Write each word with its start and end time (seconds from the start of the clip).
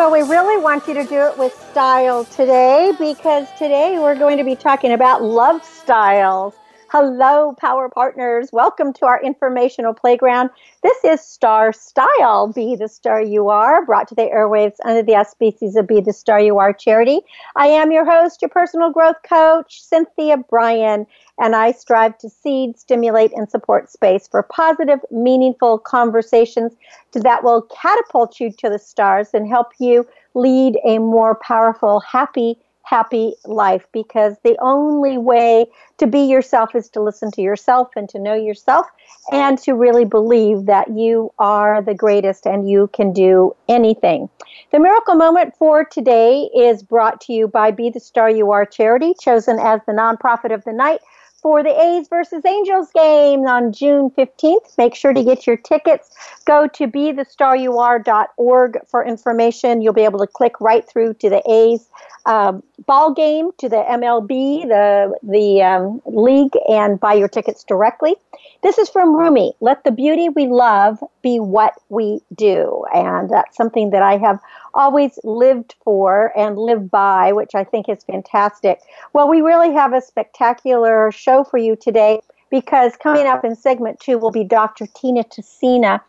Well, 0.00 0.10
we 0.10 0.22
really 0.22 0.56
want 0.56 0.88
you 0.88 0.94
to 0.94 1.04
do 1.04 1.26
it 1.26 1.36
with 1.36 1.52
style 1.72 2.24
today 2.24 2.90
because 2.98 3.46
today 3.58 3.98
we're 3.98 4.14
going 4.14 4.38
to 4.38 4.44
be 4.44 4.56
talking 4.56 4.92
about 4.92 5.22
love 5.22 5.62
styles. 5.62 6.54
Hello, 6.88 7.54
Power 7.58 7.90
Partners. 7.90 8.48
Welcome 8.50 8.94
to 8.94 9.04
our 9.04 9.22
informational 9.22 9.92
playground. 9.92 10.48
This 10.82 11.04
is 11.04 11.20
Star 11.20 11.74
Style, 11.74 12.50
Be 12.50 12.76
the 12.76 12.88
Star 12.88 13.22
You 13.22 13.50
Are, 13.50 13.84
brought 13.84 14.08
to 14.08 14.14
the 14.14 14.22
airwaves 14.22 14.76
under 14.86 15.02
the 15.02 15.16
auspices 15.16 15.76
of 15.76 15.86
Be 15.86 16.00
the 16.00 16.14
Star 16.14 16.40
You 16.40 16.56
Are 16.56 16.72
charity. 16.72 17.20
I 17.54 17.66
am 17.66 17.92
your 17.92 18.10
host, 18.10 18.40
your 18.40 18.48
personal 18.48 18.90
growth 18.90 19.22
coach, 19.22 19.82
Cynthia 19.82 20.38
Brian, 20.38 21.06
and 21.40 21.56
I 21.56 21.72
strive 21.72 22.18
to 22.18 22.28
seed, 22.28 22.78
stimulate, 22.78 23.32
and 23.32 23.50
support 23.50 23.90
space 23.90 24.28
for 24.28 24.42
positive, 24.42 25.00
meaningful 25.10 25.78
conversations 25.78 26.72
that 27.12 27.42
will 27.42 27.62
catapult 27.62 28.38
you 28.38 28.52
to 28.52 28.68
the 28.68 28.78
stars 28.78 29.30
and 29.32 29.48
help 29.48 29.68
you 29.80 30.06
lead 30.34 30.78
a 30.84 30.98
more 30.98 31.34
powerful, 31.34 32.00
happy, 32.00 32.58
happy 32.82 33.34
life 33.44 33.86
because 33.92 34.36
the 34.42 34.56
only 34.60 35.16
way 35.16 35.64
to 35.96 36.06
be 36.06 36.20
yourself 36.20 36.74
is 36.74 36.88
to 36.90 37.00
listen 37.00 37.30
to 37.30 37.40
yourself 37.40 37.88
and 37.96 38.08
to 38.08 38.18
know 38.18 38.34
yourself 38.34 38.86
and 39.30 39.58
to 39.58 39.74
really 39.74 40.04
believe 40.04 40.66
that 40.66 40.88
you 40.88 41.32
are 41.38 41.80
the 41.80 41.94
greatest 41.94 42.46
and 42.46 42.68
you 42.68 42.90
can 42.92 43.12
do 43.12 43.54
anything. 43.68 44.28
The 44.72 44.80
miracle 44.80 45.14
moment 45.14 45.54
for 45.56 45.84
today 45.84 46.50
is 46.54 46.82
brought 46.82 47.20
to 47.22 47.32
you 47.32 47.46
by 47.48 47.70
Be 47.70 47.90
the 47.90 48.00
Star 48.00 48.28
You 48.28 48.50
Are 48.50 48.66
charity, 48.66 49.14
chosen 49.20 49.58
as 49.58 49.80
the 49.86 49.92
nonprofit 49.92 50.52
of 50.52 50.64
the 50.64 50.72
night 50.72 51.00
for 51.42 51.62
the 51.62 51.80
A's 51.80 52.08
versus 52.08 52.44
Angels 52.44 52.90
game 52.94 53.40
on 53.46 53.72
June 53.72 54.10
15th. 54.10 54.76
Make 54.78 54.94
sure 54.94 55.12
to 55.12 55.24
get 55.24 55.46
your 55.46 55.56
tickets. 55.56 56.10
Go 56.44 56.66
to 56.68 56.86
bethestaryouare.org 56.86 58.78
for 58.86 59.04
information. 59.04 59.82
You'll 59.82 59.92
be 59.92 60.04
able 60.04 60.18
to 60.18 60.26
click 60.26 60.60
right 60.60 60.86
through 60.88 61.14
to 61.14 61.30
the 61.30 61.42
A's 61.50 61.88
um, 62.26 62.62
ball 62.86 63.12
game, 63.12 63.50
to 63.58 63.68
the 63.68 63.76
MLB, 63.76 64.62
the, 64.68 65.16
the 65.22 65.62
um, 65.62 66.02
league, 66.06 66.52
and 66.68 66.98
buy 66.98 67.14
your 67.14 67.28
tickets 67.28 67.64
directly. 67.64 68.16
This 68.62 68.78
is 68.78 68.88
from 68.88 69.16
Rumi. 69.16 69.54
Let 69.60 69.84
the 69.84 69.90
beauty 69.90 70.28
we 70.28 70.46
love 70.46 71.02
be 71.22 71.40
what 71.40 71.74
we 71.88 72.20
do. 72.34 72.84
And 72.94 73.30
that's 73.30 73.56
something 73.56 73.90
that 73.90 74.02
I 74.02 74.18
have 74.18 74.38
always 74.74 75.18
lived 75.24 75.74
for 75.82 76.32
and 76.36 76.58
lived 76.58 76.90
by, 76.90 77.32
which 77.32 77.54
I 77.54 77.64
think 77.64 77.88
is 77.88 78.04
fantastic. 78.04 78.80
Well, 79.12 79.28
we 79.28 79.40
really 79.40 79.72
have 79.72 79.92
a 79.92 80.00
spectacular 80.00 81.10
show 81.12 81.44
for 81.44 81.58
you 81.58 81.76
today 81.76 82.20
because 82.50 82.96
coming 82.96 83.26
up 83.26 83.44
in 83.44 83.56
segment 83.56 84.00
two 84.00 84.18
will 84.18 84.30
be 84.30 84.44
Dr. 84.44 84.86
Tina 84.94 85.24
Tessina. 85.24 86.00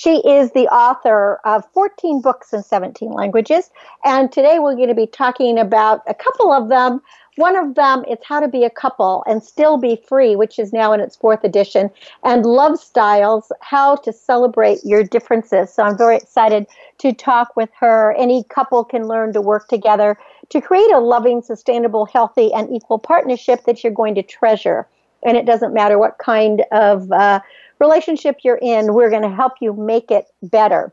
She 0.00 0.26
is 0.26 0.52
the 0.52 0.66
author 0.68 1.40
of 1.44 1.70
14 1.74 2.22
books 2.22 2.54
in 2.54 2.62
17 2.62 3.12
languages. 3.12 3.70
And 4.02 4.32
today 4.32 4.58
we're 4.58 4.74
going 4.74 4.88
to 4.88 4.94
be 4.94 5.06
talking 5.06 5.58
about 5.58 6.00
a 6.06 6.14
couple 6.14 6.54
of 6.54 6.70
them 6.70 7.02
one 7.36 7.56
of 7.56 7.74
them 7.74 8.04
is 8.06 8.18
How 8.24 8.40
to 8.40 8.48
Be 8.48 8.64
a 8.64 8.70
Couple 8.70 9.22
and 9.26 9.42
Still 9.42 9.78
Be 9.78 9.96
Free, 9.96 10.36
which 10.36 10.58
is 10.58 10.72
now 10.72 10.92
in 10.92 11.00
its 11.00 11.16
fourth 11.16 11.44
edition, 11.44 11.90
and 12.24 12.44
Love 12.44 12.78
Styles 12.78 13.52
How 13.60 13.96
to 13.96 14.12
Celebrate 14.12 14.80
Your 14.84 15.04
Differences. 15.04 15.72
So 15.72 15.84
I'm 15.84 15.96
very 15.96 16.16
excited 16.16 16.66
to 16.98 17.12
talk 17.12 17.56
with 17.56 17.70
her. 17.78 18.14
Any 18.18 18.44
couple 18.44 18.84
can 18.84 19.06
learn 19.06 19.32
to 19.34 19.40
work 19.40 19.68
together 19.68 20.18
to 20.50 20.60
create 20.60 20.92
a 20.92 20.98
loving, 20.98 21.40
sustainable, 21.40 22.04
healthy, 22.04 22.52
and 22.52 22.70
equal 22.70 22.98
partnership 22.98 23.64
that 23.64 23.84
you're 23.84 23.92
going 23.92 24.16
to 24.16 24.22
treasure. 24.22 24.86
And 25.22 25.36
it 25.36 25.46
doesn't 25.46 25.72
matter 25.72 25.98
what 25.98 26.18
kind 26.18 26.64
of 26.72 27.10
uh, 27.12 27.40
relationship 27.80 28.38
you're 28.44 28.60
in, 28.60 28.94
we're 28.94 29.10
going 29.10 29.22
to 29.22 29.34
help 29.34 29.54
you 29.60 29.72
make 29.72 30.10
it 30.10 30.26
better. 30.42 30.92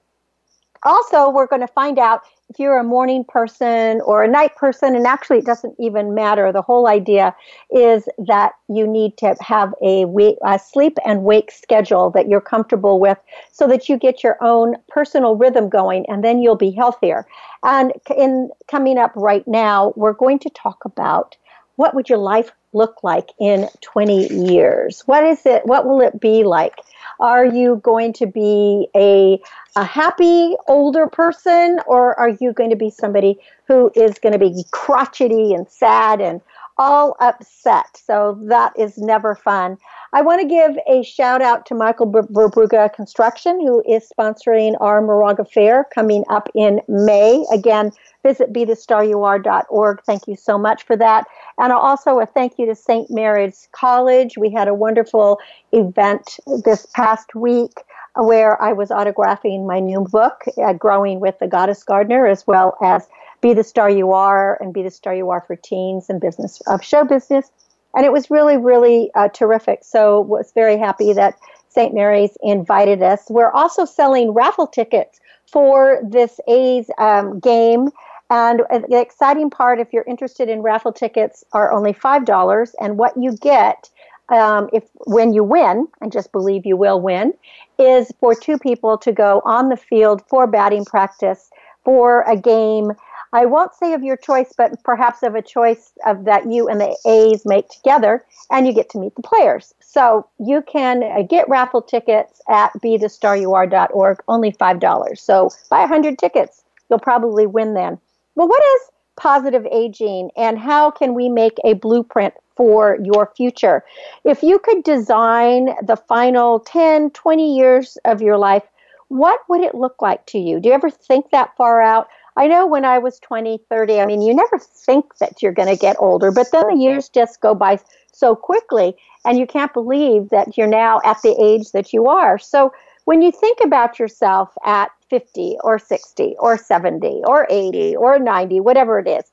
Also, 0.83 1.29
we're 1.29 1.47
going 1.47 1.61
to 1.61 1.67
find 1.67 1.99
out 1.99 2.21
if 2.49 2.59
you're 2.59 2.77
a 2.77 2.83
morning 2.83 3.25
person 3.25 3.99
or 4.01 4.23
a 4.23 4.27
night 4.27 4.55
person, 4.55 4.95
and 4.95 5.05
actually 5.05 5.39
it 5.39 5.45
doesn't 5.45 5.75
even 5.79 6.13
matter. 6.13 6.51
The 6.51 6.61
whole 6.61 6.87
idea 6.87 7.35
is 7.71 8.07
that 8.19 8.53
you 8.69 8.87
need 8.87 9.17
to 9.17 9.35
have 9.41 9.73
a, 9.83 10.05
a 10.45 10.59
sleep 10.59 10.97
and 11.05 11.23
wake 11.23 11.51
schedule 11.51 12.09
that 12.11 12.29
you're 12.29 12.39
comfortable 12.39 12.99
with 12.99 13.17
so 13.51 13.67
that 13.67 13.89
you 13.89 13.97
get 13.97 14.23
your 14.23 14.37
own 14.41 14.75
personal 14.87 15.35
rhythm 15.35 15.67
going 15.67 16.05
and 16.07 16.23
then 16.23 16.41
you'll 16.41 16.55
be 16.55 16.71
healthier. 16.71 17.25
And 17.63 17.91
in 18.15 18.49
coming 18.69 18.97
up 18.97 19.11
right 19.15 19.45
now, 19.47 19.93
we're 19.97 20.13
going 20.13 20.39
to 20.39 20.49
talk 20.51 20.85
about 20.85 21.35
what 21.75 21.95
would 21.95 22.07
your 22.07 22.17
life 22.17 22.51
look 22.77 23.03
like 23.03 23.29
in 23.39 23.67
20 23.81 24.51
years? 24.51 25.01
What 25.05 25.23
is 25.23 25.45
it? 25.45 25.65
What 25.65 25.85
will 25.85 26.01
it 26.01 26.19
be 26.19 26.43
like? 26.43 26.75
Are 27.19 27.45
you 27.45 27.81
going 27.83 28.13
to 28.13 28.27
be 28.27 28.87
a, 28.95 29.39
a 29.75 29.83
happy 29.83 30.55
older 30.67 31.07
person 31.07 31.79
or 31.87 32.17
are 32.19 32.29
you 32.39 32.53
going 32.53 32.69
to 32.69 32.75
be 32.75 32.89
somebody 32.89 33.39
who 33.67 33.91
is 33.95 34.19
going 34.19 34.33
to 34.33 34.39
be 34.39 34.63
crotchety 34.71 35.53
and 35.53 35.67
sad 35.67 36.21
and 36.21 36.41
all 36.77 37.17
upset? 37.19 37.97
So 38.05 38.39
that 38.43 38.73
is 38.77 38.97
never 38.97 39.35
fun. 39.35 39.77
I 40.13 40.21
want 40.21 40.41
to 40.41 40.47
give 40.47 40.77
a 40.87 41.03
shout 41.03 41.41
out 41.41 41.65
to 41.65 41.75
Michael 41.75 42.11
Verbruga 42.11 42.93
Construction, 42.93 43.59
who 43.59 43.83
is 43.87 44.09
sponsoring 44.17 44.75
our 44.79 45.01
Moraga 45.01 45.43
Fair 45.43 45.85
coming 45.93 46.23
up 46.29 46.49
in 46.55 46.81
May. 46.87 47.45
Again, 47.51 47.91
visit 48.23 48.53
bethestaryouare.org. 48.53 50.01
Thank 50.05 50.27
you 50.27 50.35
so 50.35 50.57
much 50.57 50.83
for 50.83 50.95
that. 50.95 51.27
And 51.57 51.73
also 51.73 52.19
a 52.19 52.25
thank 52.25 52.57
you 52.57 52.65
to 52.67 52.75
St. 52.75 53.11
Mary's 53.11 53.67
College. 53.73 54.37
We 54.37 54.49
had 54.49 54.69
a 54.69 54.73
wonderful 54.73 55.39
event 55.73 56.39
this 56.63 56.85
past 56.93 57.35
week 57.35 57.73
where 58.15 58.61
I 58.61 58.73
was 58.73 58.89
autographing 58.89 59.67
my 59.67 59.79
new 59.79 60.01
book, 60.09 60.45
uh, 60.57 60.73
Growing 60.73 61.19
with 61.19 61.37
the 61.39 61.47
Goddess 61.47 61.83
Gardener, 61.83 62.25
as 62.27 62.47
well 62.47 62.77
as 62.81 63.07
Be 63.41 63.53
the 63.53 63.63
Star 63.63 63.89
You 63.89 64.13
Are 64.13 64.57
and 64.61 64.73
Be 64.73 64.83
the 64.83 64.89
Star 64.89 65.13
You 65.13 65.29
Are 65.29 65.41
for 65.41 65.57
Teens 65.57 66.09
and 66.09 66.21
Business 66.21 66.61
of 66.67 66.83
Show 66.83 67.03
Business 67.03 67.51
and 67.97 68.05
it 68.05 68.11
was 68.11 68.29
really, 68.29 68.57
really 68.57 69.09
uh, 69.15 69.27
terrific. 69.29 69.79
So 69.81 70.21
was 70.21 70.51
very 70.53 70.77
happy 70.77 71.13
that 71.13 71.33
St. 71.69 71.95
Mary's 71.95 72.37
invited 72.43 73.01
us. 73.01 73.25
We're 73.27 73.49
also 73.49 73.85
selling 73.85 74.31
raffle 74.33 74.67
tickets 74.67 75.19
for 75.51 75.99
this 76.07 76.39
A's 76.47 76.91
um, 76.99 77.39
game. 77.39 77.89
And 78.29 78.61
the 78.69 79.01
exciting 79.01 79.49
part, 79.49 79.79
if 79.79 79.91
you're 79.91 80.03
interested 80.03 80.47
in 80.47 80.61
raffle 80.61 80.93
tickets, 80.93 81.43
are 81.53 81.73
only 81.73 81.91
five 81.91 82.25
dollars, 82.25 82.75
and 82.79 82.99
what 82.99 83.13
you 83.17 83.35
get 83.37 83.89
um, 84.29 84.69
if 84.71 84.83
when 85.05 85.33
you 85.33 85.43
win, 85.43 85.87
and 85.99 86.11
just 86.11 86.31
believe 86.31 86.67
you 86.67 86.77
will 86.77 87.01
win, 87.01 87.33
is 87.79 88.11
for 88.19 88.35
two 88.35 88.59
people 88.59 88.97
to 88.99 89.11
go 89.11 89.41
on 89.43 89.69
the 89.69 89.77
field 89.77 90.21
for 90.27 90.45
batting 90.45 90.85
practice 90.85 91.49
for 91.83 92.21
a 92.23 92.35
game 92.35 92.91
I 93.33 93.45
won't 93.45 93.73
say 93.73 93.93
of 93.93 94.03
your 94.03 94.17
choice, 94.17 94.53
but 94.57 94.83
perhaps 94.83 95.23
of 95.23 95.35
a 95.35 95.41
choice 95.41 95.91
of 96.05 96.25
that 96.25 96.49
you 96.49 96.67
and 96.67 96.79
the 96.79 96.97
A's 97.05 97.45
make 97.45 97.69
together, 97.69 98.25
and 98.51 98.65
you 98.65 98.73
get 98.73 98.89
to 98.91 98.99
meet 98.99 99.15
the 99.15 99.21
players. 99.21 99.73
So 99.79 100.27
you 100.39 100.61
can 100.61 101.03
uh, 101.03 101.23
get 101.23 101.49
raffle 101.49 101.81
tickets 101.81 102.41
at 102.49 102.73
bethestaryouare.org, 102.81 104.23
only 104.27 104.51
$5. 104.51 105.17
So 105.17 105.49
buy 105.69 105.81
100 105.81 106.17
tickets. 106.17 106.63
You'll 106.89 106.99
probably 106.99 107.45
win 107.45 107.73
then. 107.73 107.99
Well, 108.35 108.47
what 108.47 108.63
is 108.75 108.81
positive 109.17 109.65
aging 109.71 110.29
and 110.37 110.59
how 110.59 110.91
can 110.91 111.13
we 111.13 111.27
make 111.27 111.57
a 111.65 111.73
blueprint 111.73 112.33
for 112.55 112.97
your 113.03 113.31
future? 113.35 113.83
If 114.23 114.43
you 114.43 114.59
could 114.59 114.83
design 114.83 115.75
the 115.85 115.97
final 115.97 116.59
10, 116.61 117.09
20 117.11 117.57
years 117.57 117.97
of 118.05 118.21
your 118.21 118.37
life, 118.37 118.63
what 119.09 119.39
would 119.49 119.61
it 119.61 119.75
look 119.75 120.01
like 120.01 120.25
to 120.27 120.37
you? 120.37 120.59
Do 120.59 120.69
you 120.69 120.75
ever 120.75 120.89
think 120.89 121.31
that 121.31 121.55
far 121.57 121.81
out? 121.81 122.07
I 122.37 122.45
know 122.47 122.67
when 122.67 122.85
I 122.85 122.99
was 122.99 123.19
20, 123.19 123.59
30, 123.67 123.99
I 123.99 124.05
mean, 124.05 124.21
you 124.21 124.33
never 124.33 124.59
think 124.59 125.17
that 125.17 125.41
you're 125.41 125.51
going 125.51 125.69
to 125.69 125.75
get 125.75 125.95
older, 125.99 126.31
but 126.31 126.51
then 126.51 126.67
the 126.67 126.79
years 126.79 127.09
just 127.09 127.41
go 127.41 127.55
by 127.55 127.79
so 128.13 128.35
quickly, 128.35 128.95
and 129.25 129.39
you 129.39 129.47
can't 129.47 129.73
believe 129.73 130.29
that 130.29 130.55
you're 130.55 130.67
now 130.67 131.01
at 131.03 131.19
the 131.23 131.35
age 131.43 131.71
that 131.71 131.93
you 131.93 132.07
are. 132.07 132.37
So 132.37 132.71
when 133.05 133.23
you 133.23 133.31
think 133.31 133.57
about 133.63 133.97
yourself 133.97 134.53
at 134.63 134.91
50 135.09 135.57
or 135.63 135.79
60 135.79 136.35
or 136.39 136.57
70 136.57 137.21
or 137.25 137.47
80 137.49 137.95
or 137.95 138.19
90, 138.19 138.59
whatever 138.59 138.99
it 138.99 139.07
is, 139.07 139.23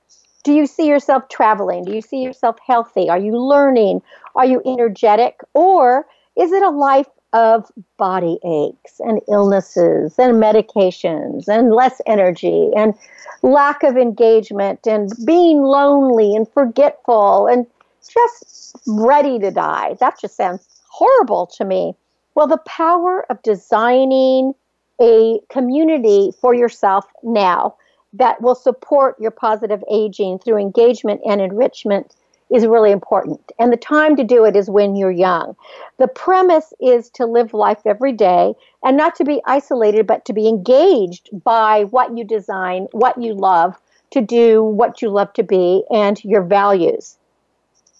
do 0.42 0.52
you 0.52 0.66
see 0.66 0.86
yourself 0.86 1.28
traveling? 1.28 1.84
Do 1.84 1.92
you 1.94 2.02
see 2.02 2.22
yourself 2.22 2.56
healthy? 2.66 3.10
Are 3.10 3.18
you 3.18 3.36
learning? 3.36 4.00
Are 4.34 4.46
you 4.46 4.62
energetic? 4.64 5.40
Or 5.52 6.06
is 6.36 6.52
it 6.52 6.62
a 6.62 6.70
life 6.70 7.08
of 7.34 7.70
body 7.98 8.38
aches 8.44 9.00
and 9.00 9.20
illnesses 9.28 10.14
and 10.18 10.42
medications 10.42 11.48
and 11.48 11.74
less 11.74 12.00
energy 12.06 12.70
and 12.76 12.94
lack 13.42 13.82
of 13.82 13.96
engagement 13.96 14.86
and 14.86 15.10
being 15.26 15.62
lonely 15.62 16.34
and 16.34 16.48
forgetful 16.48 17.46
and 17.48 17.66
just 18.08 18.76
ready 18.86 19.38
to 19.40 19.50
die? 19.50 19.96
That 20.00 20.18
just 20.20 20.36
sounds 20.36 20.66
horrible 20.88 21.46
to 21.58 21.64
me. 21.64 21.94
Well, 22.36 22.46
the 22.46 22.58
power 22.58 23.26
of 23.30 23.42
designing 23.42 24.54
a 25.00 25.40
community 25.50 26.32
for 26.40 26.54
yourself 26.54 27.04
now 27.24 27.74
that 28.12 28.40
will 28.40 28.54
support 28.54 29.18
your 29.20 29.32
positive 29.32 29.82
aging 29.90 30.38
through 30.38 30.58
engagement 30.58 31.20
and 31.26 31.40
enrichment 31.40 32.14
is 32.50 32.66
really 32.66 32.92
important. 32.92 33.40
And 33.58 33.72
the 33.72 33.76
time 33.76 34.16
to 34.16 34.24
do 34.24 34.44
it 34.44 34.56
is 34.56 34.70
when 34.70 34.96
you're 34.96 35.10
young. 35.10 35.56
The 35.98 36.08
premise 36.08 36.72
is 36.80 37.10
to 37.10 37.26
live 37.26 37.54
life 37.54 37.80
every 37.84 38.12
day 38.12 38.54
and 38.82 38.96
not 38.96 39.14
to 39.16 39.24
be 39.24 39.40
isolated, 39.46 40.06
but 40.06 40.24
to 40.26 40.32
be 40.32 40.48
engaged 40.48 41.30
by 41.44 41.84
what 41.84 42.16
you 42.16 42.24
design, 42.24 42.86
what 42.92 43.20
you 43.20 43.34
love 43.34 43.76
to 44.10 44.20
do, 44.20 44.62
what 44.62 45.02
you 45.02 45.08
love 45.08 45.32
to 45.34 45.42
be, 45.42 45.84
and 45.90 46.22
your 46.24 46.42
values. 46.42 47.16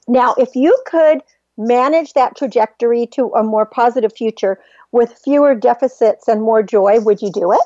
Now, 0.07 0.35
if 0.39 0.55
you 0.55 0.77
could 0.87 1.23
manage 1.57 2.13
that 2.13 2.37
trajectory 2.37 3.07
to 3.07 3.33
a 3.35 3.43
more 3.43 3.67
positive 3.67 4.13
future 4.13 4.59
with 4.93 5.19
fewer 5.25 5.55
deficits 5.55 6.29
and 6.29 6.43
more 6.43 6.63
joy, 6.63 7.01
would 7.01 7.23
you 7.23 7.33
do 7.33 7.53
it? 7.53 7.61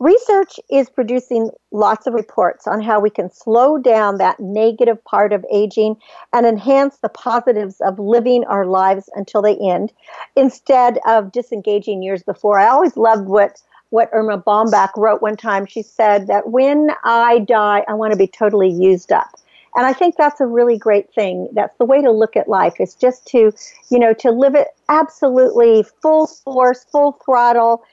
Research 0.00 0.58
is 0.70 0.90
producing 0.90 1.50
lots 1.70 2.06
of 2.06 2.14
reports 2.14 2.66
on 2.66 2.80
how 2.80 3.00
we 3.00 3.10
can 3.10 3.30
slow 3.30 3.78
down 3.78 4.18
that 4.18 4.40
negative 4.40 5.02
part 5.04 5.32
of 5.32 5.44
aging 5.52 5.96
and 6.32 6.46
enhance 6.46 6.98
the 6.98 7.08
positives 7.08 7.80
of 7.80 7.98
living 7.98 8.44
our 8.44 8.66
lives 8.66 9.08
until 9.14 9.42
they 9.42 9.56
end 9.56 9.92
instead 10.36 10.98
of 11.06 11.32
disengaging 11.32 12.02
years 12.02 12.22
before. 12.22 12.58
I 12.58 12.68
always 12.68 12.96
loved 12.96 13.28
what 13.28 13.60
what 13.90 14.10
Erma 14.12 14.38
Bombeck 14.38 14.90
wrote 14.96 15.22
one 15.22 15.36
time. 15.36 15.66
She 15.66 15.82
said 15.82 16.26
that 16.26 16.50
when 16.50 16.88
I 17.04 17.38
die, 17.40 17.84
I 17.86 17.94
want 17.94 18.12
to 18.12 18.18
be 18.18 18.26
totally 18.26 18.68
used 18.70 19.12
up. 19.12 19.38
And 19.76 19.86
I 19.86 19.92
think 19.92 20.16
that's 20.16 20.40
a 20.40 20.46
really 20.46 20.76
great 20.78 21.12
thing. 21.12 21.48
That's 21.52 21.76
the 21.78 21.84
way 21.84 22.00
to 22.02 22.10
look 22.10 22.36
at 22.36 22.48
life 22.48 22.74
is 22.80 22.94
just 22.94 23.26
to, 23.28 23.52
you 23.90 23.98
know, 23.98 24.12
to 24.14 24.30
live 24.30 24.54
it 24.54 24.68
absolutely 24.88 25.84
full 26.02 26.26
force, 26.26 26.84
full 26.90 27.12
throttle, 27.24 27.84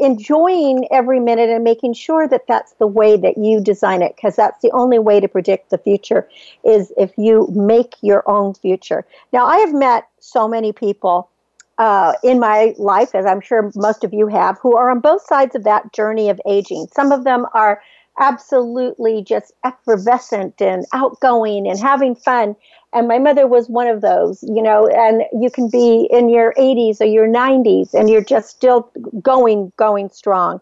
enjoying 0.00 0.86
every 0.90 1.20
minute 1.20 1.48
and 1.48 1.62
making 1.62 1.94
sure 1.94 2.26
that 2.28 2.46
that's 2.46 2.72
the 2.74 2.86
way 2.86 3.16
that 3.16 3.38
you 3.38 3.60
design 3.60 4.02
it 4.02 4.16
because 4.16 4.34
that's 4.36 4.60
the 4.62 4.70
only 4.72 4.98
way 4.98 5.20
to 5.20 5.28
predict 5.28 5.70
the 5.70 5.78
future 5.78 6.28
is 6.64 6.92
if 6.96 7.12
you 7.16 7.48
make 7.52 7.94
your 8.00 8.28
own 8.28 8.54
future. 8.54 9.04
Now 9.32 9.46
i 9.46 9.58
have 9.58 9.72
met 9.72 10.08
so 10.20 10.48
many 10.48 10.72
people 10.72 11.28
uh, 11.78 12.12
in 12.24 12.40
my 12.40 12.74
life 12.76 13.14
as 13.14 13.24
i'm 13.24 13.40
sure 13.40 13.70
most 13.76 14.02
of 14.02 14.12
you 14.12 14.26
have 14.26 14.58
who 14.60 14.76
are 14.76 14.90
on 14.90 14.98
both 14.98 15.22
sides 15.22 15.54
of 15.54 15.64
that 15.64 15.92
journey 15.92 16.28
of 16.28 16.40
aging. 16.46 16.88
Some 16.92 17.12
of 17.12 17.24
them 17.24 17.46
are 17.54 17.80
absolutely 18.18 19.22
just 19.22 19.52
effervescent 19.64 20.60
and 20.60 20.84
outgoing 20.92 21.68
and 21.68 21.78
having 21.78 22.14
fun 22.14 22.56
and 22.92 23.06
my 23.06 23.18
mother 23.18 23.46
was 23.46 23.68
one 23.68 23.86
of 23.86 24.00
those, 24.00 24.42
you 24.42 24.62
know, 24.62 24.86
and 24.88 25.22
you 25.40 25.50
can 25.50 25.68
be 25.68 26.08
in 26.10 26.28
your 26.28 26.54
80s 26.54 27.00
or 27.00 27.04
your 27.04 27.28
90s 27.28 27.92
and 27.92 28.08
you're 28.08 28.24
just 28.24 28.48
still 28.48 28.90
going, 29.20 29.72
going 29.76 30.08
strong. 30.08 30.60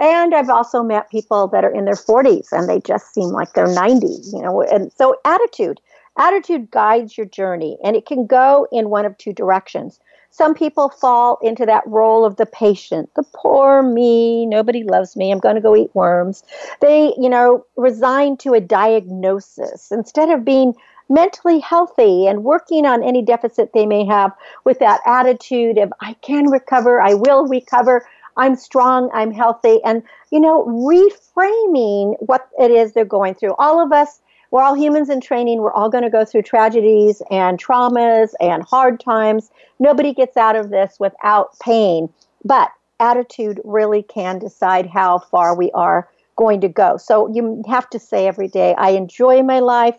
And 0.00 0.34
I've 0.34 0.50
also 0.50 0.82
met 0.82 1.10
people 1.10 1.48
that 1.48 1.64
are 1.64 1.74
in 1.74 1.84
their 1.84 1.94
40s 1.94 2.48
and 2.52 2.68
they 2.68 2.80
just 2.80 3.12
seem 3.14 3.28
like 3.28 3.52
they're 3.52 3.72
90, 3.72 4.06
you 4.06 4.42
know. 4.42 4.62
And 4.62 4.92
so, 4.92 5.16
attitude, 5.24 5.80
attitude 6.16 6.70
guides 6.70 7.16
your 7.16 7.26
journey 7.26 7.78
and 7.84 7.96
it 7.96 8.06
can 8.06 8.26
go 8.26 8.66
in 8.72 8.90
one 8.90 9.04
of 9.04 9.16
two 9.18 9.32
directions. 9.32 10.00
Some 10.30 10.54
people 10.54 10.88
fall 10.88 11.38
into 11.42 11.64
that 11.66 11.84
role 11.86 12.24
of 12.24 12.36
the 12.36 12.46
patient, 12.46 13.10
the 13.16 13.24
poor 13.34 13.82
me, 13.82 14.46
nobody 14.46 14.84
loves 14.84 15.16
me, 15.16 15.32
I'm 15.32 15.38
going 15.38 15.54
to 15.54 15.60
go 15.60 15.74
eat 15.74 15.90
worms. 15.94 16.44
They, 16.80 17.14
you 17.18 17.28
know, 17.28 17.64
resign 17.76 18.36
to 18.38 18.52
a 18.52 18.60
diagnosis 18.60 19.90
instead 19.90 20.30
of 20.30 20.44
being 20.44 20.74
mentally 21.08 21.58
healthy 21.60 22.26
and 22.26 22.44
working 22.44 22.84
on 22.86 23.02
any 23.02 23.22
deficit 23.22 23.72
they 23.72 23.86
may 23.86 24.04
have 24.04 24.32
with 24.64 24.78
that 24.78 25.00
attitude 25.06 25.78
of, 25.78 25.92
I 26.00 26.14
can 26.22 26.50
recover, 26.50 27.00
I 27.00 27.14
will 27.14 27.46
recover, 27.46 28.06
I'm 28.36 28.56
strong, 28.56 29.10
I'm 29.12 29.32
healthy, 29.32 29.80
and, 29.84 30.02
you 30.30 30.40
know, 30.40 30.64
reframing 30.66 32.14
what 32.20 32.48
it 32.58 32.70
is 32.70 32.92
they're 32.92 33.04
going 33.04 33.34
through. 33.34 33.54
All 33.58 33.82
of 33.84 33.92
us, 33.92 34.20
we're 34.50 34.62
all 34.62 34.74
humans 34.74 35.10
in 35.10 35.20
training. 35.20 35.58
We're 35.58 35.72
all 35.72 35.90
going 35.90 36.04
to 36.04 36.10
go 36.10 36.24
through 36.24 36.42
tragedies 36.42 37.20
and 37.30 37.62
traumas 37.62 38.32
and 38.40 38.62
hard 38.62 38.98
times. 38.98 39.50
Nobody 39.78 40.14
gets 40.14 40.36
out 40.36 40.56
of 40.56 40.70
this 40.70 40.96
without 40.98 41.58
pain. 41.58 42.08
But 42.44 42.70
attitude 43.00 43.60
really 43.64 44.02
can 44.02 44.38
decide 44.38 44.86
how 44.86 45.18
far 45.18 45.54
we 45.54 45.70
are 45.72 46.08
going 46.36 46.60
to 46.60 46.68
go. 46.68 46.96
So 46.96 47.28
you 47.28 47.62
have 47.68 47.90
to 47.90 47.98
say 47.98 48.26
every 48.26 48.48
day, 48.48 48.74
I 48.78 48.90
enjoy 48.90 49.42
my 49.42 49.58
life. 49.58 49.96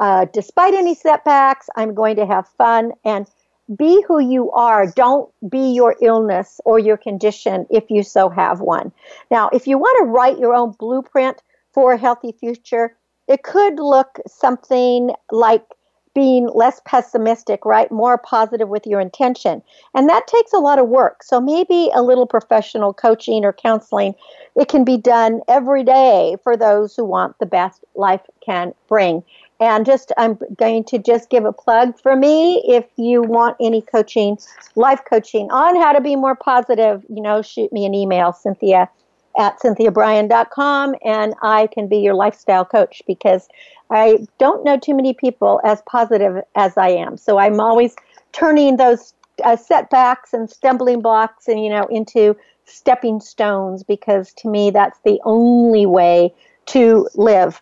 Uh, 0.00 0.24
despite 0.32 0.74
any 0.74 0.94
setbacks, 0.94 1.68
I'm 1.76 1.94
going 1.94 2.16
to 2.16 2.26
have 2.26 2.48
fun 2.58 2.92
and 3.04 3.30
be 3.76 4.02
who 4.08 4.18
you 4.18 4.50
are. 4.50 4.86
Don't 4.86 5.30
be 5.48 5.72
your 5.72 5.94
illness 6.02 6.60
or 6.64 6.78
your 6.78 6.96
condition 6.96 7.66
if 7.70 7.90
you 7.90 8.02
so 8.02 8.28
have 8.28 8.60
one. 8.60 8.90
Now, 9.30 9.50
if 9.52 9.66
you 9.66 9.78
want 9.78 9.98
to 9.98 10.10
write 10.10 10.38
your 10.38 10.54
own 10.54 10.72
blueprint 10.72 11.42
for 11.72 11.92
a 11.92 11.98
healthy 11.98 12.32
future, 12.32 12.96
it 13.28 13.44
could 13.44 13.78
look 13.78 14.18
something 14.26 15.12
like 15.30 15.64
being 16.14 16.48
less 16.52 16.80
pessimistic, 16.84 17.64
right? 17.64 17.92
More 17.92 18.18
positive 18.18 18.68
with 18.68 18.86
your 18.86 19.00
intention. 19.00 19.62
And 19.94 20.08
that 20.08 20.26
takes 20.26 20.52
a 20.52 20.58
lot 20.58 20.80
of 20.80 20.88
work. 20.88 21.22
So 21.22 21.40
maybe 21.40 21.90
a 21.94 22.02
little 22.02 22.26
professional 22.26 22.92
coaching 22.92 23.44
or 23.44 23.52
counseling, 23.52 24.14
it 24.56 24.68
can 24.68 24.84
be 24.84 24.96
done 24.96 25.40
every 25.46 25.84
day 25.84 26.36
for 26.42 26.56
those 26.56 26.96
who 26.96 27.04
want 27.04 27.38
the 27.38 27.46
best 27.46 27.84
life 27.94 28.22
can 28.44 28.74
bring. 28.88 29.22
And 29.60 29.84
just, 29.84 30.10
I'm 30.16 30.38
going 30.56 30.84
to 30.84 30.98
just 30.98 31.28
give 31.28 31.44
a 31.44 31.52
plug 31.52 32.00
for 32.00 32.16
me. 32.16 32.62
If 32.66 32.86
you 32.96 33.22
want 33.22 33.56
any 33.60 33.82
coaching, 33.82 34.38
life 34.74 35.00
coaching 35.08 35.50
on 35.50 35.76
how 35.76 35.92
to 35.92 36.00
be 36.00 36.16
more 36.16 36.34
positive, 36.34 37.04
you 37.10 37.20
know, 37.20 37.42
shoot 37.42 37.70
me 37.70 37.84
an 37.84 37.94
email, 37.94 38.32
Cynthia 38.32 38.88
at 39.38 39.60
cynthiabrian.com, 39.60 40.94
and 41.04 41.34
I 41.42 41.68
can 41.68 41.86
be 41.86 41.98
your 41.98 42.14
lifestyle 42.14 42.64
coach 42.64 43.02
because 43.06 43.48
I 43.90 44.26
don't 44.38 44.64
know 44.64 44.78
too 44.78 44.94
many 44.94 45.14
people 45.14 45.60
as 45.64 45.82
positive 45.86 46.42
as 46.56 46.76
I 46.76 46.88
am. 46.88 47.16
So 47.16 47.38
I'm 47.38 47.60
always 47.60 47.94
turning 48.32 48.76
those 48.76 49.14
uh, 49.44 49.56
setbacks 49.56 50.32
and 50.32 50.50
stumbling 50.50 51.00
blocks 51.00 51.48
and, 51.48 51.62
you 51.62 51.70
know, 51.70 51.86
into 51.90 52.36
stepping 52.64 53.20
stones 53.20 53.82
because 53.82 54.32
to 54.34 54.48
me 54.48 54.70
that's 54.70 54.98
the 55.04 55.20
only 55.24 55.86
way 55.86 56.32
to 56.66 57.08
live. 57.14 57.60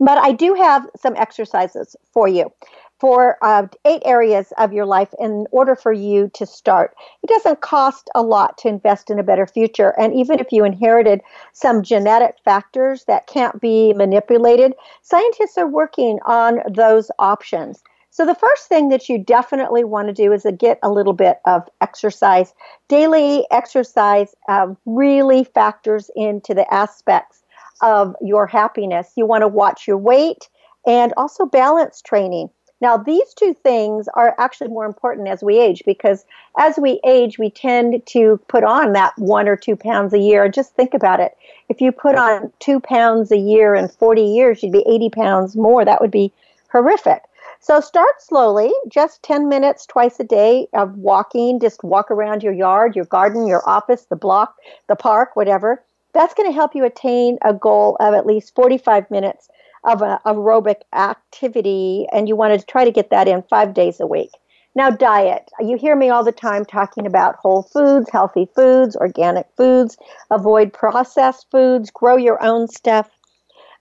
But 0.00 0.18
I 0.18 0.32
do 0.32 0.54
have 0.54 0.88
some 0.96 1.16
exercises 1.16 1.96
for 2.12 2.28
you 2.28 2.52
for 3.00 3.36
uh, 3.42 3.66
eight 3.84 4.02
areas 4.04 4.52
of 4.56 4.72
your 4.72 4.86
life 4.86 5.12
in 5.18 5.46
order 5.50 5.74
for 5.74 5.92
you 5.92 6.30
to 6.32 6.46
start. 6.46 6.94
It 7.22 7.28
doesn't 7.28 7.60
cost 7.60 8.08
a 8.14 8.22
lot 8.22 8.56
to 8.58 8.68
invest 8.68 9.10
in 9.10 9.18
a 9.18 9.22
better 9.24 9.46
future. 9.46 9.92
And 9.98 10.14
even 10.14 10.38
if 10.38 10.52
you 10.52 10.64
inherited 10.64 11.20
some 11.52 11.82
genetic 11.82 12.36
factors 12.44 13.04
that 13.04 13.26
can't 13.26 13.60
be 13.60 13.92
manipulated, 13.92 14.72
scientists 15.02 15.58
are 15.58 15.68
working 15.68 16.18
on 16.24 16.60
those 16.72 17.10
options. 17.18 17.82
So, 18.10 18.24
the 18.24 18.34
first 18.36 18.68
thing 18.68 18.90
that 18.90 19.08
you 19.08 19.18
definitely 19.18 19.82
want 19.82 20.06
to 20.06 20.14
do 20.14 20.32
is 20.32 20.44
to 20.44 20.52
get 20.52 20.78
a 20.84 20.90
little 20.90 21.12
bit 21.12 21.40
of 21.46 21.68
exercise. 21.80 22.54
Daily 22.88 23.44
exercise 23.50 24.36
uh, 24.48 24.68
really 24.86 25.42
factors 25.42 26.12
into 26.14 26.54
the 26.54 26.72
aspects 26.72 27.43
of 27.82 28.14
your 28.20 28.46
happiness. 28.46 29.12
You 29.16 29.26
want 29.26 29.42
to 29.42 29.48
watch 29.48 29.86
your 29.86 29.98
weight 29.98 30.48
and 30.86 31.12
also 31.16 31.46
balance 31.46 32.02
training. 32.02 32.50
Now, 32.80 32.96
these 32.96 33.32
two 33.32 33.54
things 33.54 34.08
are 34.14 34.34
actually 34.38 34.68
more 34.68 34.84
important 34.84 35.28
as 35.28 35.42
we 35.42 35.58
age 35.58 35.82
because 35.86 36.26
as 36.58 36.76
we 36.78 37.00
age, 37.06 37.38
we 37.38 37.48
tend 37.50 38.04
to 38.08 38.38
put 38.48 38.64
on 38.64 38.92
that 38.92 39.14
one 39.16 39.48
or 39.48 39.56
two 39.56 39.76
pounds 39.76 40.12
a 40.12 40.18
year. 40.18 40.48
Just 40.48 40.74
think 40.74 40.92
about 40.92 41.20
it. 41.20 41.36
If 41.68 41.80
you 41.80 41.92
put 41.92 42.16
on 42.16 42.52
two 42.58 42.80
pounds 42.80 43.32
a 43.32 43.38
year 43.38 43.74
in 43.74 43.88
40 43.88 44.22
years, 44.22 44.62
you'd 44.62 44.72
be 44.72 44.84
80 44.86 45.10
pounds 45.10 45.56
more. 45.56 45.84
That 45.84 46.00
would 46.00 46.10
be 46.10 46.32
horrific. 46.70 47.22
So 47.60 47.80
start 47.80 48.20
slowly, 48.20 48.70
just 48.88 49.22
10 49.22 49.48
minutes 49.48 49.86
twice 49.86 50.20
a 50.20 50.24
day 50.24 50.66
of 50.74 50.98
walking. 50.98 51.60
Just 51.60 51.82
walk 51.82 52.10
around 52.10 52.42
your 52.42 52.52
yard, 52.52 52.94
your 52.94 53.06
garden, 53.06 53.46
your 53.46 53.66
office, 53.66 54.04
the 54.10 54.16
block, 54.16 54.56
the 54.88 54.96
park, 54.96 55.36
whatever. 55.36 55.82
That's 56.14 56.34
going 56.34 56.48
to 56.48 56.54
help 56.54 56.74
you 56.74 56.84
attain 56.84 57.38
a 57.42 57.52
goal 57.52 57.96
of 58.00 58.14
at 58.14 58.26
least 58.26 58.54
45 58.54 59.10
minutes 59.10 59.48
of 59.84 60.00
aerobic 60.00 60.82
activity, 60.94 62.06
and 62.12 62.28
you 62.28 62.36
want 62.36 62.58
to 62.58 62.66
try 62.66 62.84
to 62.84 62.90
get 62.90 63.10
that 63.10 63.28
in 63.28 63.42
five 63.42 63.74
days 63.74 64.00
a 64.00 64.06
week. 64.06 64.30
Now, 64.76 64.90
diet. 64.90 65.50
You 65.60 65.76
hear 65.76 65.94
me 65.94 66.08
all 66.08 66.24
the 66.24 66.32
time 66.32 66.64
talking 66.64 67.06
about 67.06 67.36
whole 67.36 67.62
foods, 67.62 68.10
healthy 68.10 68.48
foods, 68.56 68.96
organic 68.96 69.46
foods, 69.56 69.96
avoid 70.30 70.72
processed 70.72 71.46
foods, 71.50 71.90
grow 71.90 72.16
your 72.16 72.42
own 72.42 72.66
stuff. 72.66 73.08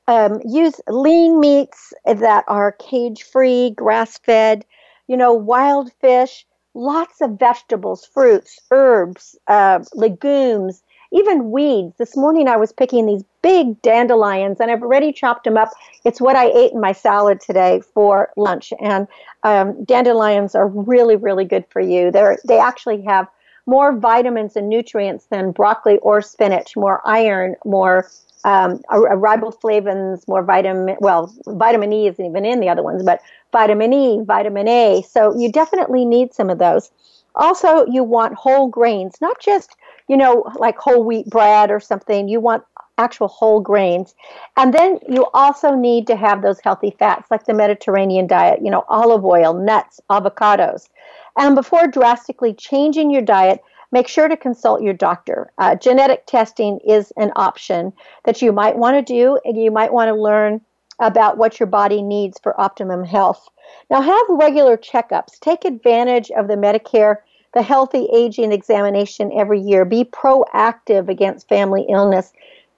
Um, 0.07 0.39
use 0.45 0.81
lean 0.87 1.39
meats 1.39 1.93
that 2.05 2.43
are 2.47 2.73
cage 2.73 3.23
free, 3.23 3.71
grass 3.71 4.19
fed, 4.19 4.65
you 5.07 5.17
know, 5.17 5.33
wild 5.33 5.91
fish, 5.99 6.45
lots 6.75 7.21
of 7.21 7.39
vegetables, 7.39 8.05
fruits, 8.05 8.59
herbs, 8.69 9.37
uh, 9.47 9.79
legumes, 9.95 10.83
even 11.13 11.51
weeds. 11.51 11.95
This 11.97 12.17
morning 12.17 12.47
I 12.47 12.57
was 12.57 12.73
picking 12.73 13.05
these 13.05 13.23
big 13.41 13.81
dandelions 13.81 14.59
and 14.59 14.71
I've 14.71 14.81
already 14.81 15.13
chopped 15.13 15.43
them 15.43 15.57
up. 15.57 15.69
It's 16.03 16.19
what 16.19 16.35
I 16.35 16.47
ate 16.47 16.73
in 16.73 16.81
my 16.81 16.91
salad 16.91 17.39
today 17.39 17.81
for 17.93 18.31
lunch. 18.35 18.73
And 18.81 19.07
um, 19.43 19.83
dandelions 19.85 20.55
are 20.55 20.67
really, 20.67 21.15
really 21.15 21.45
good 21.45 21.65
for 21.69 21.79
you. 21.79 22.11
They're, 22.11 22.37
they 22.47 22.57
actually 22.57 23.03
have 23.03 23.27
more 23.65 23.97
vitamins 23.97 24.55
and 24.55 24.67
nutrients 24.67 25.27
than 25.29 25.51
broccoli 25.51 25.97
or 25.99 26.21
spinach, 26.21 26.75
more 26.75 27.01
iron, 27.05 27.55
more 27.63 28.09
um, 28.43 28.81
riboflavins, 28.91 30.27
more 30.27 30.43
vitamin, 30.43 30.97
well, 30.99 31.33
vitamin 31.47 31.93
E 31.93 32.07
isn't 32.07 32.25
even 32.25 32.43
in 32.43 32.59
the 32.59 32.67
other 32.69 32.83
ones, 32.83 33.03
but 33.03 33.21
vitamin 33.51 33.93
E, 33.93 34.19
vitamin 34.25 34.67
A. 34.67 35.03
So 35.09 35.37
you 35.37 35.51
definitely 35.51 36.05
need 36.05 36.33
some 36.33 36.49
of 36.49 36.57
those. 36.57 36.91
Also, 37.35 37.85
you 37.87 38.03
want 38.03 38.35
whole 38.35 38.67
grains, 38.67 39.15
not 39.21 39.39
just, 39.39 39.75
you 40.07 40.17
know, 40.17 40.45
like 40.57 40.77
whole 40.77 41.03
wheat 41.03 41.27
bread 41.27 41.71
or 41.71 41.79
something. 41.79 42.27
You 42.27 42.39
want 42.39 42.63
actual 42.97 43.27
whole 43.27 43.59
grains. 43.59 44.15
And 44.57 44.73
then 44.73 44.99
you 45.09 45.25
also 45.33 45.75
need 45.75 46.07
to 46.07 46.15
have 46.15 46.41
those 46.41 46.59
healthy 46.59 46.95
fats 46.99 47.31
like 47.31 47.45
the 47.45 47.53
Mediterranean 47.53 48.27
diet, 48.27 48.59
you 48.63 48.69
know, 48.69 48.85
olive 48.87 49.25
oil, 49.25 49.53
nuts, 49.53 49.99
avocados. 50.09 50.89
And 51.37 51.55
before 51.55 51.87
drastically 51.87 52.53
changing 52.53 53.09
your 53.09 53.23
diet, 53.23 53.61
make 53.91 54.07
sure 54.07 54.27
to 54.27 54.37
consult 54.37 54.81
your 54.81 54.93
doctor. 54.93 55.51
Uh, 55.57 55.75
genetic 55.75 56.25
testing 56.27 56.79
is 56.87 57.11
an 57.17 57.31
option 57.35 57.93
that 58.25 58.41
you 58.41 58.51
might 58.51 58.77
want 58.77 58.95
to 58.95 59.13
do, 59.13 59.39
and 59.43 59.57
you 59.57 59.71
might 59.71 59.93
want 59.93 60.09
to 60.09 60.15
learn 60.15 60.61
about 60.99 61.37
what 61.37 61.59
your 61.59 61.67
body 61.67 62.01
needs 62.01 62.39
for 62.43 62.59
optimum 62.61 63.03
health. 63.03 63.49
Now, 63.89 64.01
have 64.01 64.25
regular 64.29 64.77
checkups. 64.77 65.39
Take 65.39 65.65
advantage 65.65 66.29
of 66.31 66.47
the 66.47 66.55
Medicare, 66.55 67.17
the 67.53 67.61
healthy 67.61 68.07
aging 68.13 68.51
examination 68.51 69.31
every 69.37 69.59
year. 69.59 69.85
Be 69.85 70.03
proactive 70.05 71.09
against 71.09 71.47
family 71.47 71.85
illness. 71.89 72.33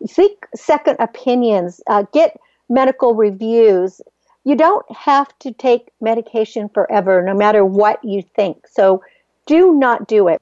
Seek 0.06 0.46
second 0.56 0.98
opinions. 1.00 1.82
Uh, 1.88 2.04
get 2.14 2.38
medical 2.70 3.16
reviews. 3.16 4.02
You 4.44 4.56
don't 4.56 4.86
have 4.96 5.38
to 5.40 5.52
take 5.52 5.90
medication 6.02 6.70
forever, 6.70 7.22
no 7.22 7.34
matter 7.34 7.66
what 7.66 8.04
you 8.04 8.22
think. 8.22 8.68
So, 8.68 9.04
do 9.48 9.74
not 9.74 10.08
do 10.08 10.28
it. 10.28 10.42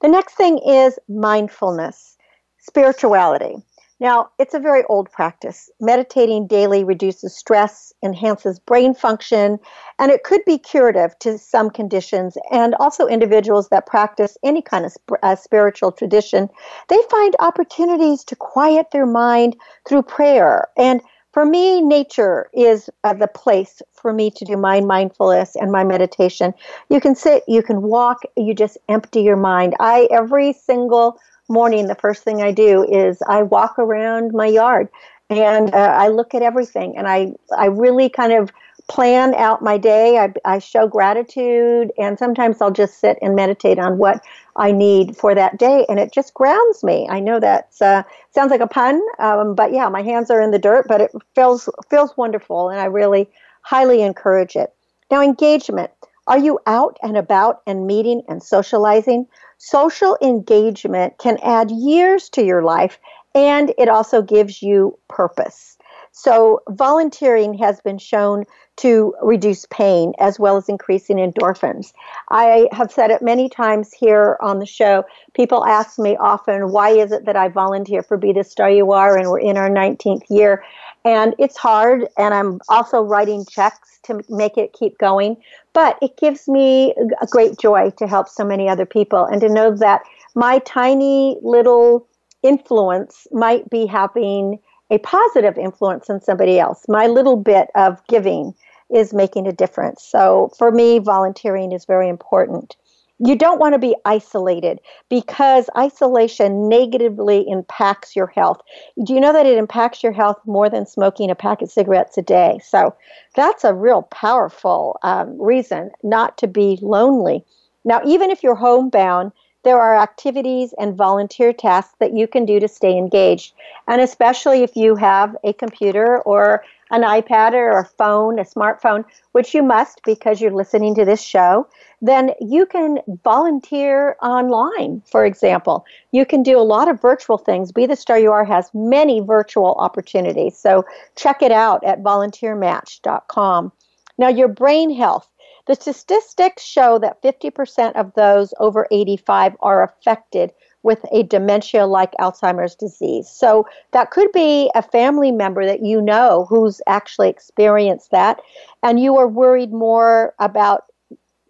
The 0.00 0.08
next 0.08 0.34
thing 0.34 0.58
is 0.58 0.98
mindfulness, 1.08 2.16
spirituality. 2.58 3.56
Now, 4.00 4.30
it's 4.38 4.54
a 4.54 4.58
very 4.58 4.82
old 4.84 5.10
practice. 5.10 5.70
Meditating 5.80 6.46
daily 6.46 6.82
reduces 6.82 7.36
stress, 7.36 7.92
enhances 8.02 8.58
brain 8.58 8.92
function, 8.92 9.58
and 9.98 10.10
it 10.10 10.24
could 10.24 10.44
be 10.44 10.58
curative 10.58 11.18
to 11.20 11.38
some 11.38 11.70
conditions. 11.70 12.36
And 12.50 12.74
also, 12.74 13.06
individuals 13.06 13.68
that 13.68 13.86
practice 13.86 14.36
any 14.42 14.62
kind 14.62 14.84
of 14.84 14.92
sp- 14.92 15.22
uh, 15.22 15.36
spiritual 15.36 15.92
tradition, 15.92 16.48
they 16.88 16.98
find 17.10 17.36
opportunities 17.38 18.24
to 18.24 18.36
quiet 18.36 18.88
their 18.90 19.06
mind 19.06 19.56
through 19.88 20.02
prayer. 20.02 20.68
And 20.76 21.00
for 21.32 21.44
me, 21.44 21.80
nature 21.80 22.48
is 22.52 22.88
uh, 23.02 23.14
the 23.14 23.26
place 23.26 23.82
for 23.92 24.12
me 24.12 24.30
to 24.32 24.44
do 24.44 24.56
my 24.56 24.80
mindfulness 24.80 25.56
and 25.56 25.72
my 25.72 25.82
meditation. 25.82 26.54
You 26.90 27.00
can 27.00 27.14
sit, 27.14 27.42
you 27.48 27.62
can 27.62 27.82
walk, 27.82 28.22
you 28.36 28.54
just 28.54 28.78
empty 28.88 29.22
your 29.22 29.36
mind. 29.36 29.74
I, 29.80 30.08
every 30.12 30.52
single 30.52 31.18
morning, 31.48 31.86
the 31.86 31.94
first 31.94 32.22
thing 32.22 32.42
I 32.42 32.52
do 32.52 32.84
is 32.84 33.22
I 33.28 33.42
walk 33.42 33.78
around 33.78 34.32
my 34.32 34.46
yard 34.46 34.88
and 35.30 35.74
uh, 35.74 35.94
I 35.96 36.08
look 36.08 36.34
at 36.34 36.42
everything 36.42 36.96
and 36.96 37.06
I, 37.08 37.34
I 37.56 37.66
really 37.66 38.08
kind 38.08 38.32
of 38.32 38.50
plan 38.88 39.34
out 39.34 39.62
my 39.62 39.78
day. 39.78 40.18
I, 40.18 40.32
I 40.44 40.58
show 40.58 40.86
gratitude, 40.86 41.90
and 41.98 42.18
sometimes 42.18 42.60
I'll 42.60 42.70
just 42.70 43.00
sit 43.00 43.18
and 43.22 43.34
meditate 43.34 43.78
on 43.78 43.98
what 43.98 44.22
I 44.56 44.72
need 44.72 45.16
for 45.16 45.34
that 45.34 45.58
day, 45.58 45.86
and 45.88 45.98
it 45.98 46.12
just 46.12 46.34
grounds 46.34 46.84
me. 46.84 47.06
I 47.08 47.20
know 47.20 47.40
that 47.40 47.70
uh, 47.80 48.02
sounds 48.30 48.50
like 48.50 48.60
a 48.60 48.66
pun, 48.66 49.00
um, 49.18 49.54
but 49.54 49.72
yeah, 49.72 49.88
my 49.88 50.02
hands 50.02 50.30
are 50.30 50.40
in 50.40 50.50
the 50.50 50.58
dirt, 50.58 50.86
but 50.86 51.00
it 51.00 51.12
feels 51.34 51.68
feels 51.90 52.16
wonderful, 52.16 52.68
and 52.68 52.80
I 52.80 52.84
really 52.84 53.28
highly 53.62 54.02
encourage 54.02 54.56
it. 54.56 54.72
Now, 55.10 55.22
engagement. 55.22 55.90
Are 56.26 56.38
you 56.38 56.58
out 56.66 56.96
and 57.02 57.16
about 57.16 57.60
and 57.66 57.86
meeting 57.86 58.22
and 58.28 58.42
socializing? 58.42 59.26
Social 59.58 60.16
engagement 60.22 61.18
can 61.18 61.38
add 61.42 61.70
years 61.70 62.28
to 62.30 62.44
your 62.44 62.62
life, 62.62 62.98
and 63.34 63.74
it 63.76 63.88
also 63.88 64.22
gives 64.22 64.62
you 64.62 64.98
purpose. 65.08 65.76
So, 66.12 66.60
volunteering 66.68 67.54
has 67.54 67.80
been 67.80 67.98
shown 67.98 68.44
to 68.76 69.14
reduce 69.20 69.66
pain 69.66 70.12
as 70.18 70.38
well 70.38 70.56
as 70.56 70.68
increasing 70.68 71.16
endorphins. 71.16 71.92
I 72.30 72.68
have 72.72 72.90
said 72.90 73.10
it 73.10 73.20
many 73.20 73.48
times 73.48 73.92
here 73.92 74.36
on 74.40 74.60
the 74.60 74.66
show. 74.66 75.04
People 75.34 75.66
ask 75.66 75.98
me 75.98 76.16
often, 76.16 76.70
why 76.70 76.90
is 76.90 77.12
it 77.12 77.24
that 77.26 77.36
I 77.36 77.48
volunteer 77.48 78.02
for 78.02 78.16
Be 78.16 78.32
the 78.32 78.44
Star 78.44 78.70
You 78.70 78.92
Are 78.92 79.16
and 79.16 79.28
we're 79.28 79.40
in 79.40 79.56
our 79.56 79.68
19th 79.68 80.22
year? 80.30 80.64
And 81.04 81.34
it's 81.38 81.56
hard, 81.56 82.06
and 82.16 82.32
I'm 82.32 82.60
also 82.68 83.02
writing 83.02 83.44
checks 83.44 83.98
to 84.04 84.22
make 84.28 84.56
it 84.56 84.72
keep 84.72 84.96
going. 84.98 85.36
But 85.74 85.98
it 86.00 86.16
gives 86.16 86.48
me 86.48 86.94
a 87.20 87.26
great 87.26 87.58
joy 87.58 87.90
to 87.98 88.06
help 88.06 88.28
so 88.28 88.44
many 88.44 88.68
other 88.68 88.86
people 88.86 89.24
and 89.24 89.40
to 89.42 89.48
know 89.48 89.76
that 89.76 90.02
my 90.34 90.60
tiny 90.60 91.36
little 91.42 92.06
influence 92.42 93.26
might 93.32 93.68
be 93.70 93.86
having 93.86 94.58
a 94.90 94.98
positive 94.98 95.58
influence 95.58 96.08
on 96.08 96.20
somebody 96.20 96.58
else. 96.58 96.84
My 96.88 97.06
little 97.06 97.36
bit 97.36 97.68
of 97.74 98.06
giving 98.06 98.54
is 98.94 99.12
making 99.14 99.46
a 99.46 99.52
difference. 99.52 100.02
So 100.02 100.50
for 100.56 100.70
me, 100.70 100.98
volunteering 100.98 101.72
is 101.72 101.84
very 101.84 102.08
important. 102.08 102.76
You 103.18 103.36
don't 103.36 103.60
want 103.60 103.74
to 103.74 103.78
be 103.78 103.94
isolated 104.04 104.80
because 105.08 105.70
isolation 105.76 106.68
negatively 106.68 107.48
impacts 107.48 108.16
your 108.16 108.26
health. 108.26 108.60
Do 109.04 109.14
you 109.14 109.20
know 109.20 109.32
that 109.32 109.46
it 109.46 109.56
impacts 109.56 110.02
your 110.02 110.12
health 110.12 110.38
more 110.46 110.68
than 110.68 110.84
smoking 110.84 111.30
a 111.30 111.34
pack 111.34 111.62
of 111.62 111.70
cigarettes 111.70 112.18
a 112.18 112.22
day? 112.22 112.58
So 112.64 112.94
that's 113.36 113.62
a 113.62 113.72
real 113.72 114.02
powerful 114.02 114.98
um, 115.02 115.40
reason 115.40 115.92
not 116.02 116.36
to 116.38 116.48
be 116.48 116.78
lonely. 116.82 117.44
Now, 117.84 118.00
even 118.04 118.30
if 118.30 118.42
you're 118.42 118.56
homebound, 118.56 119.32
there 119.62 119.80
are 119.80 119.96
activities 119.96 120.74
and 120.78 120.96
volunteer 120.96 121.52
tasks 121.52 121.94
that 121.98 122.14
you 122.14 122.26
can 122.26 122.44
do 122.44 122.60
to 122.60 122.68
stay 122.68 122.98
engaged. 122.98 123.54
And 123.88 124.00
especially 124.00 124.62
if 124.62 124.76
you 124.76 124.96
have 124.96 125.36
a 125.42 125.52
computer 125.52 126.18
or 126.20 126.62
an 126.90 127.02
iPad 127.02 127.52
or 127.52 127.78
a 127.78 127.84
phone, 127.84 128.38
a 128.38 128.44
smartphone, 128.44 129.04
which 129.32 129.54
you 129.54 129.62
must 129.62 130.00
because 130.04 130.40
you're 130.40 130.50
listening 130.50 130.94
to 130.94 131.04
this 131.04 131.22
show, 131.22 131.66
then 132.02 132.32
you 132.40 132.66
can 132.66 132.98
volunteer 133.22 134.16
online, 134.22 135.02
for 135.10 135.24
example. 135.24 135.84
You 136.12 136.26
can 136.26 136.42
do 136.42 136.58
a 136.58 136.62
lot 136.62 136.88
of 136.88 137.00
virtual 137.00 137.38
things. 137.38 137.72
Be 137.72 137.86
the 137.86 137.96
Star 137.96 138.18
You 138.18 138.32
Are 138.32 138.44
has 138.44 138.70
many 138.74 139.20
virtual 139.20 139.74
opportunities. 139.78 140.56
So 140.56 140.84
check 141.16 141.42
it 141.42 141.52
out 141.52 141.82
at 141.84 142.02
volunteermatch.com. 142.02 143.72
Now, 144.18 144.28
your 144.28 144.48
brain 144.48 144.94
health. 144.94 145.28
The 145.66 145.74
statistics 145.74 146.62
show 146.62 146.98
that 146.98 147.22
50% 147.22 147.92
of 147.94 148.12
those 148.12 148.52
over 148.60 148.86
85 148.90 149.56
are 149.60 149.82
affected 149.82 150.52
with 150.84 151.04
a 151.10 151.24
dementia 151.24 151.86
like 151.86 152.12
Alzheimer's 152.20 152.76
disease. 152.76 153.28
So 153.28 153.66
that 153.92 154.10
could 154.12 154.30
be 154.32 154.70
a 154.74 154.82
family 154.82 155.32
member 155.32 155.66
that 155.66 155.82
you 155.82 156.00
know 156.00 156.46
who's 156.48 156.80
actually 156.86 157.30
experienced 157.30 158.12
that, 158.12 158.40
and 158.82 159.00
you 159.00 159.16
are 159.16 159.26
worried 159.26 159.72
more 159.72 160.34
about 160.38 160.84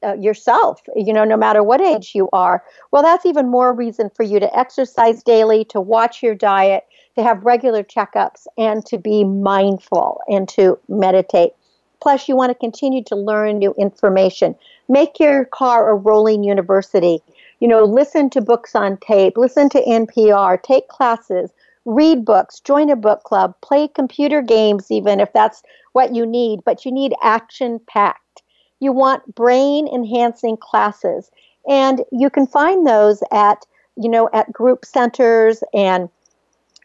uh, 0.05 0.15
yourself, 0.15 0.83
you 0.95 1.13
know, 1.13 1.25
no 1.25 1.37
matter 1.37 1.63
what 1.63 1.81
age 1.81 2.13
you 2.15 2.29
are. 2.33 2.63
Well, 2.91 3.03
that's 3.03 3.27
even 3.27 3.51
more 3.51 3.73
reason 3.73 4.11
for 4.15 4.23
you 4.23 4.39
to 4.39 4.59
exercise 4.59 5.23
daily, 5.23 5.65
to 5.67 5.81
watch 5.81 6.23
your 6.23 6.35
diet, 6.35 6.85
to 7.17 7.23
have 7.23 7.45
regular 7.45 7.83
checkups, 7.83 8.47
and 8.57 8.85
to 8.87 8.99
be 8.99 9.25
mindful 9.25 10.21
and 10.29 10.49
to 10.51 10.79
meditate. 10.89 11.53
Plus, 12.03 12.29
you 12.29 12.37
want 12.37 12.51
to 12.51 12.55
continue 12.55 13.03
to 13.05 13.17
learn 13.17 13.59
new 13.59 13.75
information. 13.79 14.55
Make 14.89 15.19
your 15.19 15.47
car 15.47 15.89
a 15.89 15.95
rolling 15.95 16.45
university. 16.45 17.21
You 17.61 17.69
know, 17.69 17.85
listen 17.85 18.31
to 18.31 18.41
books 18.41 18.75
on 18.75 18.99
tape, 18.99 19.37
listen 19.37 19.69
to 19.71 19.83
NPR, 19.83 20.63
take 20.63 20.89
classes, 20.89 21.51
read 21.85 22.25
books, 22.25 22.61
join 22.61 22.91
a 22.91 22.97
book 22.97 23.23
club, 23.25 23.55
play 23.63 23.89
computer 23.89 24.43
games, 24.43 24.91
even 24.91 25.21
if 25.21 25.33
that's 25.33 25.63
what 25.93 26.15
you 26.15 26.27
need, 26.27 26.61
but 26.65 26.85
you 26.85 26.93
need 26.93 27.15
action 27.23 27.81
packed. 27.87 28.43
You 28.81 28.93
want 28.93 29.35
brain 29.35 29.89
enhancing 29.89 30.57
classes, 30.57 31.31
and 31.69 32.03
you 32.13 32.29
can 32.29 32.47
find 32.47 32.87
those 32.87 33.23
at, 33.33 33.65
you 33.97 34.09
know, 34.09 34.29
at 34.33 34.53
group 34.53 34.85
centers 34.85 35.63
and 35.73 36.09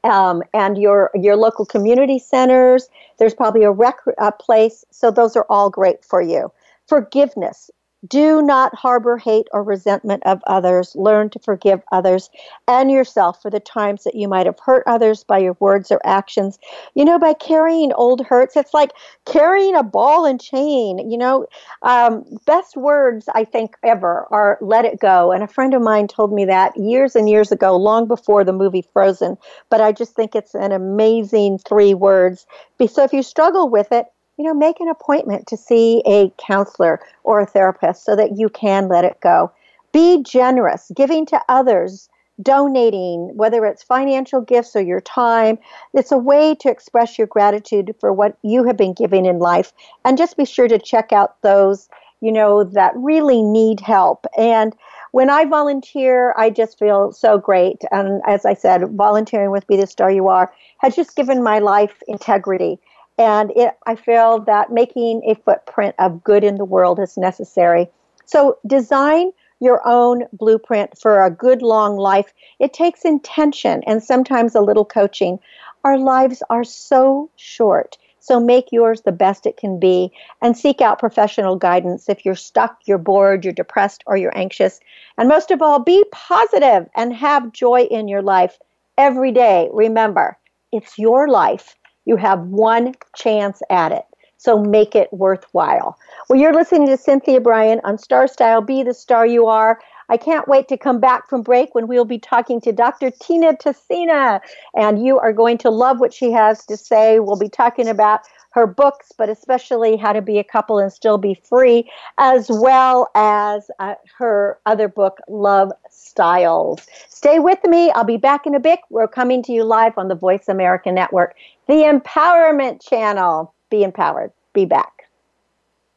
um, 0.04 0.44
and 0.54 0.78
your 0.78 1.12
your 1.14 1.36
local 1.36 1.66
community 1.66 2.20
centers. 2.20 2.90
There's 3.18 3.34
probably 3.34 3.64
a 3.64 3.72
rec 3.72 3.98
uh, 4.18 4.32
place, 4.32 4.86
so 4.92 5.12
those 5.12 5.36
are 5.36 5.46
all 5.50 5.70
great 5.70 6.06
for 6.06 6.22
you. 6.22 6.52
Forgiveness. 6.88 7.70
Do 8.08 8.42
not 8.42 8.74
harbor 8.76 9.18
hate 9.18 9.48
or 9.52 9.62
resentment 9.62 10.24
of 10.26 10.42
others. 10.48 10.96
Learn 10.96 11.30
to 11.32 11.40
forgive 11.40 11.82
others 11.92 12.30
and 12.66 12.90
yourself 12.90 13.42
for 13.42 13.52
the 13.52 13.60
times 13.60 14.06
that 14.06 14.16
you 14.16 14.30
might 14.30 14.46
have 14.46 14.60
hurt 14.60 14.84
others 14.88 15.26
by 15.26 15.40
your 15.40 15.58
words 15.60 15.92
or 15.92 16.00
actions. 16.06 16.60
You 16.96 17.04
know, 17.04 17.20
by 17.20 17.34
carrying 17.34 17.92
old 17.92 18.26
hurts, 18.26 18.56
it's 18.56 18.74
like 18.74 18.92
carrying 19.26 19.76
a 19.76 19.84
ball 19.84 20.26
and 20.26 20.40
chain. 20.40 21.12
You 21.12 21.18
know, 21.18 21.46
um, 21.82 22.24
best 22.46 22.78
words 22.78 23.28
I 23.36 23.44
think 23.44 23.76
ever 23.84 24.28
are 24.32 24.58
let 24.62 24.86
it 24.86 25.00
go. 25.02 25.34
And 25.34 25.44
a 25.44 25.48
friend 25.48 25.74
of 25.74 25.82
mine 25.82 26.08
told 26.08 26.32
me 26.32 26.46
that 26.46 26.78
years 26.78 27.18
and 27.18 27.30
years 27.30 27.52
ago, 27.52 27.76
long 27.76 28.08
before 28.08 28.46
the 28.46 28.54
movie 28.54 28.86
Frozen. 28.94 29.38
But 29.70 29.82
I 29.82 29.92
just 29.92 30.14
think 30.14 30.36
it's 30.36 30.56
an 30.56 30.72
amazing 30.72 31.60
three 31.60 31.94
words. 31.94 32.48
So 32.88 33.04
if 33.04 33.12
you 33.12 33.24
struggle 33.24 33.68
with 33.68 33.92
it, 33.92 34.06
you 34.40 34.46
know, 34.46 34.54
make 34.54 34.80
an 34.80 34.88
appointment 34.88 35.46
to 35.48 35.58
see 35.58 36.02
a 36.08 36.34
counselor 36.38 37.02
or 37.26 37.42
a 37.42 37.46
therapist 37.46 38.06
so 38.06 38.16
that 38.16 38.38
you 38.38 38.48
can 38.48 38.88
let 38.88 39.04
it 39.04 39.20
go. 39.20 39.52
Be 39.92 40.24
generous, 40.24 40.90
giving 40.96 41.26
to 41.26 41.42
others, 41.50 42.08
donating, 42.42 43.36
whether 43.36 43.66
it's 43.66 43.84
financial 43.84 44.40
gifts 44.40 44.78
or 44.78 44.82
your 44.82 45.02
time. 45.02 45.60
It's 45.94 46.14
a 46.14 46.18
way 46.18 46.56
to 46.62 46.70
express 46.70 47.18
your 47.18 47.28
gratitude 47.28 47.94
for 48.00 48.14
what 48.14 48.38
you 48.42 48.64
have 48.64 48.78
been 48.78 48.94
giving 48.94 49.26
in 49.26 49.40
life. 49.40 49.74
And 50.06 50.18
just 50.18 50.38
be 50.38 50.46
sure 50.46 50.70
to 50.70 50.80
check 50.80 51.12
out 51.12 51.42
those, 51.42 51.90
you 52.22 52.32
know, 52.32 52.64
that 52.64 52.94
really 52.96 53.42
need 53.42 53.82
help. 53.82 54.26
And 54.38 54.74
when 55.12 55.30
I 55.30 55.44
volunteer, 55.44 56.34
I 56.38 56.50
just 56.50 56.80
feel 56.80 57.12
so 57.12 57.38
great. 57.38 57.82
And 57.92 58.22
as 58.26 58.46
I 58.46 58.54
said, 58.54 58.90
volunteering 58.92 59.52
with 59.52 59.68
Be 59.68 59.76
the 59.76 59.88
Star 59.88 60.10
You 60.10 60.30
Are 60.30 60.54
has 60.78 60.96
just 60.96 61.18
given 61.18 61.44
my 61.44 61.60
life 61.60 62.02
integrity. 62.08 62.80
And 63.20 63.52
it, 63.52 63.78
I 63.86 63.96
feel 63.96 64.40
that 64.46 64.72
making 64.72 65.24
a 65.26 65.36
footprint 65.36 65.94
of 66.00 66.24
good 66.24 66.44
in 66.46 66.56
the 66.56 66.64
world 66.66 67.00
is 67.00 67.18
necessary. 67.18 67.90
So 68.26 68.58
design 68.66 69.32
your 69.60 69.86
own 69.86 70.24
blueprint 70.32 70.98
for 70.98 71.22
a 71.22 71.30
good 71.30 71.62
long 71.62 71.98
life. 71.98 72.34
It 72.60 72.72
takes 72.72 73.04
intention 73.04 73.84
and 73.86 74.02
sometimes 74.02 74.56
a 74.56 74.62
little 74.62 74.86
coaching. 74.86 75.38
Our 75.84 75.98
lives 75.98 76.42
are 76.50 76.64
so 76.64 77.30
short. 77.36 77.98
So 78.22 78.40
make 78.40 78.72
yours 78.72 79.02
the 79.02 79.12
best 79.12 79.46
it 79.46 79.58
can 79.58 79.80
be 79.80 80.14
and 80.42 80.58
seek 80.58 80.80
out 80.80 81.00
professional 81.00 81.58
guidance 81.58 82.08
if 82.08 82.24
you're 82.24 82.36
stuck, 82.36 82.78
you're 82.86 82.98
bored, 82.98 83.44
you're 83.44 83.54
depressed, 83.54 84.02
or 84.08 84.16
you're 84.16 84.38
anxious. 84.38 84.80
And 85.18 85.28
most 85.28 85.52
of 85.52 85.62
all, 85.62 85.80
be 85.80 86.06
positive 86.12 86.88
and 86.96 87.14
have 87.14 87.52
joy 87.52 87.82
in 87.84 88.08
your 88.08 88.22
life 88.22 88.60
every 88.98 89.32
day. 89.34 89.70
Remember, 89.74 90.38
it's 90.72 90.98
your 90.98 91.28
life 91.28 91.76
you 92.10 92.18
have 92.18 92.42
one 92.48 92.96
chance 93.16 93.62
at 93.70 93.92
it. 93.92 94.04
So 94.38 94.58
make 94.58 94.96
it 94.96 95.14
worthwhile. 95.14 95.98
Well, 96.28 96.40
you're 96.40 96.54
listening 96.54 96.88
to 96.88 96.98
Cynthia 96.98 97.40
Brian 97.40 97.80
on 97.84 97.98
Star 97.98 98.28
Style 98.28 98.62
Be 98.62 98.84
the 98.84 98.94
Star 98.94 99.28
You 99.28 99.46
Are. 99.46 99.80
I 100.10 100.18
can't 100.18 100.48
wait 100.48 100.68
to 100.70 100.78
come 100.78 101.00
back 101.00 101.30
from 101.30 101.42
break 101.42 101.74
when 101.74 101.88
we'll 101.88 102.06
be 102.06 102.20
talking 102.20 102.60
to 102.62 102.72
Dr. 102.72 103.12
Tina 103.12 103.54
Tessina, 103.54 104.42
and 104.76 105.06
you 105.06 105.20
are 105.20 105.34
going 105.34 105.58
to 105.60 105.70
love 105.70 106.00
what 106.00 106.14
she 106.14 106.32
has 106.32 106.66
to 106.66 106.76
say. 106.76 107.20
We'll 107.20 107.38
be 107.38 107.50
talking 107.50 107.88
about 107.88 108.22
her 108.52 108.66
books, 108.66 109.12
but 109.16 109.30
especially 109.30 109.96
how 109.96 110.12
to 110.12 110.22
be 110.22 110.40
a 110.40 110.44
couple 110.44 110.80
and 110.80 110.92
still 110.92 111.18
be 111.18 111.36
free, 111.36 111.90
as 112.18 112.48
well 112.50 113.10
as 113.16 113.70
uh, 113.80 113.96
her 114.18 114.58
other 114.66 114.88
book, 114.88 115.20
Love 115.28 115.72
Styles. 115.92 116.88
Stay 117.10 117.40
with 117.40 117.64
me. 117.66 117.92
I'll 117.92 118.04
be 118.04 118.18
back 118.18 118.48
in 118.48 118.56
a 118.56 118.60
bit. 118.60 118.80
We're 118.90 119.08
coming 119.08 119.44
to 119.44 119.52
you 119.52 119.64
live 119.64 119.98
on 119.98 120.08
the 120.08 120.16
Voice 120.16 120.48
America 120.48 120.92
Network 120.92 121.36
the 121.68 121.84
Empowerment 121.84 122.82
Channel. 122.82 123.54
Be 123.70 123.84
empowered. 123.84 124.32
Be 124.54 124.66
back. 124.66 125.08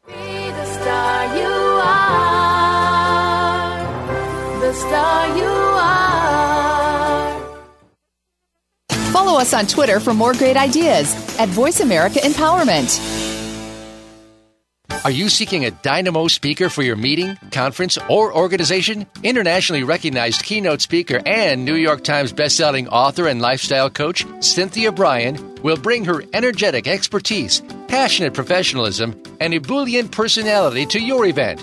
Be 0.07 0.12
The 4.73 4.79
star 4.79 5.37
you 5.37 5.45
are. 5.45 6.08
Follow 9.13 9.39
us 9.39 9.52
on 9.52 9.67
Twitter 9.67 10.00
for 10.00 10.15
more 10.15 10.32
great 10.32 10.56
ideas 10.56 11.15
at 11.39 11.50
Voice 11.50 11.80
America 11.80 12.21
Empowerment. 12.21 12.99
Are 15.04 15.11
you 15.11 15.28
seeking 15.28 15.67
a 15.67 15.73
dynamo 15.73 16.26
speaker 16.28 16.71
for 16.71 16.80
your 16.82 16.97
meeting, 16.97 17.37
conference, 17.50 17.99
or 18.08 18.35
organization? 18.35 19.04
Internationally 19.23 19.82
recognized 19.82 20.43
keynote 20.43 20.80
speaker 20.80 21.21
and 21.26 21.67
New 21.67 21.75
York 21.75 22.02
Times 22.02 22.32
bestselling 22.32 22.89
author 22.91 23.28
and 23.28 23.43
lifestyle 23.43 23.91
coach, 23.91 24.25
Cynthia 24.41 24.91
Brian, 24.91 25.54
will 25.56 25.76
bring 25.76 26.06
her 26.06 26.25
energetic 26.32 26.89
expertise, 26.89 27.61
passionate 27.89 28.32
professionalism, 28.32 29.23
and 29.39 29.52
ebullient 29.52 30.13
personality 30.13 30.87
to 30.87 30.99
your 30.99 31.26
event. 31.26 31.63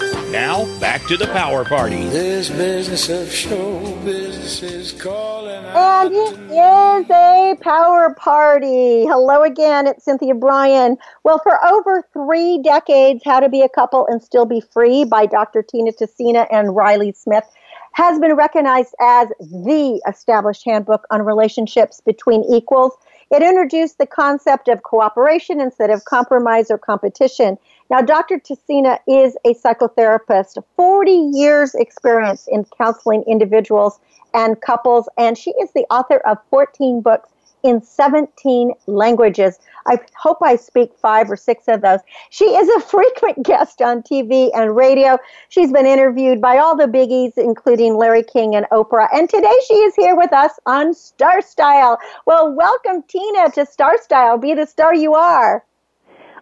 Now, 0.31 0.63
back 0.79 1.05
to 1.07 1.17
the 1.17 1.27
power 1.27 1.65
party. 1.65 2.07
This 2.07 2.49
business 2.49 3.09
of 3.09 3.29
show 3.29 3.81
business 4.05 4.63
is 4.63 4.93
calling 4.93 5.65
And 5.65 6.13
it 6.13 6.39
is 6.39 7.09
a 7.09 7.57
power 7.59 8.13
party. 8.13 9.05
Hello 9.07 9.43
again, 9.43 9.87
it's 9.87 10.05
Cynthia 10.05 10.33
Brian. 10.33 10.97
Well, 11.25 11.39
for 11.43 11.61
over 11.65 12.07
three 12.13 12.61
decades, 12.63 13.23
How 13.25 13.41
to 13.41 13.49
Be 13.49 13.61
a 13.61 13.67
Couple 13.67 14.07
and 14.07 14.23
Still 14.23 14.45
Be 14.45 14.61
Free 14.61 15.03
by 15.03 15.25
Dr. 15.25 15.63
Tina 15.63 15.91
Tessina 15.91 16.47
and 16.49 16.77
Riley 16.77 17.11
Smith 17.11 17.43
has 17.93 18.19
been 18.19 18.35
recognized 18.35 18.95
as 18.99 19.29
the 19.39 20.01
established 20.07 20.63
handbook 20.65 21.05
on 21.11 21.23
relationships 21.23 22.01
between 22.01 22.43
equals. 22.43 22.93
It 23.31 23.41
introduced 23.41 23.97
the 23.97 24.05
concept 24.05 24.67
of 24.67 24.83
cooperation 24.83 25.59
instead 25.59 25.89
of 25.89 26.03
compromise 26.05 26.71
or 26.71 26.77
competition. 26.77 27.57
Now, 27.89 28.01
Dr. 28.01 28.39
Tessina 28.39 28.99
is 29.07 29.37
a 29.45 29.53
psychotherapist, 29.55 30.63
40 30.77 31.11
years 31.33 31.75
experience 31.75 32.47
in 32.49 32.65
counseling 32.77 33.23
individuals 33.27 33.99
and 34.33 34.59
couples, 34.61 35.09
and 35.17 35.37
she 35.37 35.51
is 35.51 35.71
the 35.73 35.85
author 35.91 36.17
of 36.17 36.37
14 36.49 37.01
books 37.01 37.29
in 37.63 37.81
17 37.81 38.73
languages. 38.87 39.59
I 39.87 39.99
hope 40.15 40.39
I 40.43 40.55
speak 40.55 40.91
five 41.01 41.29
or 41.29 41.35
six 41.35 41.67
of 41.67 41.81
those. 41.81 41.99
She 42.29 42.45
is 42.45 42.69
a 42.69 42.87
frequent 42.87 43.43
guest 43.43 43.81
on 43.81 44.03
TV 44.03 44.49
and 44.53 44.75
radio. 44.75 45.17
She's 45.49 45.71
been 45.71 45.85
interviewed 45.85 46.41
by 46.41 46.57
all 46.57 46.75
the 46.75 46.85
biggies, 46.85 47.33
including 47.37 47.95
Larry 47.95 48.23
King 48.23 48.55
and 48.55 48.65
Oprah. 48.71 49.07
And 49.13 49.29
today 49.29 49.55
she 49.67 49.75
is 49.75 49.95
here 49.95 50.15
with 50.15 50.33
us 50.33 50.51
on 50.65 50.93
Star 50.93 51.41
Style. 51.41 51.99
Well, 52.25 52.53
welcome, 52.53 53.03
Tina, 53.03 53.51
to 53.51 53.65
Star 53.65 53.97
Style. 54.01 54.37
Be 54.37 54.53
the 54.53 54.65
star 54.65 54.93
you 54.95 55.13
are. 55.13 55.63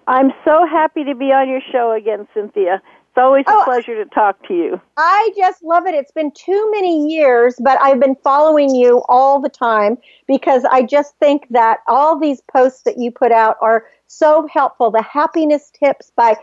I'm 0.08 0.32
so 0.43 0.65
happy 0.65 1.03
to 1.03 1.13
be 1.13 1.25
on 1.25 1.47
your 1.47 1.62
show 1.71 1.91
again, 1.91 2.27
Cynthia. 2.34 2.82
It's 3.10 3.17
always 3.17 3.45
a 3.48 3.52
oh, 3.52 3.63
pleasure 3.65 4.02
to 4.04 4.10
talk 4.12 4.48
to 4.48 4.54
you. 4.54 4.80
I 4.95 5.32
just 5.36 5.63
love 5.63 5.88
it. 5.88 5.95
It's 5.95 6.12
been 6.12 6.32
too 6.32 6.69
many 6.72 7.12
years, 7.12 7.56
but 7.60 7.82
I've 7.82 8.00
been 8.00 8.15
following 8.24 8.76
you 8.76 9.02
all 9.10 9.41
the 9.41 9.50
time 9.50 9.98
because 10.28 10.63
I 10.72 10.84
just 10.84 11.17
think 11.17 11.48
that 11.50 11.80
all 11.88 12.19
these 12.19 12.41
posts 12.41 12.84
that 12.84 13.00
you 13.00 13.10
put 13.10 13.32
out 13.32 13.58
are 13.62 13.88
so 14.06 14.48
helpful. 14.52 14.91
The 14.91 15.02
happiness 15.02 15.72
tips 15.72 16.12
by 16.15 16.36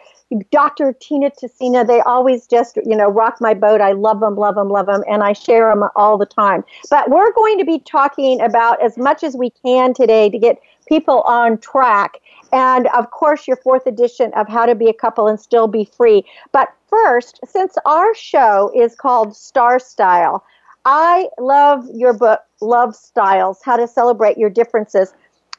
Dr. 0.50 0.92
Tina 0.92 1.30
Tessina, 1.30 1.86
they 1.86 2.00
always 2.00 2.48
just, 2.48 2.76
you 2.84 2.96
know, 2.96 3.08
rock 3.08 3.36
my 3.40 3.54
boat. 3.54 3.80
I 3.80 3.92
love 3.92 4.18
them, 4.18 4.34
love 4.34 4.56
them, 4.56 4.68
love 4.68 4.86
them, 4.86 5.04
and 5.08 5.22
I 5.22 5.34
share 5.34 5.68
them 5.68 5.88
all 5.94 6.18
the 6.18 6.26
time. 6.26 6.64
But 6.90 7.10
we're 7.10 7.32
going 7.32 7.58
to 7.58 7.64
be 7.64 7.78
talking 7.78 8.40
about 8.40 8.82
as 8.82 8.98
much 8.98 9.22
as 9.22 9.36
we 9.36 9.50
can 9.50 9.94
today 9.94 10.30
to 10.30 10.38
get 10.38 10.60
people 10.88 11.22
on 11.22 11.58
track 11.58 12.20
and 12.52 12.86
of 12.88 13.10
course 13.10 13.46
your 13.46 13.56
fourth 13.56 13.86
edition 13.86 14.32
of 14.34 14.48
How 14.48 14.66
to 14.66 14.74
Be 14.74 14.88
a 14.88 14.94
Couple 14.94 15.28
and 15.28 15.38
Still 15.38 15.66
Be 15.66 15.84
Free. 15.84 16.24
But 16.52 16.68
first, 16.88 17.40
since 17.46 17.74
our 17.84 18.14
show 18.14 18.70
is 18.74 18.94
called 18.94 19.36
Star 19.36 19.78
Style, 19.78 20.44
I 20.84 21.28
love 21.38 21.84
your 21.92 22.12
book, 22.12 22.40
Love 22.60 22.94
Styles 22.94 23.60
How 23.64 23.76
to 23.76 23.88
Celebrate 23.88 24.38
Your 24.38 24.50
Differences, 24.50 25.12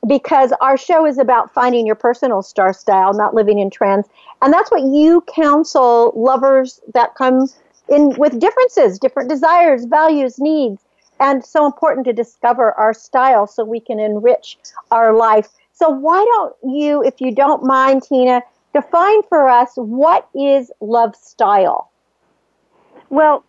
because 0.07 0.53
our 0.61 0.77
show 0.77 1.05
is 1.05 1.17
about 1.17 1.53
finding 1.53 1.85
your 1.85 1.95
personal 1.95 2.41
star 2.41 2.71
style, 2.71 3.13
not 3.13 3.33
living 3.33 3.59
in 3.59 3.69
trends. 3.69 4.07
And 4.41 4.53
that's 4.53 4.71
what 4.71 4.83
you 4.83 5.21
counsel 5.21 6.13
lovers 6.15 6.79
that 6.93 7.15
come 7.15 7.47
in 7.89 8.13
with 8.17 8.39
differences, 8.39 8.99
different 8.99 9.29
desires, 9.29 9.85
values, 9.85 10.39
needs. 10.39 10.81
And 11.19 11.43
so 11.43 11.65
important 11.65 12.05
to 12.05 12.13
discover 12.13 12.73
our 12.73 12.93
style 12.93 13.47
so 13.47 13.65
we 13.65 13.79
can 13.79 13.99
enrich 13.99 14.57
our 14.91 15.13
life. 15.13 15.49
So, 15.77 15.89
why 15.89 16.25
don't 16.25 16.55
you, 16.73 17.03
if 17.03 17.21
you 17.21 17.33
don't 17.33 17.63
mind, 17.63 18.01
Tina, 18.01 18.41
define 18.73 19.21
for 19.29 19.47
us 19.47 19.71
what 19.75 20.27
is 20.33 20.71
love 20.81 21.15
style? 21.15 21.91
Well, 23.11 23.43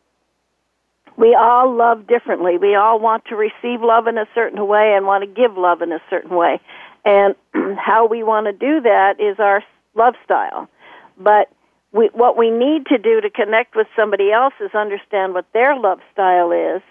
we 1.16 1.34
all 1.34 1.74
love 1.74 2.06
differently. 2.06 2.58
We 2.58 2.74
all 2.74 3.00
want 3.00 3.24
to 3.26 3.34
receive 3.34 3.80
love 3.80 4.06
in 4.06 4.18
a 4.18 4.26
certain 4.34 4.66
way 4.66 4.92
and 4.94 5.06
want 5.06 5.24
to 5.24 5.26
give 5.26 5.56
love 5.56 5.80
in 5.80 5.90
a 5.90 6.00
certain 6.10 6.36
way. 6.36 6.60
And 7.06 7.34
how 7.78 8.06
we 8.06 8.22
want 8.22 8.46
to 8.46 8.52
do 8.52 8.82
that 8.82 9.18
is 9.18 9.38
our 9.38 9.64
love 9.94 10.14
style. 10.22 10.68
But 11.18 11.50
we, 11.92 12.10
what 12.12 12.36
we 12.36 12.50
need 12.50 12.86
to 12.86 12.98
do 12.98 13.22
to 13.22 13.30
connect 13.30 13.74
with 13.74 13.86
somebody 13.96 14.30
else 14.32 14.52
is 14.60 14.74
understand 14.74 15.32
what 15.32 15.46
their 15.54 15.78
love 15.78 16.00
style 16.12 16.52
is. 16.52 16.82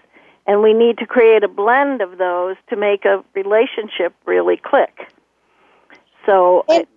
And 0.48 0.62
we 0.62 0.74
need 0.74 0.98
to 0.98 1.06
create 1.06 1.44
a 1.44 1.48
blend 1.48 2.00
of 2.00 2.18
those 2.18 2.56
to 2.70 2.76
make 2.76 3.04
a 3.04 3.22
relationship 3.34 4.14
really 4.26 4.56
click. 4.56 5.12
So, 6.28 6.64
uh, 6.68 6.80
it, 6.80 6.88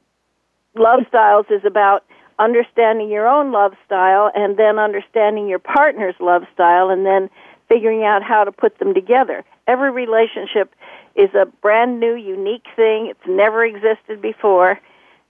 love 0.75 1.01
styles 1.07 1.45
is 1.49 1.63
about 1.63 2.03
understanding 2.37 3.09
your 3.09 3.27
own 3.29 3.53
love 3.53 3.73
style 3.85 4.29
and 4.35 4.57
then 4.57 4.77
understanding 4.77 5.47
your 5.47 5.59
partner's 5.59 6.15
love 6.19 6.43
style 6.53 6.89
and 6.89 7.05
then 7.05 7.29
figuring 7.69 8.03
out 8.03 8.23
how 8.23 8.43
to 8.43 8.51
put 8.51 8.77
them 8.79 8.93
together. 8.93 9.45
Every 9.67 9.89
relationship 9.89 10.75
is 11.15 11.29
a 11.33 11.45
brand 11.45 12.01
new, 12.01 12.15
unique 12.15 12.65
thing. 12.75 13.07
It's 13.07 13.25
never 13.25 13.63
existed 13.63 14.21
before, 14.21 14.79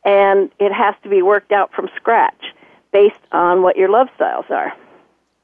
and 0.04 0.50
it 0.58 0.72
has 0.72 0.96
to 1.04 1.10
be 1.10 1.22
worked 1.22 1.52
out 1.52 1.72
from 1.72 1.88
scratch 1.96 2.44
based 2.92 3.22
on 3.32 3.62
what 3.62 3.78
your 3.78 3.90
love 3.90 4.08
styles 4.16 4.46
are. 4.50 4.74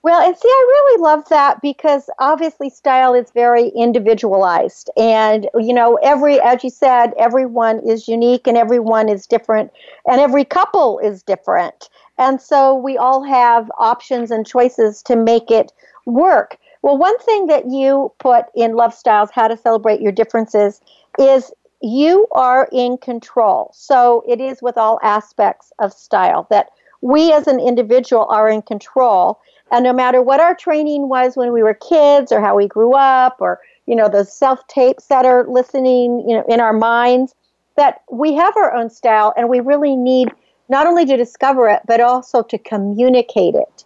Well, 0.04 0.22
and 0.26 0.38
see, 0.38 0.48
I 0.48 0.66
really 0.70 1.02
love 1.02 1.28
that 1.30 1.62
because 1.62 2.10
obviously 2.20 2.70
style 2.70 3.14
is 3.14 3.32
very 3.32 3.70
individualized. 3.70 4.90
And, 4.96 5.50
you 5.60 5.74
know, 5.74 5.96
every, 6.02 6.40
as 6.40 6.64
you 6.64 6.70
said, 6.70 7.14
everyone 7.20 7.80
is 7.88 8.08
unique 8.08 8.48
and 8.48 8.56
everyone 8.58 9.10
is 9.10 9.28
different, 9.28 9.72
and 10.06 10.22
every 10.22 10.46
couple 10.46 11.00
is 11.00 11.24
different. 11.24 11.90
And 12.18 12.42
so 12.42 12.76
we 12.76 12.98
all 12.98 13.24
have 13.24 13.70
options 13.78 14.32
and 14.32 14.46
choices 14.46 15.02
to 15.04 15.16
make 15.16 15.52
it 15.52 15.74
work. 16.06 16.58
Well, 16.84 16.98
one 16.98 17.18
thing 17.20 17.48
that 17.48 17.70
you 17.70 18.14
put 18.20 18.46
in 18.56 18.76
Love 18.76 18.94
Styles, 18.94 19.32
How 19.34 19.48
to 19.48 19.58
Celebrate 19.58 20.00
Your 20.00 20.12
Differences, 20.12 20.80
is 21.20 21.52
you 21.82 22.28
are 22.32 22.70
in 22.72 22.98
control. 22.98 23.72
So 23.74 24.24
it 24.28 24.40
is 24.40 24.62
with 24.62 24.78
all 24.78 25.00
aspects 25.04 25.74
of 25.80 25.92
style 25.92 26.48
that 26.50 26.70
we 27.02 27.32
as 27.34 27.48
an 27.48 27.60
individual 27.60 28.26
are 28.30 28.50
in 28.50 28.62
control 28.62 29.40
and 29.72 29.84
no 29.84 29.94
matter 29.94 30.22
what 30.22 30.40
our 30.40 30.56
training 30.56 31.10
was 31.10 31.36
when 31.36 31.52
we 31.52 31.64
were 31.64 31.74
kids 31.74 32.32
or 32.32 32.42
how 32.42 32.56
we 32.56 32.68
grew 32.68 32.94
up 32.94 33.38
or, 33.40 33.60
you 33.86 33.96
know, 33.96 34.08
those 34.08 34.32
self 34.32 34.66
tapes 34.68 35.08
that 35.08 35.26
are 35.26 35.46
listening, 35.48 36.24
you 36.28 36.36
know, 36.36 36.44
in 36.48 36.60
our 36.60 36.74
minds, 36.74 37.36
that 37.76 38.02
we 38.12 38.34
have 38.34 38.56
our 38.58 38.74
own 38.74 38.90
style 38.90 39.34
and 39.36 39.50
we 39.50 39.60
really 39.60 39.96
need 39.96 40.30
not 40.70 40.88
only 40.88 41.06
to 41.06 41.18
discover 41.18 41.70
it, 41.70 41.82
but 41.86 42.02
also 42.02 42.42
to 42.44 42.58
communicate 42.58 43.56
it. 43.56 43.86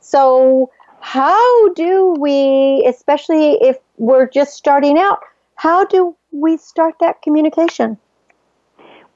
So, 0.00 0.70
how 1.00 1.72
do 1.74 2.16
we, 2.18 2.84
especially 2.86 3.52
if 3.62 3.78
we're 3.98 4.28
just 4.28 4.54
starting 4.54 4.98
out, 4.98 5.20
how 5.54 5.84
do 5.84 6.16
we 6.32 6.56
start 6.56 6.96
that 7.00 7.22
communication? 7.22 7.98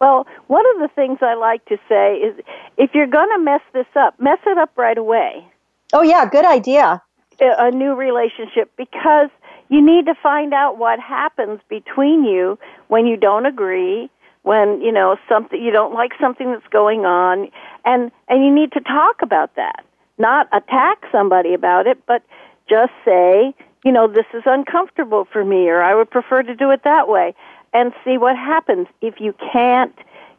Well, 0.01 0.27
one 0.48 0.64
of 0.75 0.81
the 0.81 0.88
things 0.94 1.18
I 1.22 1.35
like 1.35 1.64
to 1.66 1.77
say 1.88 2.16
is 2.16 2.35
if 2.77 2.90
you're 2.94 3.07
going 3.07 3.29
to 3.37 3.42
mess 3.42 3.61
this 3.72 3.87
up, 3.96 4.18
mess 4.20 4.38
it 4.46 4.59
up 4.59 4.70
right 4.77 4.98
away. 4.98 5.46
Oh, 5.93 6.03
yeah, 6.03 6.27
good 6.27 6.47
idea. 6.47 7.03
A 7.41 7.71
new 7.71 7.95
relationship 7.95 8.71
because 8.77 9.29
you 9.69 9.85
need 9.85 10.07
to 10.07 10.15
find 10.23 10.55
out 10.55 10.79
what 10.79 11.01
happens 11.01 11.61
between 11.69 12.25
you 12.25 12.59
when 12.89 13.07
you 13.07 13.17
don't 13.17 13.47
agree, 13.47 14.11
when, 14.43 14.81
you 14.81 14.93
know, 14.93 15.17
something 15.29 15.61
you 15.61 15.71
don't 15.71 15.93
like 15.93 16.13
something 16.21 16.53
that's 16.53 16.67
going 16.69 17.05
on 17.05 17.49
and 17.85 18.11
and 18.29 18.45
you 18.45 18.55
need 18.55 18.73
to 18.73 18.81
talk 18.81 19.17
about 19.23 19.55
that. 19.57 19.85
Not 20.19 20.47
attack 20.53 20.99
somebody 21.11 21.53
about 21.53 21.87
it, 21.87 21.99
but 22.07 22.23
just 22.69 22.93
say, 23.05 23.55
you 23.85 23.93
know, 23.93 24.07
this 24.07 24.27
is 24.33 24.43
uncomfortable 24.47 25.27
for 25.31 25.45
me 25.45 25.69
or 25.69 25.83
I 25.83 25.95
would 25.95 26.11
prefer 26.11 26.43
to 26.43 26.55
do 26.55 26.71
it 26.71 26.85
that 26.85 27.09
way 27.09 27.35
and 27.75 27.93
see 28.05 28.19
what 28.19 28.37
happens. 28.37 28.87
If 29.01 29.21
you 29.21 29.35
can't 29.53 29.95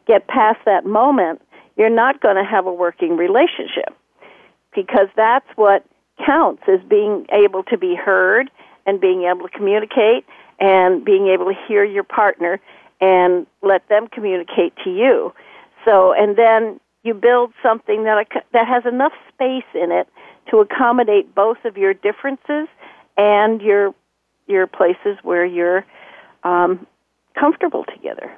get 0.06 0.26
past 0.26 0.60
that 0.64 0.86
moment, 0.86 1.42
you're 1.76 1.90
not 1.90 2.20
going 2.20 2.36
to 2.36 2.44
have 2.44 2.66
a 2.66 2.72
working 2.72 3.16
relationship 3.16 3.94
because 4.74 5.08
that's 5.16 5.46
what 5.56 5.84
counts 6.24 6.62
is 6.68 6.80
being 6.88 7.26
able 7.32 7.62
to 7.64 7.78
be 7.78 7.94
heard 7.94 8.50
and 8.86 9.00
being 9.00 9.24
able 9.24 9.48
to 9.48 9.56
communicate 9.56 10.24
and 10.60 11.04
being 11.04 11.28
able 11.28 11.46
to 11.46 11.54
hear 11.66 11.84
your 11.84 12.04
partner 12.04 12.60
and 13.00 13.46
let 13.62 13.88
them 13.88 14.06
communicate 14.08 14.72
to 14.84 14.90
you. 14.90 15.32
So, 15.84 16.12
and 16.12 16.36
then 16.36 16.80
you 17.02 17.14
build 17.14 17.52
something 17.62 18.04
that 18.04 18.26
that 18.52 18.66
has 18.66 18.84
enough 18.86 19.12
space 19.32 19.64
in 19.74 19.92
it 19.92 20.08
to 20.50 20.58
accommodate 20.58 21.34
both 21.34 21.58
of 21.64 21.76
your 21.76 21.94
differences 21.94 22.68
and 23.16 23.60
your 23.60 23.94
your 24.46 24.66
places 24.66 25.18
where 25.22 25.44
you're 25.44 25.84
um, 26.44 26.86
comfortable 27.38 27.84
together. 27.84 28.32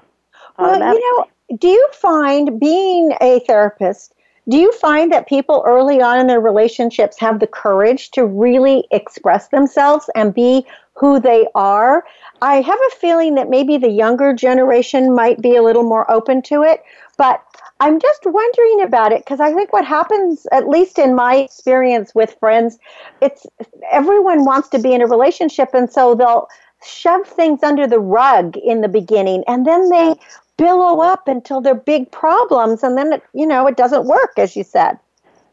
Well, 0.59 0.95
you 0.95 1.19
know, 1.19 1.57
do 1.57 1.69
you 1.69 1.89
find 1.93 2.59
being 2.59 3.13
a 3.21 3.41
therapist 3.41 4.15
do 4.49 4.57
you 4.57 4.73
find 4.73 5.13
that 5.13 5.29
people 5.29 5.65
early 5.67 6.01
on 6.01 6.21
in 6.21 6.27
their 6.29 6.41
relationships 6.41 7.19
have 7.19 7.41
the 7.41 7.47
courage 7.47 8.11
to 8.13 8.25
really 8.25 8.85
express 8.93 9.49
themselves 9.49 10.09
and 10.15 10.33
be 10.33 10.65
who 10.95 11.19
they 11.19 11.47
are? 11.55 12.05
I 12.43 12.61
have 12.61 12.79
a 12.79 12.97
feeling 12.97 13.35
that 13.35 13.51
maybe 13.51 13.77
the 13.77 13.91
younger 13.91 14.33
generation 14.33 15.15
might 15.15 15.43
be 15.43 15.57
a 15.57 15.63
little 15.63 15.83
more 15.83 16.09
open 16.11 16.43
to 16.43 16.63
it, 16.63 16.83
but 17.17 17.43
I'm 17.81 18.01
just 18.01 18.23
wondering 18.25 18.83
about 18.83 19.13
it 19.13 19.19
because 19.19 19.41
I 19.41 19.53
think 19.53 19.73
what 19.73 19.85
happens, 19.85 20.47
at 20.53 20.69
least 20.69 20.99
in 20.99 21.15
my 21.15 21.37
experience 21.37 22.15
with 22.15 22.37
friends, 22.39 22.79
it's 23.21 23.47
everyone 23.91 24.45
wants 24.45 24.69
to 24.71 24.79
be 24.79 24.95
in 24.95 25.03
a 25.03 25.07
relationship, 25.07 25.71
and 25.75 25.91
so 25.91 26.15
they'll 26.15 26.49
shove 26.87 27.27
things 27.27 27.63
under 27.63 27.87
the 27.87 27.99
rug 27.99 28.57
in 28.57 28.81
the 28.81 28.89
beginning, 28.89 29.45
and 29.47 29.67
then 29.67 29.91
they 29.91 30.15
billow 30.57 31.01
up 31.01 31.29
until 31.29 31.61
they're 31.61 31.75
big 31.75 32.11
problems 32.11 32.83
and 32.83 32.97
then 32.97 33.13
it, 33.13 33.23
you 33.35 33.47
know 33.47 33.67
it 33.67 33.77
doesn't 33.77 34.07
work 34.07 34.39
as 34.39 34.57
you 34.57 34.65
said. 34.65 34.99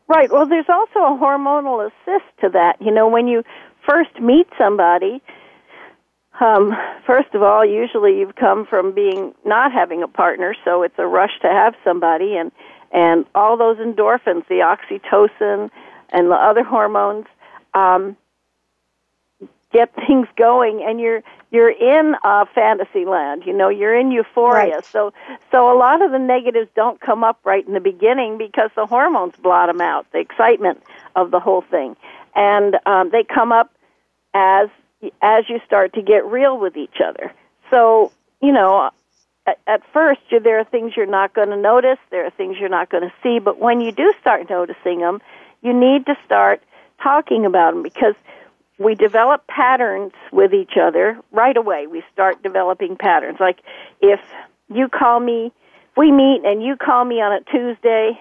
Right. 0.07 0.31
Well 0.31 0.45
there's 0.45 0.69
also 0.69 0.99
a 0.99 1.17
hormonal 1.17 1.85
assist 1.85 2.25
to 2.41 2.49
that. 2.49 2.81
You 2.81 2.91
know 2.91 3.07
when 3.07 3.27
you 3.27 3.43
first 3.87 4.19
meet 4.19 4.47
somebody 4.57 5.21
um 6.39 6.73
first 7.05 7.33
of 7.33 7.43
all 7.43 7.65
usually 7.65 8.19
you've 8.19 8.35
come 8.35 8.65
from 8.65 8.93
being 8.93 9.33
not 9.45 9.71
having 9.71 10.01
a 10.01 10.07
partner 10.07 10.55
so 10.65 10.83
it's 10.83 10.97
a 10.97 11.05
rush 11.05 11.39
to 11.41 11.47
have 11.47 11.75
somebody 11.83 12.35
and 12.35 12.51
and 12.91 13.25
all 13.35 13.57
those 13.57 13.77
endorphins 13.77 14.47
the 14.47 14.61
oxytocin 14.63 15.69
and 16.09 16.31
the 16.31 16.35
other 16.35 16.63
hormones 16.63 17.25
um 17.73 18.15
get 19.71 19.93
things 20.07 20.27
going 20.37 20.83
and 20.87 20.99
you're 20.99 21.21
you're 21.53 21.69
in 21.69 22.15
uh, 22.23 22.45
fantasy 22.53 23.05
land. 23.05 23.43
You 23.45 23.53
know, 23.53 23.69
you're 23.69 23.97
in 23.97 24.11
euphoria. 24.11 24.75
Right. 24.75 24.85
So, 24.85 25.13
so 25.51 25.71
a 25.71 25.77
lot 25.77 26.01
of 26.01 26.11
the 26.11 26.17
negatives 26.17 26.69
don't 26.75 26.99
come 26.99 27.23
up 27.23 27.39
right 27.45 27.65
in 27.65 27.73
the 27.73 27.79
beginning 27.79 28.39
because 28.39 28.71
the 28.75 28.87
hormones 28.87 29.35
blot 29.35 29.67
them 29.69 29.79
out, 29.79 30.11
the 30.11 30.19
excitement 30.19 30.81
of 31.15 31.29
the 31.31 31.39
whole 31.39 31.61
thing, 31.61 31.95
and 32.35 32.75
um, 32.87 33.11
they 33.11 33.23
come 33.23 33.53
up 33.53 33.71
as 34.33 34.67
as 35.21 35.43
you 35.47 35.59
start 35.65 35.93
to 35.93 36.01
get 36.01 36.25
real 36.25 36.57
with 36.57 36.75
each 36.75 36.97
other. 37.05 37.31
So, 37.69 38.11
you 38.41 38.51
know, 38.51 38.89
at, 39.45 39.59
at 39.67 39.81
first, 39.91 40.21
you, 40.29 40.39
there 40.39 40.59
are 40.59 40.63
things 40.63 40.93
you're 40.95 41.05
not 41.05 41.33
going 41.33 41.49
to 41.49 41.57
notice. 41.57 41.99
There 42.09 42.25
are 42.25 42.31
things 42.31 42.55
you're 42.59 42.69
not 42.69 42.89
going 42.89 43.03
to 43.03 43.13
see. 43.21 43.39
But 43.39 43.59
when 43.59 43.81
you 43.81 43.91
do 43.91 44.13
start 44.21 44.49
noticing 44.49 44.99
them, 44.99 45.21
you 45.61 45.73
need 45.73 46.05
to 46.05 46.15
start 46.25 46.63
talking 47.01 47.45
about 47.45 47.73
them 47.73 47.83
because 47.83 48.15
we 48.83 48.95
develop 48.95 49.47
patterns 49.47 50.13
with 50.31 50.53
each 50.53 50.73
other 50.81 51.17
right 51.31 51.55
away. 51.55 51.87
We 51.87 52.03
start 52.13 52.41
developing 52.43 52.95
patterns. 52.97 53.37
Like 53.39 53.59
if 54.01 54.19
you 54.73 54.87
call 54.89 55.19
me, 55.19 55.47
if 55.91 55.97
we 55.97 56.11
meet 56.11 56.41
and 56.45 56.61
you 56.63 56.75
call 56.75 57.05
me 57.05 57.15
on 57.21 57.31
a 57.33 57.41
Tuesday 57.51 58.19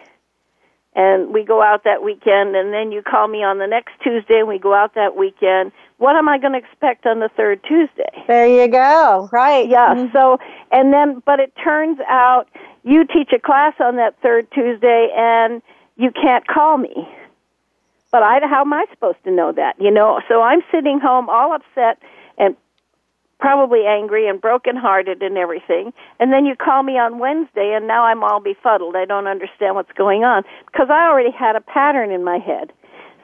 and 0.95 1.33
we 1.33 1.43
go 1.45 1.63
out 1.63 1.85
that 1.85 2.03
weekend 2.03 2.55
and 2.55 2.73
then 2.73 2.93
you 2.93 3.03
call 3.03 3.27
me 3.27 3.43
on 3.43 3.59
the 3.59 3.67
next 3.67 3.93
Tuesday 4.05 4.41
and 4.41 4.49
we 4.49 4.59
go 4.59 4.75
out 4.75 4.95
that 4.95 5.17
weekend, 5.17 5.73
what 5.99 6.17
am 6.17 6.29
I 6.29 6.39
going 6.39 6.53
to 6.53 6.59
expect 6.59 7.07
on 7.07 7.21
the 7.21 7.31
third 7.37 7.63
Tuesday? 7.67 8.25
There 8.27 8.47
you 8.47 8.69
go. 8.69 9.29
Right. 9.33 9.69
Yeah. 9.69 9.95
Mhm. 9.95 10.13
So, 10.13 10.39
and 10.71 10.93
then, 10.93 11.23
but 11.25 11.41
it 11.41 11.53
turns 11.63 11.99
out 12.09 12.49
you 12.83 13.05
teach 13.07 13.33
a 13.33 13.39
class 13.39 13.75
on 13.81 13.97
that 13.97 14.17
third 14.23 14.51
Tuesday 14.53 15.09
and 15.17 15.63
you 15.97 16.11
can't 16.11 16.47
call 16.47 16.77
me. 16.79 17.09
But 18.13 18.23
I, 18.23 18.41
how 18.49 18.61
am 18.61 18.73
I 18.73 18.85
supposed 18.93 19.25
to 19.25 19.33
know 19.33 19.53
that? 19.53 19.75
You 19.81 19.91
know, 19.91 20.21
so 20.29 20.43
I'm 20.43 20.61
sitting 20.71 21.01
home 21.01 21.29
all 21.31 21.55
upset 21.55 21.99
and 22.39 22.55
probably 23.41 23.81
angry 23.87 24.29
and 24.29 24.41
brokenhearted 24.41 25.23
and 25.23 25.37
everything. 25.37 25.93
And 26.21 26.33
then 26.33 26.45
you 26.45 26.55
call 26.55 26.83
me 26.85 26.93
on 26.93 27.19
Wednesday 27.19 27.75
and 27.75 27.89
now 27.89 28.05
I'm 28.05 28.23
all 28.23 28.39
befuddled. 28.39 28.95
I 28.95 29.07
don't 29.07 29.27
understand 29.27 29.75
what's 29.75 29.91
going 29.93 30.23
on 30.23 30.45
because 30.67 30.89
I 30.91 31.09
already 31.09 31.33
had 31.33 31.57
a 31.57 31.61
pattern 31.61 32.13
in 32.13 32.23
my 32.23 32.39
head. 32.39 32.73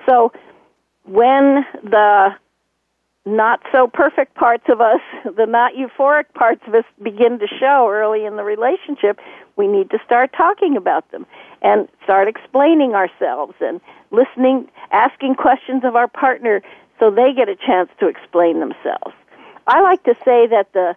So 0.09 0.33
when 1.05 1.65
the 1.85 2.31
not 3.25 3.61
so 3.71 3.87
perfect 3.87 4.35
parts 4.35 4.65
of 4.71 4.81
us, 4.81 5.01
the 5.37 5.47
not 5.47 5.73
euphoric 5.75 6.33
parts 6.35 6.63
of 6.67 6.75
us 6.75 6.85
begin 7.03 7.39
to 7.39 7.47
show 7.47 7.89
early 7.91 8.25
in 8.25 8.37
the 8.37 8.43
relationship, 8.43 9.19
we 9.57 9.67
need 9.67 9.91
to 9.91 9.99
start 10.05 10.31
talking 10.37 10.77
about 10.77 11.11
them 11.13 11.27
and 11.63 11.89
start 12.05 12.27
explaining 12.27 12.95
ourselves 12.95 13.55
and 13.61 13.81
listening, 14.11 14.69
asking 14.91 15.35
questions 15.35 15.85
of 15.85 15.97
our 15.97 16.09
partner 16.09 16.63
so 16.99 17.11
they 17.11 17.33
get 17.33 17.49
a 17.49 17.57
chance 17.57 17.91
to 18.01 18.09
explain 18.09 18.61
themselves. 18.61 19.15
I 19.67 19.81
like 19.83 20.03
to 20.05 20.15
say 20.25 20.47
that 20.47 20.73
the 20.73 20.97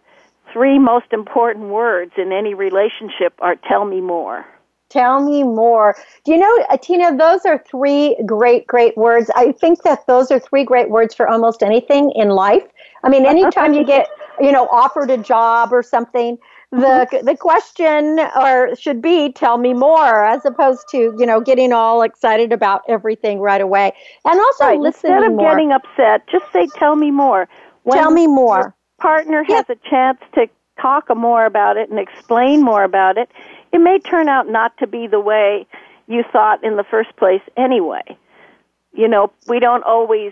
three 0.51 0.79
most 0.79 1.11
important 1.11 1.69
words 1.69 2.13
in 2.17 2.31
any 2.31 2.53
relationship 2.53 3.33
are 3.39 3.55
tell 3.55 3.85
me 3.85 4.01
more. 4.01 4.45
Tell 4.89 5.23
me 5.23 5.43
more. 5.43 5.95
Do 6.25 6.33
you 6.33 6.37
know, 6.37 6.65
Tina, 6.81 7.15
those 7.15 7.45
are 7.45 7.63
three 7.69 8.17
great, 8.25 8.67
great 8.67 8.97
words. 8.97 9.31
I 9.35 9.53
think 9.53 9.83
that 9.83 10.05
those 10.05 10.31
are 10.31 10.39
three 10.39 10.65
great 10.65 10.89
words 10.89 11.15
for 11.15 11.29
almost 11.29 11.63
anything 11.63 12.11
in 12.11 12.29
life. 12.29 12.63
I 13.03 13.09
mean, 13.09 13.25
anytime 13.25 13.73
you 13.73 13.85
get, 13.85 14.09
you 14.41 14.51
know, 14.51 14.67
offered 14.67 15.09
a 15.09 15.17
job 15.17 15.71
or 15.71 15.81
something, 15.81 16.37
the 16.71 17.21
the 17.23 17.35
question 17.35 18.19
or 18.35 18.75
should 18.75 19.01
be 19.01 19.31
tell 19.31 19.57
me 19.57 19.73
more 19.73 20.23
as 20.25 20.45
opposed 20.45 20.87
to 20.89 21.13
you 21.17 21.25
know 21.25 21.41
getting 21.41 21.73
all 21.73 22.01
excited 22.01 22.53
about 22.53 22.81
everything 22.87 23.39
right 23.39 23.61
away 23.61 23.93
and 24.25 24.39
also 24.39 24.65
Right. 24.65 24.79
Instead 24.85 25.23
of 25.23 25.33
more 25.33 25.51
getting 25.51 25.71
upset, 25.71 26.27
just 26.31 26.45
say 26.53 26.67
tell 26.77 26.95
me 26.95 27.11
more. 27.11 27.49
When 27.83 27.97
tell 27.97 28.11
me 28.11 28.27
more 28.27 28.57
your 28.57 28.75
partner 28.99 29.43
has 29.43 29.65
a 29.69 29.75
chance 29.89 30.19
to 30.35 30.47
talk 30.81 31.15
more 31.15 31.45
about 31.45 31.77
it 31.77 31.89
and 31.89 31.99
explain 31.99 32.63
more 32.63 32.83
about 32.83 33.17
it, 33.17 33.29
it 33.73 33.79
may 33.79 33.99
turn 33.99 34.29
out 34.29 34.47
not 34.47 34.77
to 34.77 34.87
be 34.87 35.07
the 35.07 35.19
way 35.19 35.67
you 36.07 36.23
thought 36.31 36.63
in 36.63 36.77
the 36.77 36.83
first 36.83 37.15
place 37.17 37.41
anyway. 37.57 38.03
You 38.93 39.07
know, 39.07 39.31
we 39.47 39.59
don't 39.59 39.83
always 39.83 40.31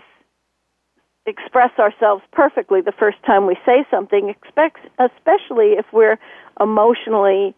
express 1.26 1.70
ourselves 1.78 2.22
perfectly 2.32 2.80
the 2.80 2.92
first 2.92 3.18
time 3.26 3.46
we 3.46 3.56
say 3.66 3.84
something, 3.90 4.28
expect, 4.28 4.78
especially 4.98 5.72
if 5.78 5.86
we're 5.92 6.18
emotionally 6.60 7.54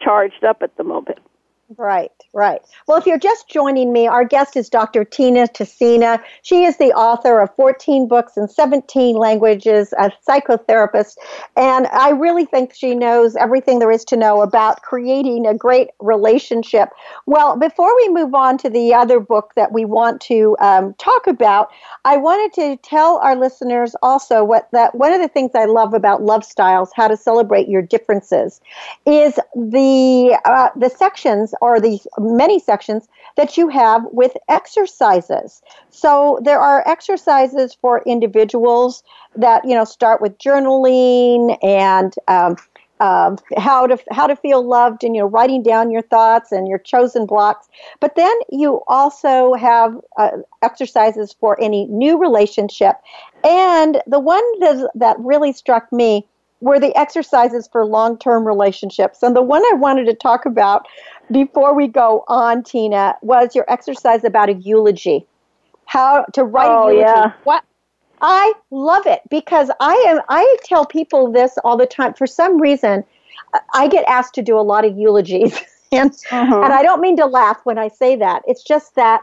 charged 0.00 0.44
up 0.44 0.58
at 0.62 0.76
the 0.76 0.84
moment. 0.84 1.18
Right, 1.76 2.12
right. 2.32 2.60
Well, 2.86 2.96
if 2.96 3.06
you're 3.06 3.18
just 3.18 3.48
joining 3.48 3.92
me, 3.92 4.06
our 4.06 4.24
guest 4.24 4.56
is 4.56 4.68
Dr. 4.68 5.04
Tina 5.04 5.48
Tessina. 5.48 6.22
She 6.42 6.62
is 6.62 6.76
the 6.76 6.92
author 6.92 7.40
of 7.40 7.52
14 7.56 8.06
books 8.06 8.36
in 8.36 8.46
17 8.46 9.16
languages, 9.16 9.92
a 9.98 10.12
psychotherapist, 10.28 11.16
and 11.56 11.88
I 11.88 12.10
really 12.10 12.44
think 12.44 12.72
she 12.72 12.94
knows 12.94 13.34
everything 13.34 13.80
there 13.80 13.90
is 13.90 14.04
to 14.06 14.16
know 14.16 14.42
about 14.42 14.82
creating 14.82 15.44
a 15.44 15.54
great 15.54 15.88
relationship. 15.98 16.90
Well, 17.26 17.56
before 17.56 17.94
we 17.96 18.10
move 18.10 18.32
on 18.32 18.58
to 18.58 18.70
the 18.70 18.94
other 18.94 19.18
book 19.18 19.50
that 19.56 19.72
we 19.72 19.84
want 19.84 20.20
to 20.22 20.56
um, 20.60 20.94
talk 20.98 21.26
about, 21.26 21.70
I 22.04 22.16
wanted 22.16 22.52
to 22.60 22.76
tell 22.88 23.16
our 23.18 23.34
listeners 23.34 23.96
also 24.02 24.44
what 24.44 24.68
that 24.70 24.94
one 24.94 25.12
of 25.12 25.20
the 25.20 25.26
things 25.28 25.50
I 25.56 25.64
love 25.64 25.94
about 25.94 26.22
Love 26.22 26.44
Styles, 26.44 26.92
how 26.94 27.08
to 27.08 27.16
celebrate 27.16 27.68
your 27.68 27.82
differences, 27.82 28.60
is 29.04 29.34
the 29.54 30.38
uh, 30.44 30.68
the 30.76 30.90
sections 30.90 31.54
or 31.60 31.80
these 31.80 32.06
many 32.18 32.58
sections 32.58 33.08
that 33.36 33.56
you 33.56 33.68
have 33.68 34.04
with 34.12 34.36
exercises. 34.48 35.62
So 35.90 36.40
there 36.42 36.60
are 36.60 36.86
exercises 36.86 37.76
for 37.80 38.02
individuals 38.06 39.02
that 39.36 39.64
you 39.64 39.74
know 39.74 39.84
start 39.84 40.20
with 40.20 40.38
journaling 40.38 41.58
and 41.62 42.14
um, 42.28 42.56
um, 43.00 43.38
how 43.56 43.86
to 43.86 43.98
how 44.10 44.26
to 44.26 44.36
feel 44.36 44.66
loved 44.66 45.04
and 45.04 45.14
you 45.14 45.22
know 45.22 45.28
writing 45.28 45.62
down 45.62 45.90
your 45.90 46.02
thoughts 46.02 46.52
and 46.52 46.66
your 46.66 46.78
chosen 46.78 47.26
blocks. 47.26 47.68
But 48.00 48.16
then 48.16 48.34
you 48.50 48.82
also 48.88 49.54
have 49.54 49.96
uh, 50.18 50.38
exercises 50.62 51.34
for 51.38 51.60
any 51.60 51.86
new 51.86 52.18
relationship, 52.18 52.96
and 53.44 54.00
the 54.06 54.20
one 54.20 54.44
that 54.60 54.90
that 54.94 55.16
really 55.18 55.52
struck 55.52 55.92
me 55.92 56.26
were 56.60 56.80
the 56.80 56.96
exercises 56.96 57.68
for 57.70 57.84
long 57.84 58.18
term 58.18 58.46
relationships. 58.46 59.22
And 59.22 59.36
the 59.36 59.42
one 59.42 59.62
I 59.72 59.74
wanted 59.74 60.06
to 60.06 60.14
talk 60.14 60.46
about 60.46 60.86
before 61.30 61.74
we 61.74 61.86
go 61.86 62.24
on, 62.28 62.62
Tina, 62.62 63.14
was 63.22 63.54
your 63.54 63.64
exercise 63.68 64.24
about 64.24 64.48
a 64.48 64.54
eulogy. 64.54 65.26
How 65.86 66.24
to 66.32 66.44
write 66.44 66.70
Oh, 66.70 66.88
a 66.88 66.92
eulogy. 66.92 67.06
yeah. 67.06 67.32
What 67.44 67.62
I 68.20 68.52
love 68.70 69.06
it 69.06 69.20
because 69.28 69.70
I 69.80 69.92
am 70.08 70.20
I 70.28 70.56
tell 70.64 70.86
people 70.86 71.30
this 71.30 71.58
all 71.64 71.76
the 71.76 71.86
time. 71.86 72.14
For 72.14 72.26
some 72.26 72.60
reason, 72.60 73.04
I 73.74 73.88
get 73.88 74.04
asked 74.08 74.34
to 74.34 74.42
do 74.42 74.58
a 74.58 74.62
lot 74.62 74.84
of 74.84 74.96
eulogies. 74.96 75.58
and 75.92 76.10
Mhm. 76.10 76.64
and 76.64 76.72
I 76.72 76.82
don't 76.82 77.00
mean 77.00 77.16
to 77.18 77.26
laugh 77.26 77.60
when 77.64 77.78
I 77.78 77.88
say 77.88 78.16
that. 78.16 78.42
It's 78.46 78.64
just 78.64 78.94
that 78.96 79.20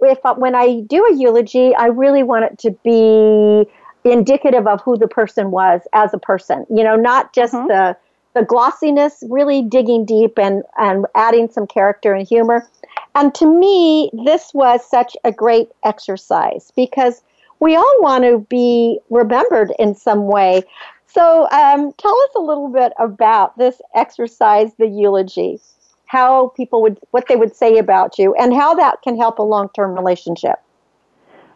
if 0.00 0.18
when 0.36 0.54
I 0.54 0.82
do 0.82 1.04
a 1.06 1.14
eulogy, 1.14 1.74
I 1.74 1.86
really 1.86 2.22
want 2.22 2.44
it 2.44 2.58
to 2.60 2.70
be 2.84 3.66
indicative 4.04 4.66
of 4.66 4.80
who 4.82 4.96
the 4.96 5.08
person 5.08 5.50
was 5.50 5.82
as 5.92 6.12
a 6.14 6.18
person. 6.18 6.66
You 6.70 6.84
know, 6.84 6.96
not 6.96 7.32
just 7.32 7.54
Mhm. 7.54 7.68
the 7.68 7.96
the 8.34 8.42
glossiness, 8.42 9.22
really 9.28 9.62
digging 9.62 10.04
deep 10.04 10.38
and 10.38 10.64
and 10.76 11.06
adding 11.14 11.48
some 11.48 11.66
character 11.66 12.12
and 12.14 12.26
humor. 12.26 12.66
And 13.14 13.34
to 13.36 13.46
me, 13.46 14.10
this 14.24 14.52
was 14.52 14.84
such 14.84 15.16
a 15.24 15.30
great 15.30 15.70
exercise 15.84 16.72
because 16.74 17.22
we 17.60 17.76
all 17.76 17.96
want 18.00 18.24
to 18.24 18.38
be 18.50 18.98
remembered 19.08 19.72
in 19.78 19.94
some 19.94 20.26
way. 20.26 20.64
So, 21.06 21.48
um, 21.50 21.92
tell 21.92 22.16
us 22.22 22.30
a 22.34 22.40
little 22.40 22.68
bit 22.68 22.92
about 22.98 23.56
this 23.56 23.80
exercise, 23.94 24.74
the 24.74 24.88
eulogy, 24.88 25.60
how 26.06 26.48
people 26.56 26.82
would, 26.82 26.98
what 27.12 27.28
they 27.28 27.36
would 27.36 27.54
say 27.54 27.78
about 27.78 28.18
you, 28.18 28.34
and 28.34 28.52
how 28.52 28.74
that 28.74 29.00
can 29.02 29.16
help 29.16 29.38
a 29.38 29.42
long 29.42 29.68
term 29.76 29.94
relationship. 29.94 30.60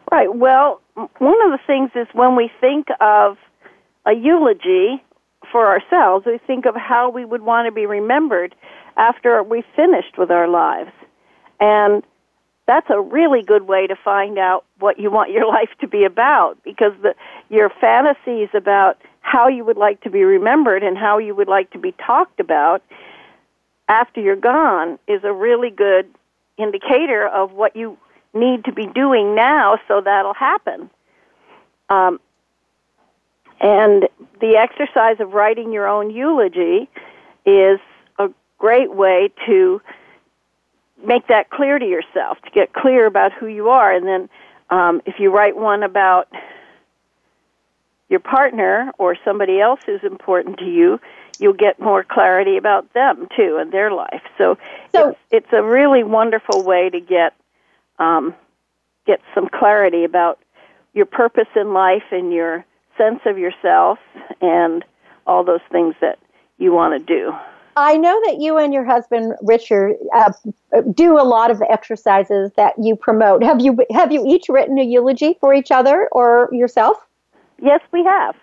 Right. 0.09 0.33
Well, 0.33 0.79
one 1.19 1.41
of 1.45 1.51
the 1.51 1.59
things 1.65 1.91
is 1.95 2.07
when 2.13 2.35
we 2.35 2.51
think 2.59 2.87
of 2.99 3.37
a 4.05 4.13
eulogy 4.13 5.03
for 5.51 5.67
ourselves, 5.67 6.25
we 6.25 6.39
think 6.45 6.65
of 6.65 6.75
how 6.75 7.09
we 7.09 7.25
would 7.25 7.41
want 7.41 7.67
to 7.67 7.71
be 7.71 7.85
remembered 7.85 8.55
after 8.97 9.41
we 9.43 9.63
finished 9.75 10.17
with 10.17 10.31
our 10.31 10.47
lives. 10.47 10.91
And 11.59 12.03
that's 12.67 12.89
a 12.89 13.01
really 13.01 13.41
good 13.41 13.63
way 13.63 13.87
to 13.87 13.95
find 13.95 14.37
out 14.37 14.65
what 14.79 14.99
you 14.99 15.09
want 15.09 15.31
your 15.31 15.47
life 15.57 15.69
to 15.81 15.87
be 15.87 16.03
about 16.03 16.57
because 16.63 16.93
the 17.01 17.15
your 17.49 17.69
fantasies 17.81 18.49
about 18.53 18.97
how 19.21 19.47
you 19.47 19.65
would 19.65 19.77
like 19.77 20.01
to 20.01 20.09
be 20.09 20.23
remembered 20.23 20.83
and 20.83 20.97
how 20.97 21.17
you 21.17 21.35
would 21.35 21.47
like 21.47 21.71
to 21.71 21.79
be 21.79 21.93
talked 21.93 22.39
about 22.39 22.83
after 23.87 24.21
you're 24.21 24.35
gone 24.35 24.99
is 25.07 25.23
a 25.23 25.33
really 25.33 25.71
good 25.71 26.07
indicator 26.57 27.27
of 27.27 27.53
what 27.53 27.75
you 27.75 27.97
need 28.33 28.65
to 28.65 28.71
be 28.71 28.85
doing 28.87 29.35
now 29.35 29.79
so 29.87 30.01
that'll 30.01 30.33
happen. 30.33 30.89
Um, 31.89 32.19
and 33.59 34.07
the 34.39 34.55
exercise 34.57 35.19
of 35.19 35.33
writing 35.33 35.73
your 35.73 35.87
own 35.87 36.11
eulogy 36.11 36.89
is 37.45 37.79
a 38.17 38.29
great 38.57 38.93
way 38.93 39.31
to 39.45 39.81
make 41.05 41.27
that 41.27 41.49
clear 41.49 41.79
to 41.79 41.85
yourself, 41.85 42.37
to 42.43 42.49
get 42.51 42.73
clear 42.73 43.05
about 43.05 43.33
who 43.33 43.47
you 43.47 43.69
are. 43.69 43.91
And 43.93 44.05
then 44.07 44.29
um, 44.69 45.01
if 45.05 45.19
you 45.19 45.31
write 45.31 45.57
one 45.57 45.83
about 45.83 46.29
your 48.09 48.19
partner 48.19 48.91
or 48.97 49.17
somebody 49.23 49.59
else 49.59 49.79
who's 49.85 50.03
important 50.03 50.57
to 50.59 50.65
you, 50.65 50.99
you'll 51.39 51.53
get 51.53 51.79
more 51.79 52.03
clarity 52.03 52.57
about 52.57 52.91
them 52.93 53.27
too 53.35 53.57
and 53.59 53.71
their 53.71 53.91
life. 53.91 54.21
So, 54.37 54.57
So- 54.93 55.09
it's, 55.09 55.19
it's 55.31 55.53
a 55.53 55.63
really 55.63 56.03
wonderful 56.03 56.63
way 56.63 56.89
to 56.89 56.99
get 56.99 57.33
um, 57.99 58.33
get 59.05 59.19
some 59.35 59.49
clarity 59.49 60.03
about 60.03 60.39
your 60.93 61.05
purpose 61.05 61.47
in 61.55 61.73
life 61.73 62.03
and 62.11 62.33
your 62.33 62.65
sense 62.97 63.19
of 63.25 63.37
yourself 63.37 63.99
and 64.41 64.83
all 65.25 65.43
those 65.43 65.61
things 65.71 65.95
that 66.01 66.19
you 66.57 66.73
want 66.73 66.99
to 66.99 67.05
do. 67.05 67.31
I 67.75 67.95
know 67.97 68.19
that 68.25 68.39
you 68.39 68.57
and 68.57 68.73
your 68.73 68.83
husband 68.83 69.33
Richard 69.41 69.95
uh, 70.13 70.31
do 70.93 71.19
a 71.19 71.23
lot 71.23 71.49
of 71.49 71.59
the 71.59 71.71
exercises 71.71 72.51
that 72.57 72.73
you 72.77 72.95
promote. 72.95 73.41
Have 73.41 73.61
you 73.61 73.77
have 73.91 74.11
you 74.11 74.25
each 74.27 74.49
written 74.49 74.77
a 74.77 74.83
eulogy 74.83 75.37
for 75.39 75.53
each 75.53 75.71
other 75.71 76.09
or 76.11 76.49
yourself? 76.51 76.97
Yes, 77.61 77.79
we 77.93 78.03
have. 78.03 78.35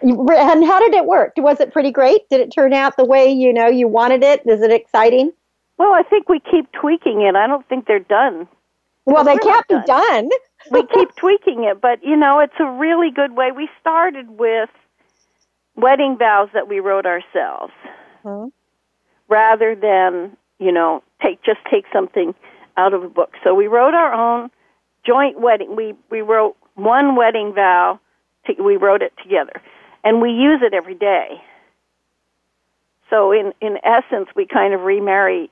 And 0.00 0.64
how 0.64 0.78
did 0.80 0.94
it 0.94 1.04
work? 1.06 1.32
Was 1.36 1.60
it 1.60 1.72
pretty 1.72 1.90
great? 1.90 2.28
Did 2.30 2.40
it 2.40 2.52
turn 2.52 2.72
out 2.72 2.96
the 2.96 3.04
way 3.04 3.30
you 3.30 3.52
know 3.52 3.66
you 3.66 3.88
wanted 3.88 4.22
it? 4.22 4.42
Is 4.46 4.62
it 4.62 4.72
exciting? 4.72 5.32
Well, 5.76 5.92
I 5.92 6.02
think 6.02 6.28
we 6.28 6.40
keep 6.40 6.70
tweaking 6.72 7.22
it. 7.22 7.36
I 7.36 7.46
don't 7.46 7.68
think 7.68 7.86
they're 7.86 7.98
done. 7.98 8.48
Well, 9.08 9.24
they 9.24 9.38
can't 9.38 9.66
be 9.68 9.78
done. 9.86 10.28
we 10.70 10.86
keep 10.94 11.14
tweaking 11.16 11.64
it, 11.64 11.80
but 11.80 12.04
you 12.04 12.14
know, 12.16 12.40
it's 12.40 12.52
a 12.60 12.70
really 12.70 13.10
good 13.10 13.32
way. 13.34 13.52
We 13.52 13.68
started 13.80 14.38
with 14.38 14.68
wedding 15.76 16.18
vows 16.18 16.50
that 16.52 16.68
we 16.68 16.80
wrote 16.80 17.06
ourselves, 17.06 17.72
Mhm. 18.24 18.52
rather 19.28 19.74
than 19.74 20.36
you 20.58 20.72
know 20.72 21.02
take 21.22 21.40
just 21.42 21.60
take 21.70 21.86
something 21.92 22.34
out 22.76 22.92
of 22.92 23.02
a 23.02 23.08
book. 23.08 23.32
So 23.42 23.54
we 23.54 23.66
wrote 23.66 23.94
our 23.94 24.12
own 24.12 24.50
joint 25.04 25.40
wedding. 25.40 25.74
We 25.74 25.94
we 26.10 26.20
wrote 26.20 26.56
one 26.74 27.16
wedding 27.16 27.54
vow. 27.54 27.98
To, 28.46 28.62
we 28.62 28.76
wrote 28.76 29.00
it 29.00 29.14
together, 29.22 29.62
and 30.04 30.20
we 30.20 30.32
use 30.32 30.60
it 30.62 30.74
every 30.74 30.94
day. 30.94 31.42
So 33.08 33.32
in 33.32 33.54
in 33.62 33.78
essence, 33.82 34.28
we 34.36 34.44
kind 34.46 34.74
of 34.74 34.82
remarry 34.82 35.50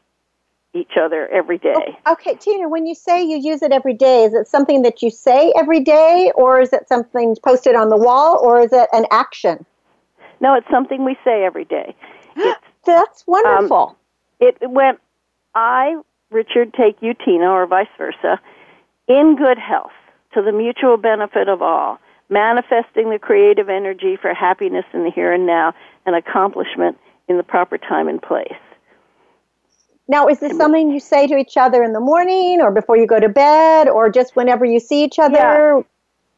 each 0.77 0.93
other 1.01 1.29
every 1.29 1.59
day. 1.59 1.75
Okay, 2.07 2.35
Tina, 2.37 2.69
when 2.69 2.87
you 2.87 2.95
say 2.95 3.23
you 3.23 3.39
use 3.39 3.62
it 3.62 3.73
every 3.73 3.95
day, 3.95 4.25
is 4.25 4.35
it 4.35 4.47
something 4.47 4.83
that 4.83 5.03
you 5.03 5.11
say 5.11 5.53
every 5.57 5.81
day, 5.81 6.33
or 6.37 6.61
is 6.61 6.73
it 6.73 6.89
something 6.89 7.37
posted 7.45 7.75
on 7.75 7.89
the 7.89 7.97
wall, 7.97 8.39
or 8.43 8.61
is 8.61 8.73
it 8.73 8.89
an 8.93 9.07
action? 9.11 9.65
No, 10.41 10.55
it's 10.55 10.69
something 10.71 11.05
we 11.05 11.17
say 11.25 11.45
every 11.45 11.65
day. 11.65 11.95
It's 12.89 12.95
That's 12.95 13.25
um, 13.27 13.33
wonderful. 13.33 13.97
it 14.39 14.57
went 14.62 15.01
I, 15.57 15.97
Richard, 16.31 16.73
take 16.75 16.99
you, 17.01 17.15
Tina, 17.15 17.47
or 17.47 17.67
vice 17.67 17.89
versa, 17.99 18.39
in 19.09 19.37
good 19.37 19.59
health 19.59 19.91
to 20.35 20.43
the 20.43 20.53
mutual 20.53 20.99
benefit 20.99 21.49
of 21.49 21.62
all, 21.62 21.99
manifesting 22.29 23.11
the 23.11 23.19
creative 23.19 23.69
energy 23.71 24.17
for 24.21 24.35
happiness 24.35 24.85
in 24.93 25.03
the 25.03 25.11
here 25.11 25.33
and 25.33 25.47
now 25.47 25.73
and 26.05 26.15
accomplishment 26.15 26.99
in 27.29 27.39
the 27.39 27.43
proper 27.43 27.79
time 27.79 28.07
and 28.07 28.21
place. 28.21 28.53
Now, 30.09 30.29
is 30.29 30.38
this 30.38 30.57
something 30.57 30.90
you 30.90 31.01
say 31.01 31.27
to 31.27 31.37
each 31.37 31.57
other 31.57 31.83
in 31.83 31.92
the 31.92 32.01
morning, 32.01 32.61
or 32.61 32.71
before 32.71 32.97
you 32.97 33.07
go 33.07 33.19
to 33.19 33.29
bed, 33.29 33.88
or 33.88 34.09
just 34.09 34.37
whenever 34.37 34.64
you 34.64 34.79
see 34.79 35.03
each 35.05 35.19
other? 35.19 35.85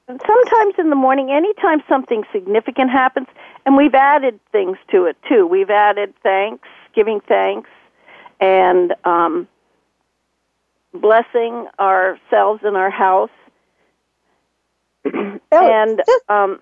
Sometimes 0.07 0.75
in 0.79 0.89
the 0.89 0.97
morning, 0.97 1.31
anytime 1.31 1.83
something 1.87 2.25
significant 2.33 2.91
happens, 2.91 3.27
and 3.67 3.77
we've 3.77 3.95
added 3.95 4.41
things 4.53 4.79
to 4.91 5.05
it 5.05 5.17
too. 5.29 5.47
We've 5.47 5.69
added 5.69 6.15
thanks, 6.23 6.67
giving 6.95 7.21
thanks, 7.21 7.69
and 8.41 8.95
um, 9.05 9.47
blessing 10.95 11.67
ourselves 11.79 12.63
and 12.65 12.77
our 12.77 12.91
house. 12.91 13.31
Oh, 15.51 15.67
and 15.67 15.99
this- 16.07 16.21
um, 16.29 16.61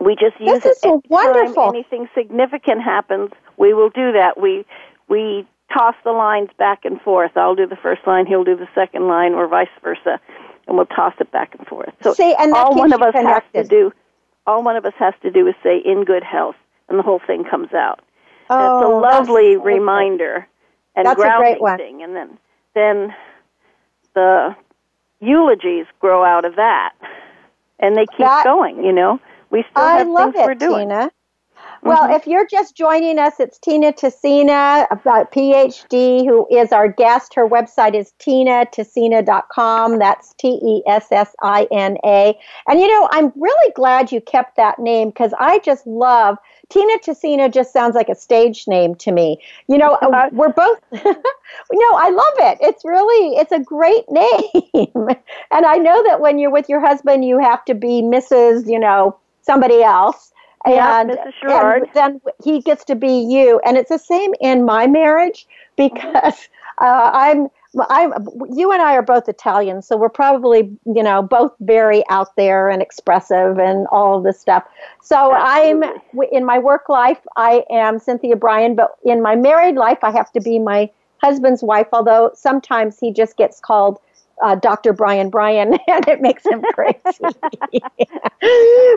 we 0.00 0.16
just 0.16 0.40
use 0.40 0.62
This 0.62 0.76
is 0.78 0.82
it 0.82 0.86
anytime 0.88 1.02
wonderful. 1.08 1.68
anything 1.68 2.08
significant 2.14 2.82
happens. 2.82 3.30
We 3.56 3.72
will 3.72 3.90
do 3.90 4.12
that. 4.12 4.40
We 4.40 4.64
we 5.08 5.46
toss 5.72 5.94
the 6.04 6.12
lines 6.12 6.50
back 6.58 6.84
and 6.84 7.00
forth. 7.02 7.36
I'll 7.36 7.54
do 7.54 7.66
the 7.66 7.76
first 7.76 8.06
line, 8.06 8.26
he'll 8.26 8.44
do 8.44 8.56
the 8.56 8.68
second 8.74 9.06
line, 9.08 9.32
or 9.34 9.46
vice 9.48 9.68
versa, 9.82 10.20
and 10.66 10.76
we'll 10.76 10.86
toss 10.86 11.14
it 11.20 11.30
back 11.32 11.54
and 11.58 11.66
forth. 11.66 11.92
So 12.02 12.14
See, 12.14 12.34
and 12.38 12.52
all 12.52 12.74
one 12.76 12.92
of 12.92 13.02
us 13.02 13.14
has 13.14 13.42
to 13.54 13.64
do, 13.64 13.92
all 14.46 14.62
one 14.62 14.76
of 14.76 14.84
us 14.84 14.94
has 14.98 15.14
to 15.22 15.30
do 15.30 15.46
is 15.46 15.54
say 15.62 15.78
"in 15.78 16.04
good 16.04 16.22
health," 16.24 16.56
and 16.88 16.98
the 16.98 17.02
whole 17.02 17.20
thing 17.26 17.44
comes 17.44 17.72
out. 17.72 18.00
oh, 18.50 18.78
it's 18.78 18.84
a 18.84 18.88
lovely 18.88 19.54
good. 19.54 19.64
reminder 19.64 20.46
and 20.94 21.06
That's 21.06 21.20
a 21.22 21.36
great 21.38 21.60
one. 21.60 21.78
thing, 21.78 22.02
and 22.02 22.14
then 22.14 22.38
then 22.74 23.14
the 24.14 24.54
eulogies 25.20 25.86
grow 26.00 26.24
out 26.24 26.44
of 26.44 26.56
that, 26.56 26.92
and 27.78 27.96
they 27.96 28.06
keep 28.06 28.18
That- 28.26 28.44
going. 28.44 28.84
You 28.84 28.92
know, 28.92 29.20
we 29.50 29.64
still 29.70 29.82
I 29.82 29.98
have 29.98 30.08
love 30.08 30.32
things 30.34 30.44
we're 30.46 30.52
it, 30.52 30.58
doing. 30.58 30.88
Tina. 30.88 31.10
Well, 31.84 32.08
Mhm. 32.08 32.16
if 32.16 32.26
you're 32.28 32.46
just 32.46 32.76
joining 32.76 33.18
us, 33.18 33.40
it's 33.40 33.58
Tina 33.58 33.92
Tessina, 33.92 34.86
a 34.90 34.96
PhD, 34.96 36.24
who 36.24 36.46
is 36.48 36.72
our 36.72 36.86
guest. 36.86 37.34
Her 37.34 37.48
website 37.48 37.94
is 37.94 38.12
tinatessina.com. 38.20 39.98
That's 39.98 40.32
T 40.34 40.60
E 40.62 40.82
S 40.86 41.08
S 41.10 41.34
I 41.42 41.66
N 41.72 41.98
A. 42.04 42.38
And 42.68 42.80
you 42.80 42.86
know, 42.88 43.08
I'm 43.10 43.32
really 43.34 43.72
glad 43.74 44.12
you 44.12 44.20
kept 44.20 44.56
that 44.56 44.78
name 44.78 45.08
because 45.08 45.34
I 45.40 45.58
just 45.58 45.84
love 45.86 46.38
Tina 46.68 46.98
Tessina. 46.98 47.48
Just 47.50 47.72
sounds 47.72 47.96
like 47.96 48.08
a 48.08 48.14
stage 48.14 48.68
name 48.68 48.94
to 48.96 49.10
me. 49.10 49.38
You 49.66 49.78
know, 49.78 49.98
we're 50.32 50.50
both. 50.52 50.80
no, 50.92 51.88
I 51.96 52.10
love 52.10 52.52
it. 52.52 52.58
It's 52.60 52.84
really, 52.84 53.36
it's 53.36 53.52
a 53.52 53.58
great 53.60 54.04
name. 54.10 55.08
and 55.50 55.66
I 55.66 55.76
know 55.78 56.02
that 56.04 56.20
when 56.20 56.38
you're 56.38 56.50
with 56.52 56.68
your 56.68 56.80
husband, 56.80 57.24
you 57.24 57.38
have 57.40 57.64
to 57.64 57.74
be 57.74 58.02
Mrs. 58.02 58.70
You 58.70 58.78
know 58.78 59.16
somebody 59.42 59.82
else. 59.82 60.31
Yeah, 60.66 61.00
and, 61.00 61.10
Mrs. 61.10 61.32
Sherrard. 61.40 61.82
and 61.82 61.90
then 61.94 62.20
he 62.42 62.60
gets 62.60 62.84
to 62.84 62.94
be 62.94 63.18
you, 63.20 63.60
and 63.64 63.76
it's 63.76 63.88
the 63.88 63.98
same 63.98 64.32
in 64.40 64.64
my 64.64 64.86
marriage 64.86 65.46
because 65.76 66.48
uh, 66.78 67.10
I'm 67.12 67.48
I'm 67.88 68.12
you 68.50 68.70
and 68.70 68.82
I 68.82 68.94
are 68.94 69.02
both 69.02 69.28
Italian, 69.28 69.82
so 69.82 69.96
we're 69.96 70.08
probably 70.08 70.70
you 70.84 71.02
know 71.02 71.22
both 71.22 71.52
very 71.60 72.04
out 72.10 72.36
there 72.36 72.68
and 72.68 72.82
expressive 72.82 73.58
and 73.58 73.86
all 73.90 74.18
of 74.18 74.24
this 74.24 74.38
stuff. 74.38 74.64
So 75.02 75.32
I'm 75.32 75.82
in 76.30 76.44
my 76.44 76.58
work 76.58 76.88
life, 76.88 77.18
I 77.36 77.64
am 77.70 77.98
Cynthia 77.98 78.36
Brian, 78.36 78.74
but 78.74 78.96
in 79.04 79.22
my 79.22 79.34
married 79.34 79.76
life, 79.76 79.98
I 80.02 80.10
have 80.10 80.30
to 80.32 80.40
be 80.40 80.58
my 80.58 80.90
husband's 81.22 81.62
wife. 81.62 81.88
Although 81.92 82.30
sometimes 82.34 82.98
he 83.00 83.12
just 83.12 83.36
gets 83.36 83.58
called 83.58 83.98
uh, 84.42 84.56
Dr. 84.56 84.92
Brian 84.92 85.30
Bryan, 85.30 85.74
and 85.88 86.08
it 86.08 86.20
makes 86.20 86.44
him 86.44 86.62
crazy. 86.74 86.98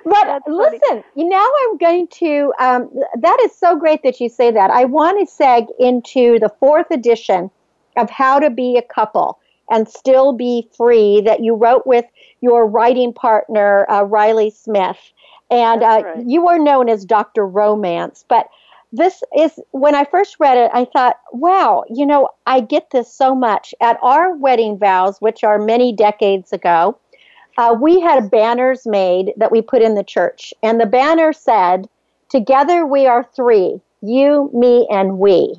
but 0.05 0.41
listen, 0.47 1.03
now 1.15 1.47
I'm 1.63 1.77
going 1.77 2.07
to. 2.07 2.53
Um, 2.59 2.89
that 3.19 3.37
is 3.43 3.55
so 3.55 3.77
great 3.77 4.03
that 4.03 4.19
you 4.19 4.29
say 4.29 4.51
that. 4.51 4.71
I 4.71 4.85
want 4.85 5.27
to 5.27 5.43
seg 5.43 5.67
into 5.79 6.39
the 6.39 6.49
fourth 6.59 6.87
edition 6.91 7.49
of 7.97 8.09
How 8.09 8.39
to 8.39 8.49
Be 8.49 8.77
a 8.77 8.81
Couple 8.81 9.39
and 9.69 9.87
Still 9.87 10.33
Be 10.33 10.67
Free 10.75 11.21
that 11.21 11.41
you 11.41 11.55
wrote 11.55 11.87
with 11.87 12.05
your 12.41 12.67
writing 12.67 13.13
partner, 13.13 13.89
uh, 13.89 14.03
Riley 14.03 14.49
Smith. 14.49 14.97
And 15.51 15.83
uh, 15.83 16.01
right. 16.03 16.25
you 16.25 16.47
are 16.47 16.57
known 16.57 16.89
as 16.89 17.05
Dr. 17.05 17.45
Romance. 17.45 18.25
But 18.27 18.47
this 18.91 19.23
is, 19.37 19.59
when 19.71 19.95
I 19.95 20.05
first 20.05 20.37
read 20.39 20.57
it, 20.57 20.71
I 20.73 20.85
thought, 20.85 21.17
wow, 21.31 21.83
you 21.89 22.05
know, 22.05 22.29
I 22.45 22.61
get 22.61 22.91
this 22.91 23.11
so 23.11 23.35
much. 23.35 23.73
At 23.81 23.97
our 24.01 24.35
wedding 24.35 24.77
vows, 24.77 25.19
which 25.19 25.43
are 25.43 25.59
many 25.59 25.93
decades 25.93 26.53
ago, 26.53 26.97
uh, 27.57 27.75
we 27.79 27.99
had 27.99 28.29
banners 28.29 28.85
made 28.85 29.33
that 29.37 29.51
we 29.51 29.61
put 29.61 29.81
in 29.81 29.95
the 29.95 30.03
church. 30.03 30.53
And 30.63 30.79
the 30.79 30.85
banner 30.85 31.33
said, 31.33 31.87
Together 32.29 32.85
we 32.85 33.05
are 33.05 33.23
three, 33.35 33.79
you, 34.01 34.49
me, 34.53 34.87
and 34.89 35.19
we. 35.19 35.55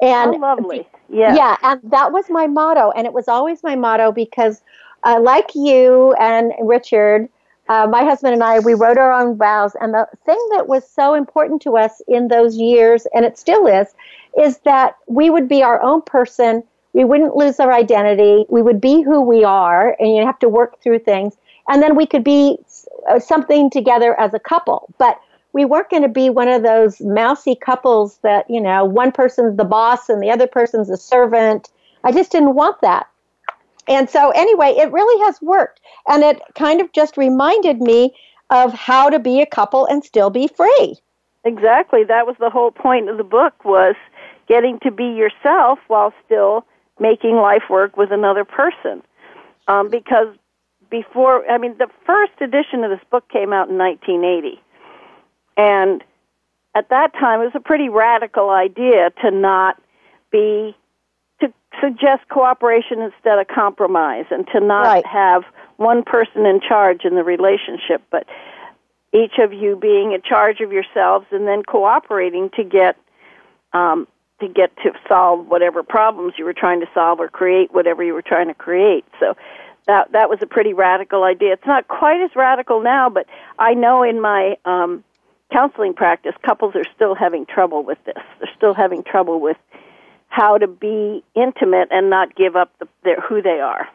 And 0.00 0.34
How 0.34 0.40
lovely. 0.40 0.88
Yeah. 1.08 1.34
yeah, 1.34 1.56
and 1.62 1.80
that 1.90 2.12
was 2.12 2.30
my 2.30 2.46
motto, 2.46 2.90
and 2.92 3.06
it 3.06 3.12
was 3.12 3.28
always 3.28 3.62
my 3.62 3.76
motto 3.76 4.12
because, 4.12 4.62
uh, 5.04 5.20
like 5.20 5.50
you 5.54 6.14
and 6.18 6.52
Richard, 6.62 7.28
uh, 7.72 7.86
my 7.86 8.04
husband 8.04 8.34
and 8.34 8.42
I, 8.42 8.58
we 8.58 8.74
wrote 8.74 8.98
our 8.98 9.12
own 9.12 9.38
vows, 9.38 9.74
and 9.80 9.94
the 9.94 10.06
thing 10.26 10.40
that 10.52 10.68
was 10.68 10.86
so 10.86 11.14
important 11.14 11.62
to 11.62 11.78
us 11.78 12.02
in 12.06 12.28
those 12.28 12.54
years, 12.56 13.06
and 13.14 13.24
it 13.24 13.38
still 13.38 13.66
is, 13.66 13.88
is 14.38 14.58
that 14.58 14.96
we 15.06 15.30
would 15.30 15.48
be 15.48 15.62
our 15.62 15.80
own 15.82 16.02
person. 16.02 16.62
We 16.92 17.04
wouldn't 17.04 17.34
lose 17.34 17.58
our 17.60 17.72
identity. 17.72 18.44
We 18.50 18.60
would 18.60 18.78
be 18.78 19.00
who 19.00 19.22
we 19.22 19.42
are, 19.42 19.96
and 19.98 20.14
you 20.14 20.26
have 20.26 20.38
to 20.40 20.50
work 20.50 20.82
through 20.82 20.98
things, 20.98 21.38
and 21.66 21.82
then 21.82 21.96
we 21.96 22.04
could 22.04 22.24
be 22.24 22.58
uh, 23.08 23.18
something 23.18 23.70
together 23.70 24.20
as 24.20 24.34
a 24.34 24.38
couple, 24.38 24.92
but 24.98 25.18
we 25.54 25.64
weren't 25.64 25.88
going 25.88 26.02
to 26.02 26.08
be 26.08 26.28
one 26.28 26.48
of 26.48 26.62
those 26.62 27.00
mousy 27.00 27.54
couples 27.54 28.18
that, 28.18 28.48
you 28.50 28.60
know, 28.60 28.84
one 28.84 29.12
person's 29.12 29.56
the 29.56 29.64
boss 29.64 30.10
and 30.10 30.22
the 30.22 30.30
other 30.30 30.46
person's 30.46 30.90
a 30.90 30.96
servant. 30.96 31.70
I 32.04 32.12
just 32.12 32.32
didn't 32.32 32.54
want 32.54 32.82
that. 32.82 33.06
And 33.88 34.08
so, 34.08 34.30
anyway, 34.30 34.74
it 34.76 34.92
really 34.92 35.24
has 35.24 35.40
worked. 35.42 35.80
And 36.06 36.22
it 36.22 36.40
kind 36.54 36.80
of 36.80 36.92
just 36.92 37.16
reminded 37.16 37.80
me 37.80 38.14
of 38.50 38.72
how 38.72 39.10
to 39.10 39.18
be 39.18 39.40
a 39.40 39.46
couple 39.46 39.86
and 39.86 40.04
still 40.04 40.30
be 40.30 40.48
free. 40.48 40.96
Exactly. 41.44 42.04
That 42.04 42.26
was 42.26 42.36
the 42.38 42.50
whole 42.50 42.70
point 42.70 43.08
of 43.08 43.16
the 43.16 43.24
book 43.24 43.64
was 43.64 43.96
getting 44.48 44.78
to 44.80 44.90
be 44.90 45.04
yourself 45.04 45.78
while 45.88 46.12
still 46.24 46.64
making 47.00 47.36
life 47.36 47.64
work 47.68 47.96
with 47.96 48.12
another 48.12 48.44
person. 48.44 49.02
Um, 49.66 49.88
because 49.88 50.36
before. 50.92 51.50
I 51.50 51.58
mean, 51.58 51.74
the 51.78 51.88
first 52.06 52.34
edition 52.40 52.84
of 52.84 52.90
this 52.90 53.04
book 53.10 53.28
came 53.28 53.52
out 53.52 53.68
in 53.68 53.78
1980, 53.78 54.60
and 55.56 56.04
at 56.76 56.88
that 56.90 57.12
time 57.14 57.40
it 57.40 57.44
was 57.44 57.54
a 57.56 57.60
pretty 57.60 57.88
radical 57.88 58.50
idea 58.50 59.10
to 59.22 59.32
not 59.32 59.82
be 60.30 60.76
to 61.42 61.52
suggest 61.80 62.28
cooperation 62.30 63.02
instead 63.02 63.38
of 63.38 63.46
compromise, 63.48 64.26
and 64.30 64.46
to 64.48 64.60
not 64.60 64.86
Right. 64.86 65.06
have 65.06 65.42
one 65.76 66.02
person 66.02 66.46
in 66.46 66.60
charge 66.60 67.04
in 67.04 67.14
the 67.14 67.24
relationship, 67.24 68.02
but 68.10 68.26
each 69.12 69.38
of 69.38 69.52
you 69.52 69.76
being 69.76 70.12
in 70.12 70.22
charge 70.22 70.60
of 70.60 70.72
yourselves 70.72 71.26
and 71.30 71.46
then 71.46 71.62
cooperating 71.62 72.50
to 72.56 72.64
get 72.64 72.96
um, 73.74 74.06
to 74.40 74.48
get 74.48 74.74
to 74.84 74.90
solve 75.08 75.46
whatever 75.46 75.82
problems 75.82 76.34
you 76.36 76.44
were 76.44 76.52
trying 76.52 76.80
to 76.80 76.88
solve 76.92 77.20
or 77.20 77.28
create 77.28 77.72
whatever 77.72 78.02
you 78.02 78.12
were 78.12 78.22
trying 78.22 78.48
to 78.48 78.54
create. 78.54 79.04
So 79.20 79.36
that 79.86 80.12
that 80.12 80.28
was 80.30 80.38
a 80.42 80.46
pretty 80.46 80.72
radical 80.72 81.24
idea. 81.24 81.52
It's 81.54 81.66
not 81.66 81.88
quite 81.88 82.20
as 82.20 82.30
radical 82.34 82.82
now, 82.82 83.08
but 83.08 83.26
I 83.58 83.74
know 83.74 84.02
in 84.02 84.20
my 84.20 84.56
um, 84.64 85.04
counseling 85.52 85.94
practice, 85.94 86.34
couples 86.44 86.74
are 86.74 86.84
still 86.94 87.14
having 87.14 87.46
trouble 87.46 87.82
with 87.82 87.98
this. 88.04 88.22
They're 88.38 88.54
still 88.56 88.74
having 88.74 89.02
trouble 89.04 89.40
with 89.40 89.56
how 90.32 90.56
to 90.56 90.66
be 90.66 91.22
intimate 91.34 91.88
and 91.90 92.08
not 92.08 92.34
give 92.34 92.56
up 92.56 92.72
the, 92.78 92.88
their, 93.04 93.20
who 93.20 93.42
they 93.42 93.60
are. 93.60 93.86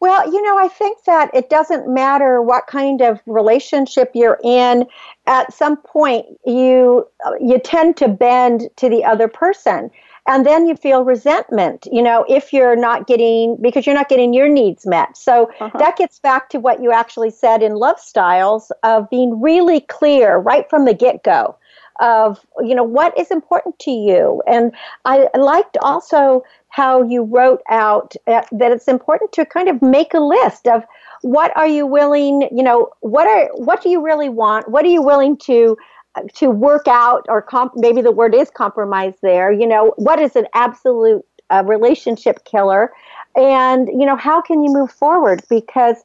Well, 0.00 0.30
you 0.30 0.42
know, 0.42 0.58
I 0.58 0.68
think 0.68 0.98
that 1.04 1.30
it 1.32 1.48
doesn't 1.48 1.88
matter 1.88 2.42
what 2.42 2.66
kind 2.66 3.00
of 3.00 3.20
relationship 3.24 4.10
you're 4.14 4.38
in. 4.44 4.84
At 5.26 5.54
some 5.54 5.76
point, 5.78 6.26
you 6.44 7.08
you 7.40 7.58
tend 7.58 7.96
to 7.98 8.08
bend 8.08 8.68
to 8.76 8.90
the 8.90 9.04
other 9.04 9.28
person, 9.28 9.90
and 10.26 10.44
then 10.44 10.66
you 10.66 10.76
feel 10.76 11.04
resentment. 11.04 11.86
You 11.90 12.02
know, 12.02 12.26
if 12.28 12.52
you're 12.52 12.76
not 12.76 13.06
getting 13.06 13.56
because 13.62 13.86
you're 13.86 13.94
not 13.94 14.08
getting 14.08 14.34
your 14.34 14.48
needs 14.48 14.84
met. 14.84 15.16
So 15.16 15.50
uh-huh. 15.60 15.78
that 15.78 15.96
gets 15.96 16.18
back 16.18 16.50
to 16.50 16.58
what 16.58 16.82
you 16.82 16.92
actually 16.92 17.30
said 17.30 17.62
in 17.62 17.76
Love 17.76 17.98
Styles 17.98 18.72
of 18.82 19.08
being 19.08 19.40
really 19.40 19.80
clear 19.80 20.36
right 20.36 20.68
from 20.68 20.84
the 20.84 20.94
get 20.94 21.22
go 21.22 21.56
of 22.00 22.44
you 22.60 22.74
know 22.74 22.84
what 22.84 23.16
is 23.18 23.30
important 23.30 23.78
to 23.80 23.90
you. 23.90 24.42
And 24.46 24.72
i 25.04 25.28
liked 25.36 25.76
also 25.80 26.42
how 26.68 27.02
you 27.02 27.22
wrote 27.24 27.60
out 27.68 28.14
uh, 28.26 28.42
that 28.52 28.72
it's 28.72 28.88
important 28.88 29.32
to 29.32 29.44
kind 29.44 29.68
of 29.68 29.82
make 29.82 30.14
a 30.14 30.20
list 30.20 30.66
of 30.66 30.84
what 31.22 31.54
are 31.56 31.66
you 31.66 31.86
willing 31.86 32.48
you 32.50 32.62
know 32.62 32.90
what 33.00 33.26
are 33.26 33.48
what 33.54 33.82
do 33.82 33.88
you 33.88 34.02
really 34.04 34.28
want? 34.28 34.68
What 34.68 34.84
are 34.84 34.90
you 34.90 35.02
willing 35.02 35.36
to 35.38 35.76
to 36.34 36.50
work 36.50 36.86
out 36.88 37.24
or 37.28 37.40
comp- 37.40 37.76
maybe 37.76 38.02
the 38.02 38.12
word 38.12 38.34
is 38.34 38.50
compromise 38.50 39.14
there 39.22 39.50
you 39.50 39.66
know 39.66 39.94
what 39.96 40.18
is 40.20 40.36
an 40.36 40.46
absolute 40.54 41.24
uh, 41.50 41.62
relationship 41.66 42.44
killer? 42.44 42.92
And 43.36 43.88
you 43.88 44.06
know 44.06 44.16
how 44.16 44.40
can 44.40 44.62
you 44.62 44.72
move 44.72 44.90
forward? 44.90 45.42
Because 45.48 45.96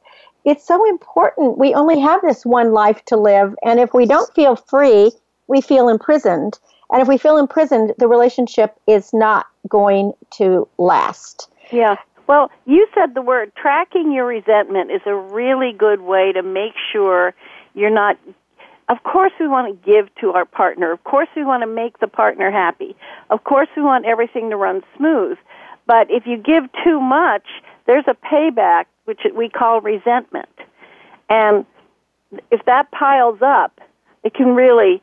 it's 0.44 0.66
so 0.66 0.88
important. 0.88 1.58
We 1.58 1.74
only 1.74 2.00
have 2.00 2.22
this 2.22 2.46
one 2.46 2.72
life 2.72 3.04
to 3.06 3.16
live. 3.16 3.54
And 3.64 3.78
if 3.80 3.92
we 3.92 4.06
don't 4.06 4.32
feel 4.34 4.56
free 4.56 5.12
we 5.48 5.60
feel 5.60 5.88
imprisoned. 5.88 6.58
And 6.90 7.02
if 7.02 7.08
we 7.08 7.18
feel 7.18 7.36
imprisoned, 7.36 7.94
the 7.98 8.08
relationship 8.08 8.78
is 8.86 9.12
not 9.12 9.46
going 9.68 10.12
to 10.32 10.68
last. 10.78 11.50
Yeah. 11.72 11.96
Well, 12.26 12.50
you 12.66 12.86
said 12.94 13.14
the 13.14 13.22
word 13.22 13.52
tracking 13.56 14.12
your 14.12 14.26
resentment 14.26 14.90
is 14.90 15.00
a 15.06 15.14
really 15.14 15.72
good 15.72 16.02
way 16.02 16.32
to 16.32 16.42
make 16.42 16.74
sure 16.92 17.34
you're 17.74 17.90
not. 17.90 18.18
Of 18.88 19.02
course, 19.02 19.32
we 19.38 19.48
want 19.48 19.68
to 19.68 19.90
give 19.90 20.14
to 20.20 20.32
our 20.32 20.44
partner. 20.46 20.92
Of 20.92 21.04
course, 21.04 21.28
we 21.36 21.44
want 21.44 21.62
to 21.62 21.66
make 21.66 21.98
the 22.00 22.06
partner 22.06 22.50
happy. 22.50 22.96
Of 23.28 23.44
course, 23.44 23.68
we 23.76 23.82
want 23.82 24.06
everything 24.06 24.50
to 24.50 24.56
run 24.56 24.82
smooth. 24.96 25.36
But 25.86 26.10
if 26.10 26.26
you 26.26 26.36
give 26.36 26.64
too 26.84 27.00
much, 27.00 27.44
there's 27.86 28.04
a 28.06 28.14
payback, 28.14 28.84
which 29.04 29.20
we 29.34 29.48
call 29.48 29.80
resentment. 29.80 30.48
And 31.30 31.66
if 32.50 32.64
that 32.66 32.90
piles 32.90 33.40
up, 33.42 33.80
it 34.22 34.34
can 34.34 34.54
really 34.54 35.02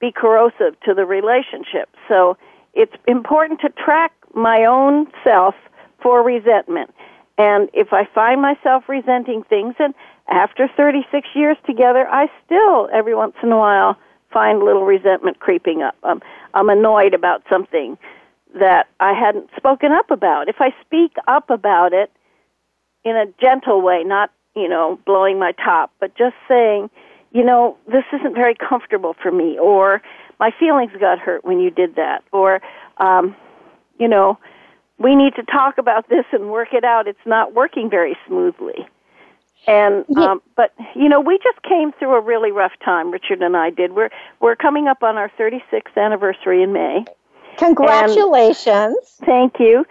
be 0.00 0.12
corrosive 0.12 0.78
to 0.84 0.94
the 0.94 1.04
relationship. 1.04 1.88
So 2.08 2.36
it's 2.74 2.92
important 3.06 3.60
to 3.60 3.70
track 3.70 4.12
my 4.34 4.64
own 4.64 5.06
self 5.24 5.54
for 6.02 6.22
resentment. 6.22 6.90
And 7.38 7.68
if 7.72 7.92
I 7.92 8.06
find 8.14 8.40
myself 8.40 8.84
resenting 8.88 9.42
things, 9.42 9.74
and 9.78 9.94
after 10.28 10.68
36 10.76 11.28
years 11.34 11.56
together, 11.66 12.06
I 12.08 12.28
still, 12.44 12.88
every 12.92 13.14
once 13.14 13.34
in 13.42 13.52
a 13.52 13.56
while, 13.56 13.96
find 14.32 14.60
a 14.60 14.64
little 14.64 14.84
resentment 14.84 15.38
creeping 15.38 15.82
up. 15.82 15.96
I'm, 16.02 16.20
I'm 16.54 16.68
annoyed 16.68 17.14
about 17.14 17.42
something 17.48 17.96
that 18.58 18.88
I 19.00 19.12
hadn't 19.12 19.50
spoken 19.56 19.92
up 19.92 20.10
about. 20.10 20.48
If 20.48 20.56
I 20.60 20.74
speak 20.84 21.12
up 21.26 21.50
about 21.50 21.92
it 21.92 22.10
in 23.04 23.16
a 23.16 23.26
gentle 23.40 23.80
way, 23.82 24.02
not, 24.04 24.30
you 24.54 24.68
know, 24.68 24.98
blowing 25.06 25.38
my 25.38 25.52
top, 25.52 25.92
but 26.00 26.16
just 26.16 26.34
saying, 26.48 26.90
you 27.36 27.44
know, 27.44 27.76
this 27.86 28.04
isn't 28.18 28.34
very 28.34 28.54
comfortable 28.54 29.14
for 29.22 29.30
me, 29.30 29.58
or 29.58 30.00
my 30.40 30.50
feelings 30.58 30.92
got 30.98 31.18
hurt 31.18 31.44
when 31.44 31.60
you 31.60 31.70
did 31.70 31.96
that, 31.96 32.24
or, 32.32 32.62
um, 32.96 33.36
you 33.98 34.08
know, 34.08 34.38
we 34.98 35.14
need 35.14 35.34
to 35.34 35.42
talk 35.42 35.76
about 35.76 36.08
this 36.08 36.24
and 36.32 36.50
work 36.50 36.68
it 36.72 36.82
out. 36.82 37.06
It's 37.06 37.26
not 37.26 37.52
working 37.52 37.90
very 37.90 38.16
smoothly. 38.26 38.88
And 39.66 40.04
um, 40.16 40.40
but 40.56 40.72
you 40.94 41.08
know, 41.08 41.20
we 41.20 41.38
just 41.42 41.60
came 41.62 41.92
through 41.98 42.14
a 42.14 42.20
really 42.20 42.52
rough 42.52 42.72
time. 42.84 43.10
Richard 43.10 43.42
and 43.42 43.56
I 43.56 43.70
did. 43.70 43.92
We're 43.92 44.10
we're 44.40 44.54
coming 44.54 44.86
up 44.86 45.02
on 45.02 45.16
our 45.16 45.30
36th 45.38 45.96
anniversary 45.96 46.62
in 46.62 46.72
May. 46.72 47.04
Congratulations! 47.58 48.96
And, 49.18 49.26
thank 49.26 49.54
you. 49.58 49.84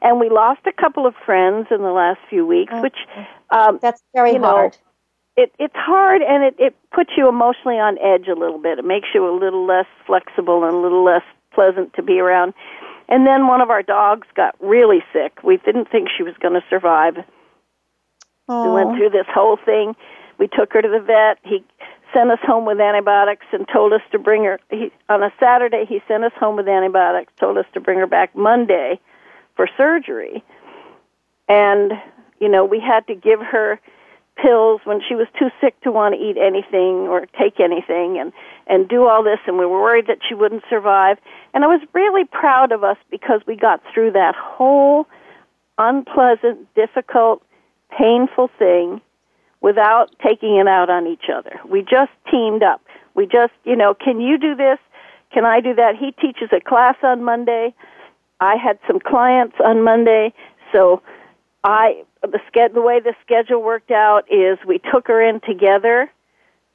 And 0.00 0.20
we 0.20 0.30
lost 0.30 0.60
a 0.66 0.72
couple 0.72 1.06
of 1.06 1.14
friends 1.24 1.66
in 1.72 1.82
the 1.82 1.90
last 1.90 2.20
few 2.30 2.46
weeks, 2.46 2.72
which 2.80 2.96
um, 3.50 3.80
that's 3.82 4.00
very 4.14 4.34
you 4.34 4.38
know, 4.38 4.46
hard. 4.46 4.78
It 5.36 5.52
it's 5.58 5.76
hard, 5.76 6.22
and 6.22 6.44
it 6.44 6.56
it 6.58 6.76
puts 6.92 7.10
you 7.16 7.28
emotionally 7.28 7.78
on 7.78 7.98
edge 7.98 8.28
a 8.28 8.38
little 8.38 8.58
bit. 8.58 8.78
It 8.78 8.84
makes 8.84 9.08
you 9.14 9.28
a 9.28 9.34
little 9.36 9.66
less 9.66 9.86
flexible 10.06 10.64
and 10.64 10.74
a 10.74 10.78
little 10.78 11.04
less 11.04 11.24
pleasant 11.52 11.94
to 11.94 12.02
be 12.02 12.18
around. 12.20 12.54
And 13.08 13.26
then 13.26 13.46
one 13.46 13.60
of 13.60 13.70
our 13.70 13.82
dogs 13.82 14.26
got 14.34 14.56
really 14.60 15.04
sick. 15.12 15.42
We 15.44 15.58
didn't 15.58 15.90
think 15.90 16.08
she 16.16 16.22
was 16.22 16.34
going 16.40 16.54
to 16.54 16.64
survive. 16.68 17.16
We 18.48 18.70
went 18.70 18.96
through 18.96 19.10
this 19.10 19.26
whole 19.32 19.56
thing. 19.64 19.94
We 20.38 20.48
took 20.48 20.72
her 20.72 20.82
to 20.82 20.88
the 20.88 21.00
vet. 21.00 21.38
He 21.42 21.64
sent 22.12 22.30
us 22.30 22.38
home 22.42 22.64
with 22.64 22.80
antibiotics 22.80 23.46
and 23.52 23.66
told 23.72 23.92
us 23.92 24.02
to 24.12 24.18
bring 24.18 24.44
her. 24.44 24.60
He, 24.70 24.92
on 25.08 25.22
a 25.22 25.32
Saturday, 25.40 25.84
he 25.88 26.00
sent 26.06 26.24
us 26.24 26.32
home 26.38 26.56
with 26.56 26.68
antibiotics, 26.68 27.32
told 27.38 27.58
us 27.58 27.66
to 27.74 27.80
bring 27.80 27.98
her 27.98 28.06
back 28.06 28.34
Monday 28.36 29.00
for 29.56 29.68
surgery. 29.76 30.44
And, 31.48 31.92
you 32.40 32.48
know, 32.48 32.64
we 32.64 32.80
had 32.80 33.06
to 33.08 33.14
give 33.14 33.40
her 33.40 33.80
pills 34.36 34.80
when 34.84 35.00
she 35.06 35.14
was 35.14 35.26
too 35.38 35.48
sick 35.60 35.80
to 35.80 35.90
want 35.90 36.14
to 36.14 36.20
eat 36.20 36.36
anything 36.36 37.08
or 37.08 37.26
take 37.38 37.58
anything 37.58 38.18
and 38.18 38.32
and 38.66 38.88
do 38.88 39.06
all 39.06 39.22
this 39.22 39.38
and 39.46 39.58
we 39.58 39.64
were 39.64 39.80
worried 39.80 40.06
that 40.08 40.18
she 40.28 40.34
wouldn't 40.34 40.62
survive. 40.68 41.18
And 41.54 41.64
I 41.64 41.68
was 41.68 41.80
really 41.94 42.24
proud 42.24 42.72
of 42.72 42.84
us 42.84 42.98
because 43.10 43.40
we 43.46 43.56
got 43.56 43.82
through 43.92 44.12
that 44.12 44.34
whole 44.36 45.06
unpleasant 45.78 46.72
difficult 46.74 47.42
painful 47.96 48.50
thing 48.58 49.00
without 49.60 50.10
taking 50.24 50.56
it 50.56 50.66
out 50.66 50.90
on 50.90 51.06
each 51.06 51.30
other. 51.34 51.58
We 51.68 51.80
just 51.82 52.12
teamed 52.30 52.62
up. 52.62 52.82
We 53.14 53.26
just 53.26 53.52
you 53.64 53.76
know 53.76 53.94
can 53.94 54.20
you 54.20 54.38
do 54.38 54.54
this? 54.54 54.78
Can 55.32 55.44
I 55.44 55.60
do 55.60 55.74
that? 55.74 55.96
He 55.96 56.12
teaches 56.12 56.50
a 56.52 56.60
class 56.60 56.96
on 57.02 57.24
Monday. 57.24 57.74
I 58.40 58.56
had 58.56 58.78
some 58.86 59.00
clients 59.00 59.56
on 59.64 59.82
Monday. 59.82 60.34
So 60.72 61.02
I 61.64 62.04
the 62.26 62.40
sched- 62.52 62.74
the 62.74 62.80
way 62.82 63.00
the 63.00 63.14
schedule 63.22 63.62
worked 63.62 63.90
out 63.90 64.24
is 64.30 64.58
we 64.66 64.78
took 64.92 65.06
her 65.08 65.20
in 65.22 65.40
together 65.40 66.10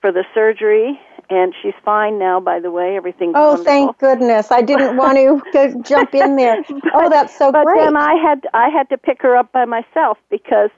for 0.01 0.11
the 0.11 0.23
surgery 0.33 0.99
and 1.29 1.53
she's 1.61 1.73
fine 1.85 2.17
now 2.19 2.39
by 2.39 2.59
the 2.59 2.71
way 2.71 2.95
everything's 2.97 3.33
Oh, 3.35 3.49
wonderful. 3.51 3.63
thank 3.65 3.97
goodness! 3.99 4.51
I 4.51 4.61
didn't 4.61 4.97
want 4.97 5.17
to 5.17 5.41
go 5.53 5.81
jump 5.81 6.13
in 6.15 6.35
there. 6.35 6.63
oh, 6.93 7.09
that's 7.09 7.37
so 7.37 7.51
but 7.51 7.65
great. 7.65 7.79
then 7.79 7.95
I 7.97 8.15
had 8.15 8.47
I 8.53 8.69
had 8.69 8.89
to 8.89 8.97
pick 8.97 9.21
her 9.21 9.35
up 9.35 9.51
by 9.51 9.65
myself 9.65 10.17
because 10.29 10.69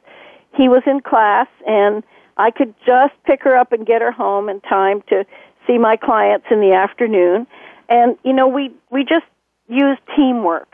he 0.55 0.69
was 0.69 0.83
in 0.85 0.99
class 1.01 1.47
and 1.65 2.03
I 2.37 2.51
could 2.51 2.73
just 2.85 3.13
pick 3.25 3.43
her 3.43 3.55
up 3.55 3.71
and 3.71 3.85
get 3.85 4.01
her 4.01 4.11
home 4.11 4.49
in 4.49 4.59
time 4.61 5.01
to 5.09 5.25
see 5.65 5.77
my 5.77 5.95
clients 5.95 6.45
in 6.51 6.59
the 6.59 6.73
afternoon 6.73 7.47
and 7.89 8.17
you 8.23 8.33
know 8.33 8.47
we 8.47 8.71
we 8.91 9.03
just 9.03 9.25
used 9.69 10.01
teamwork 10.15 10.71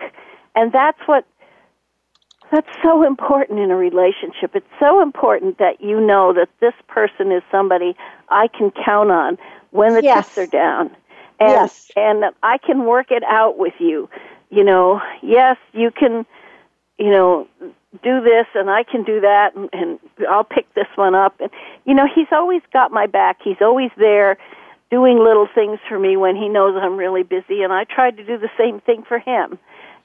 and 0.55 0.71
that's 0.71 0.99
what 1.05 1.25
that's 2.51 2.67
so 2.83 3.05
important 3.05 3.59
in 3.59 3.71
a 3.71 3.75
relationship. 3.75 4.55
It's 4.55 4.65
so 4.79 5.01
important 5.01 5.57
that 5.59 5.81
you 5.81 5.99
know 5.99 6.33
that 6.33 6.49
this 6.59 6.73
person 6.87 7.31
is 7.31 7.43
somebody 7.51 7.95
I 8.29 8.47
can 8.47 8.71
count 8.71 9.11
on 9.11 9.37
when 9.71 9.93
the 9.95 10.01
Yes. 10.01 10.25
chips 10.25 10.37
are 10.37 10.47
down. 10.47 10.95
And 11.39 11.69
Yes. 11.71 11.91
and 11.95 12.23
that 12.23 12.35
I 12.43 12.57
can 12.57 12.85
work 12.85 13.11
it 13.11 13.23
out 13.23 13.57
with 13.57 13.73
you. 13.79 14.09
You 14.49 14.63
know, 14.63 14.99
yes, 15.21 15.57
you 15.73 15.91
can 15.91 16.25
you 16.97 17.09
know, 17.11 17.47
do 18.03 18.21
this 18.21 18.45
and 18.55 18.69
I 18.69 18.83
can 18.83 19.03
do 19.03 19.21
that 19.21 19.55
and, 19.55 19.69
and 19.73 19.99
I'll 20.29 20.43
pick 20.43 20.71
this 20.75 20.87
one 20.95 21.15
up 21.15 21.39
and 21.39 21.49
you 21.85 21.93
know, 21.95 22.05
he's 22.13 22.27
always 22.31 22.61
got 22.73 22.91
my 22.91 23.07
back. 23.07 23.39
He's 23.43 23.61
always 23.61 23.89
there 23.97 24.37
doing 24.91 25.17
little 25.17 25.47
things 25.53 25.79
for 25.87 25.97
me 25.97 26.17
when 26.17 26.35
he 26.35 26.49
knows 26.49 26.75
I'm 26.79 26.97
really 26.97 27.23
busy 27.23 27.63
and 27.63 27.71
I 27.71 27.85
tried 27.85 28.17
to 28.17 28.23
do 28.25 28.37
the 28.37 28.49
same 28.57 28.81
thing 28.81 29.03
for 29.07 29.19
him. 29.19 29.57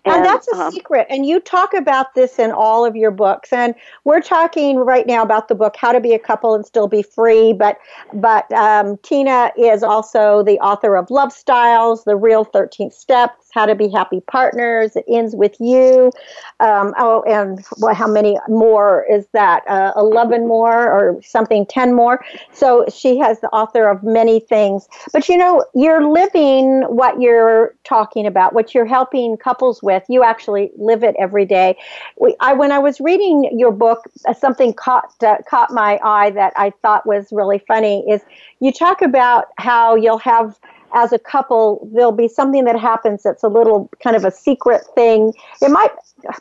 And, 0.05 0.17
and 0.17 0.25
that's 0.25 0.47
a 0.49 0.57
um, 0.57 0.73
secret. 0.73 1.07
And 1.09 1.25
you 1.25 1.41
talk 1.41 1.73
about 1.73 2.15
this 2.15 2.39
in 2.39 2.53
all 2.53 2.85
of 2.85 2.95
your 2.95 3.11
books. 3.11 3.53
And 3.53 3.75
we're 4.05 4.21
talking 4.21 4.77
right 4.77 5.07
now 5.07 5.23
about 5.23 5.49
the 5.49 5.55
book 5.55 5.77
How 5.77 5.93
to 5.93 6.01
Be 6.01 6.13
a 6.13 6.19
Couple 6.19 6.55
and 6.55 6.65
Still 6.65 6.89
Be 6.89 7.03
Free. 7.03 7.53
But 7.53 7.79
but 8.13 8.51
um, 8.53 8.99
Tina 8.99 9.51
is 9.57 9.83
also 9.83 10.43
the 10.43 10.59
author 10.61 10.97
of 10.97 11.11
Love 11.11 11.33
Styles, 11.33 12.05
The 12.05 12.17
Real 12.17 12.45
13th 12.45 12.93
Steps, 12.93 13.44
how 13.55 13.65
to 13.65 13.75
be 13.75 13.89
happy 13.89 14.21
partners. 14.21 14.97
It 14.97 15.05
ends 15.09 15.37
with 15.37 15.55
you. 15.61 16.11
Um, 16.59 16.93
oh, 16.99 17.23
and 17.23 17.65
well, 17.79 17.95
how 17.95 18.09
many 18.09 18.37
more 18.49 19.07
is 19.09 19.27
that? 19.33 19.63
Uh, 19.69 19.93
11 19.97 20.49
more 20.49 20.91
or 20.91 21.23
something, 21.23 21.65
10 21.67 21.95
more. 21.95 22.25
So 22.53 22.85
she 22.93 23.17
has 23.19 23.41
the 23.41 23.49
author 23.49 23.89
of 23.89 24.03
many 24.03 24.41
things. 24.41 24.89
But 25.13 25.29
you 25.29 25.37
know, 25.37 25.65
you're 25.75 26.07
living 26.07 26.83
what 26.83 27.21
you're 27.21 27.75
talking 27.85 28.27
about, 28.27 28.55
what 28.55 28.75
you're 28.75 28.87
helping 28.87 29.37
couples 29.37 29.83
with. 29.83 30.03
You 30.09 30.25
actually 30.25 30.73
live 30.77 31.05
it 31.05 31.15
every 31.19 31.45
day. 31.45 31.77
We, 32.19 32.35
I, 32.41 32.55
when 32.55 32.73
I 32.73 32.81
was 32.81 33.01
reading 33.01 33.57
your 33.57 33.71
book, 33.71 34.11
uh, 34.27 34.35
something 34.35 34.75
caught 34.75 35.15
uh, 35.23 35.37
caught 35.49 35.71
my 35.71 36.01
eye 36.03 36.31
that 36.31 36.53
I 36.57 36.73
thought 36.83 37.07
was 37.07 37.29
really 37.31 37.61
funny. 37.69 38.05
Is 38.11 38.23
you 38.59 38.73
talk 38.73 39.01
about 39.01 39.47
how 39.59 39.95
you'll 39.95 40.19
have 40.19 40.59
as 40.95 41.13
a 41.13 41.19
couple, 41.19 41.89
there'll 41.93 42.13
be 42.13 42.29
something 42.29 42.65
that 42.65 42.79
happens 42.79 43.25
that's 43.25 43.43
a 43.43 43.49
little 43.49 43.91
kind 44.03 44.17
of 44.17 44.25
a 44.25 44.31
secret 44.31 44.83
thing. 44.95 45.33
It 45.61 45.71
might 45.71 45.91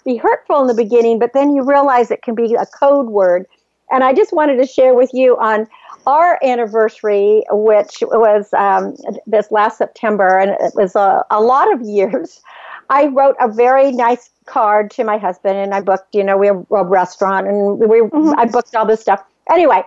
be 0.05 0.15
hurtful 0.15 0.61
in 0.61 0.67
the 0.67 0.73
beginning, 0.73 1.19
but 1.19 1.33
then 1.33 1.55
you 1.55 1.63
realize 1.63 2.11
it 2.11 2.21
can 2.21 2.35
be 2.35 2.53
a 2.53 2.65
code 2.65 3.07
word. 3.07 3.47
And 3.91 4.03
I 4.03 4.13
just 4.13 4.31
wanted 4.31 4.57
to 4.57 4.65
share 4.65 4.93
with 4.93 5.13
you 5.13 5.37
on 5.37 5.67
our 6.05 6.39
anniversary, 6.43 7.43
which 7.49 8.01
was 8.01 8.53
um, 8.53 8.95
this 9.25 9.51
last 9.51 9.77
September, 9.77 10.37
and 10.37 10.51
it 10.51 10.73
was 10.75 10.95
a, 10.95 11.23
a 11.31 11.41
lot 11.41 11.73
of 11.73 11.81
years. 11.81 12.41
I 12.89 13.07
wrote 13.07 13.35
a 13.39 13.47
very 13.47 13.91
nice 13.91 14.29
card 14.45 14.91
to 14.91 15.03
my 15.03 15.17
husband, 15.17 15.57
and 15.57 15.73
I 15.73 15.81
booked. 15.81 16.13
You 16.13 16.23
know, 16.23 16.37
we 16.37 16.47
have 16.47 16.65
a 16.71 16.83
restaurant, 16.83 17.47
and 17.47 17.79
we 17.79 18.01
mm-hmm. 18.01 18.37
I 18.37 18.45
booked 18.45 18.75
all 18.75 18.85
this 18.85 19.01
stuff. 19.01 19.23
Anyway, 19.49 19.83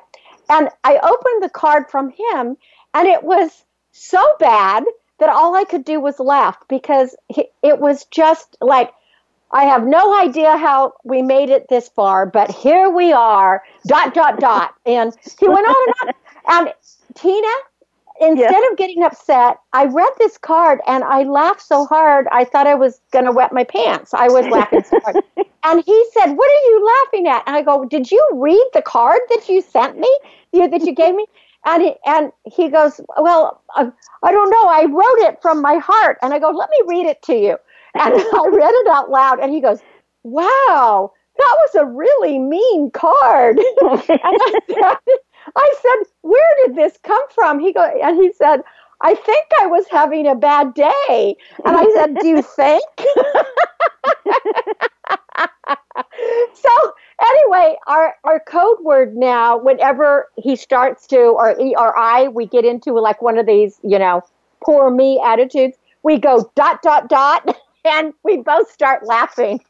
and 0.48 0.68
I 0.84 0.98
opened 0.98 1.42
the 1.42 1.50
card 1.50 1.90
from 1.90 2.10
him, 2.10 2.56
and 2.94 3.08
it 3.08 3.22
was 3.22 3.65
so 3.96 4.22
bad 4.38 4.84
that 5.18 5.28
all 5.28 5.54
I 5.56 5.64
could 5.64 5.84
do 5.84 6.00
was 6.00 6.18
laugh 6.18 6.58
because 6.68 7.16
it 7.28 7.78
was 7.78 8.04
just 8.06 8.56
like, 8.60 8.92
I 9.50 9.64
have 9.64 9.86
no 9.86 10.20
idea 10.20 10.56
how 10.56 10.94
we 11.04 11.22
made 11.22 11.50
it 11.50 11.68
this 11.68 11.88
far, 11.88 12.26
but 12.26 12.50
here 12.50 12.90
we 12.90 13.12
are, 13.12 13.62
dot, 13.86 14.12
dot, 14.12 14.40
dot. 14.40 14.74
And 14.86 15.16
he 15.40 15.48
went 15.48 15.66
on 15.66 15.88
and 15.88 16.08
on. 16.08 16.14
And 16.48 16.74
Tina, 17.14 17.48
instead 18.20 18.50
yes. 18.50 18.70
of 18.70 18.76
getting 18.76 19.02
upset, 19.02 19.58
I 19.72 19.86
read 19.86 20.12
this 20.18 20.36
card 20.38 20.80
and 20.86 21.02
I 21.02 21.22
laughed 21.22 21.62
so 21.62 21.86
hard 21.86 22.28
I 22.30 22.44
thought 22.44 22.66
I 22.66 22.74
was 22.74 23.00
going 23.10 23.24
to 23.24 23.32
wet 23.32 23.52
my 23.52 23.64
pants. 23.64 24.12
I 24.14 24.28
was 24.28 24.46
laughing 24.46 24.84
so 24.84 25.00
hard. 25.00 25.24
and 25.64 25.82
he 25.84 26.06
said, 26.12 26.32
What 26.34 26.50
are 26.50 26.70
you 26.70 26.92
laughing 27.04 27.28
at? 27.28 27.42
And 27.46 27.56
I 27.56 27.62
go, 27.62 27.84
Did 27.84 28.10
you 28.10 28.28
read 28.34 28.68
the 28.74 28.82
card 28.82 29.20
that 29.30 29.48
you 29.48 29.62
sent 29.62 29.98
me, 29.98 30.18
that 30.52 30.82
you 30.82 30.94
gave 30.94 31.14
me? 31.14 31.26
And 31.66 31.82
he, 31.82 31.94
and 32.06 32.32
he 32.44 32.68
goes, 32.70 33.00
Well, 33.18 33.60
uh, 33.76 33.90
I 34.22 34.32
don't 34.32 34.50
know. 34.50 34.68
I 34.68 34.84
wrote 34.84 35.28
it 35.28 35.42
from 35.42 35.60
my 35.60 35.76
heart. 35.76 36.18
And 36.22 36.32
I 36.32 36.38
go, 36.38 36.50
Let 36.50 36.70
me 36.70 36.78
read 36.86 37.06
it 37.06 37.22
to 37.24 37.34
you. 37.36 37.58
And 37.98 38.14
I 38.14 38.48
read 38.52 38.74
it 38.74 38.88
out 38.88 39.10
loud. 39.10 39.40
And 39.40 39.52
he 39.52 39.60
goes, 39.60 39.80
Wow, 40.22 41.12
that 41.38 41.56
was 41.60 41.74
a 41.76 41.86
really 41.86 42.38
mean 42.38 42.90
card. 42.90 43.58
I 43.82 44.02
said, 44.06 44.20
I 45.56 45.74
said, 45.82 46.08
Where 46.22 46.54
did 46.66 46.76
this 46.76 46.98
come 47.02 47.22
from? 47.34 47.58
He 47.58 47.72
go, 47.72 47.82
and 47.82 48.16
he 48.16 48.32
said, 48.32 48.62
I 49.02 49.14
think 49.14 49.46
I 49.60 49.66
was 49.66 49.86
having 49.90 50.26
a 50.26 50.34
bad 50.34 50.74
day. 50.74 51.36
And 51.64 51.76
I 51.76 51.86
said, 51.94 52.18
Do 52.18 52.28
you 52.28 52.42
think? 52.42 52.84
so 56.54 56.92
anyway, 57.22 57.76
our, 57.86 58.14
our 58.24 58.40
code 58.40 58.78
word 58.82 59.16
now, 59.16 59.58
whenever 59.58 60.28
he 60.36 60.56
starts 60.56 61.06
to, 61.08 61.18
or 61.18 61.56
he 61.58 61.74
or 61.76 61.96
I, 61.98 62.28
we 62.28 62.46
get 62.46 62.64
into 62.64 62.92
like 62.92 63.22
one 63.22 63.38
of 63.38 63.46
these, 63.46 63.78
you 63.82 63.98
know, 63.98 64.22
poor 64.64 64.90
me 64.90 65.20
attitudes, 65.24 65.76
we 66.02 66.18
go 66.18 66.50
dot, 66.54 66.82
dot, 66.82 67.08
dot, 67.08 67.56
and 67.84 68.12
we 68.22 68.38
both 68.38 68.70
start 68.70 69.06
laughing. 69.06 69.60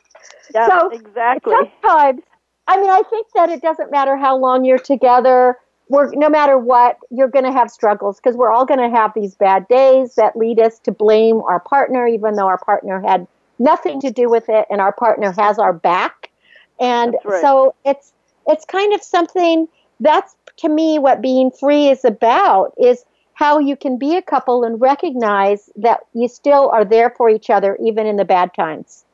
Yeah, 0.54 0.68
so 0.68 0.90
exactly. 0.90 1.54
Sometimes, 1.54 2.22
I 2.66 2.80
mean, 2.80 2.90
I 2.90 3.02
think 3.08 3.26
that 3.34 3.48
it 3.48 3.62
doesn't 3.62 3.90
matter 3.90 4.16
how 4.16 4.36
long 4.36 4.64
you're 4.64 4.78
together. 4.78 5.56
We're, 5.88 6.10
no 6.14 6.28
matter 6.28 6.58
what, 6.58 6.98
you're 7.10 7.28
going 7.28 7.44
to 7.44 7.52
have 7.52 7.70
struggles 7.70 8.16
because 8.16 8.36
we're 8.36 8.50
all 8.50 8.64
going 8.64 8.80
to 8.80 8.90
have 8.90 9.12
these 9.14 9.36
bad 9.36 9.68
days 9.68 10.16
that 10.16 10.36
lead 10.36 10.58
us 10.58 10.80
to 10.80 10.90
blame 10.90 11.42
our 11.42 11.60
partner, 11.60 12.08
even 12.08 12.34
though 12.34 12.46
our 12.46 12.58
partner 12.58 13.00
had 13.00 13.28
nothing 13.60 14.00
to 14.00 14.10
do 14.10 14.28
with 14.28 14.48
it 14.48 14.66
and 14.68 14.80
our 14.80 14.92
partner 14.92 15.32
has 15.32 15.58
our 15.58 15.72
back 15.72 16.30
and 16.80 17.16
right. 17.24 17.40
so 17.40 17.74
it's 17.84 18.12
it's 18.46 18.64
kind 18.64 18.92
of 18.92 19.02
something 19.02 19.68
that's 20.00 20.36
to 20.58 20.68
me 20.68 20.98
what 20.98 21.20
being 21.20 21.50
free 21.50 21.88
is 21.88 22.04
about 22.04 22.72
is 22.78 23.04
how 23.34 23.58
you 23.58 23.76
can 23.76 23.98
be 23.98 24.16
a 24.16 24.22
couple 24.22 24.64
and 24.64 24.80
recognize 24.80 25.68
that 25.76 26.00
you 26.14 26.26
still 26.26 26.70
are 26.70 26.84
there 26.84 27.10
for 27.10 27.28
each 27.28 27.50
other 27.50 27.76
even 27.84 28.06
in 28.06 28.16
the 28.16 28.24
bad 28.24 28.54
times. 28.54 29.04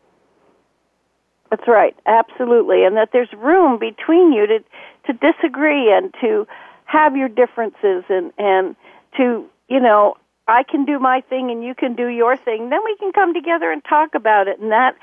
That's 1.51 1.67
right, 1.67 1.95
absolutely, 2.07 2.85
and 2.85 2.97
that 2.97 3.11
there's 3.13 3.33
room 3.37 3.79
between 3.79 4.33
you 4.33 4.47
to 4.47 4.59
to 5.07 5.13
disagree 5.13 5.93
and 5.93 6.15
to 6.21 6.47
have 6.85 7.17
your 7.17 7.29
differences 7.29 8.05
and 8.09 8.33
and 8.39 8.77
to 9.17 9.45
you 9.69 9.81
know 9.81 10.17
I 10.49 10.63
can 10.63 10.85
do 10.85 10.99
my 10.99 11.21
thing 11.29 11.51
and 11.51 11.63
you 11.63 11.75
can 11.75 11.95
do 11.95 12.07
your 12.07 12.37
thing. 12.37 12.71
Then 12.71 12.81
we 12.85 12.97
can 12.97 13.13
come 13.13 13.35
together 13.35 13.71
and 13.71 13.83
talk 13.85 14.15
about 14.15 14.49
it, 14.49 14.61
and 14.61 14.71
that 14.71 14.97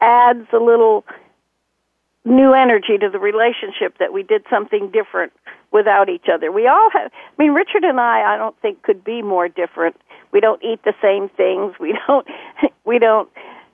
adds 0.00 0.46
a 0.52 0.58
little 0.58 1.04
new 2.26 2.52
energy 2.52 2.98
to 2.98 3.08
the 3.08 3.18
relationship 3.18 3.96
that 3.98 4.12
we 4.12 4.22
did 4.22 4.44
something 4.50 4.90
different 4.90 5.32
without 5.72 6.08
each 6.08 6.26
other. 6.32 6.50
We 6.50 6.66
all 6.66 6.90
have 6.92 7.10
I 7.14 7.42
mean 7.42 7.52
Richard 7.52 7.84
and 7.84 8.00
I 8.00 8.34
I 8.34 8.36
don't 8.36 8.58
think 8.60 8.82
could 8.82 9.04
be 9.04 9.22
more 9.22 9.48
different. 9.48 9.96
We 10.32 10.40
don't 10.40 10.62
eat 10.62 10.80
the 10.84 10.94
same 11.00 11.28
things. 11.28 11.74
We 11.78 11.96
don't 12.06 12.26
we 12.84 12.98
don't 12.98 13.30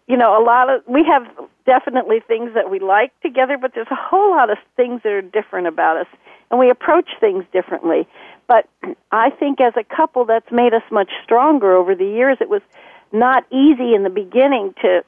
you 0.07 0.17
know 0.17 0.41
a 0.41 0.45
lot 0.45 0.69
of 0.69 0.83
we 0.87 1.05
have 1.05 1.27
definitely 1.65 2.21
things 2.21 2.51
that 2.55 2.71
we 2.71 2.79
like 2.79 3.19
together 3.21 3.57
but 3.57 3.73
there's 3.75 3.91
a 3.91 3.97
whole 3.97 4.31
lot 4.33 4.51
of 4.51 4.59
things 4.77 5.01
that 5.05 5.13
are 5.13 5.23
different 5.23 5.67
about 5.67 5.97
us 5.97 6.07
and 6.51 6.61
we 6.61 6.69
approach 6.69 7.09
things 7.19 7.45
differently. 7.53 8.07
But 8.47 8.69
I 9.11 9.31
think 9.31 9.61
as 9.61 9.73
a 9.77 9.85
couple 9.85 10.27
that's 10.27 10.53
made 10.53 10.75
us 10.75 10.83
much 10.91 11.11
stronger 11.25 11.75
over 11.75 11.95
the 11.95 12.05
years. 12.05 12.37
It 12.41 12.51
was 12.51 12.63
not 13.13 13.45
easy 13.51 13.95
in 13.95 14.03
the 14.03 14.11
beginning 14.11 14.75
to 14.83 15.03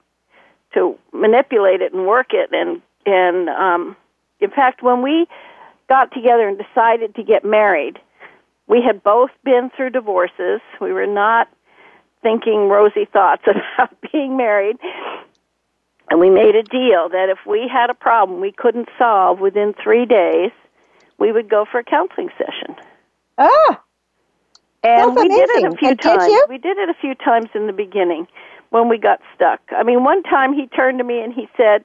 to 0.73 0.99
manipulate 1.13 1.83
it 1.83 1.93
and 1.93 2.07
work 2.07 2.29
it 2.33 2.51
and 2.51 2.83
and 3.07 3.49
um, 3.49 3.97
in 4.41 4.51
fact, 4.51 4.83
when 4.83 5.03
we 5.03 5.27
got 5.89 6.13
together 6.13 6.49
and 6.49 6.59
decided 6.59 7.15
to 7.17 7.23
get 7.23 7.45
married, 7.45 7.99
we 8.67 8.83
had 8.83 9.03
both 9.03 9.31
been 9.45 9.71
through 9.77 9.91
divorces. 9.91 10.61
We 10.81 10.93
were 10.93 11.07
not 11.07 11.49
thinking 12.23 12.69
rosy 12.69 13.05
thoughts 13.05 13.43
about 13.47 13.97
being 14.13 14.37
married. 14.37 14.77
And 16.11 16.21
we 16.21 16.31
made 16.31 16.55
a 16.55 16.63
deal 16.63 17.09
that 17.11 17.29
if 17.31 17.39
we 17.47 17.69
had 17.73 17.91
a 17.91 17.95
problem 17.95 18.41
we 18.41 18.53
couldn't 18.53 18.89
solve 18.99 19.41
within 19.41 19.75
three 19.83 20.05
days, 20.05 20.51
we 21.19 21.33
would 21.33 21.49
go 21.49 21.65
for 21.71 21.79
a 21.79 21.85
counseling 21.85 22.29
session. 22.37 22.77
Ah, 23.39 23.81
and 24.85 25.17
we 25.17 25.23
amazing. 25.23 25.47
did 25.47 25.51
it 25.51 25.73
a 25.73 25.77
few 25.77 25.89
and 25.89 26.01
times. 26.01 26.25
Did 26.25 26.33
you? 26.33 26.47
We 26.49 26.59
did 26.59 26.77
it 26.77 26.91
a 26.91 26.95
few 27.01 27.15
times 27.15 27.49
in 27.55 27.67
the 27.67 27.73
beginning 27.73 28.29
when 28.69 28.89
we 28.89 28.99
got 28.99 29.21
stuck. 29.35 29.61
I 29.71 29.83
mean, 29.83 30.05
one 30.05 30.23
time 30.23 30.53
he 30.53 30.67
turned 30.67 30.99
to 30.99 31.05
me 31.05 31.21
and 31.21 31.33
he 31.33 31.49
said, 31.57 31.85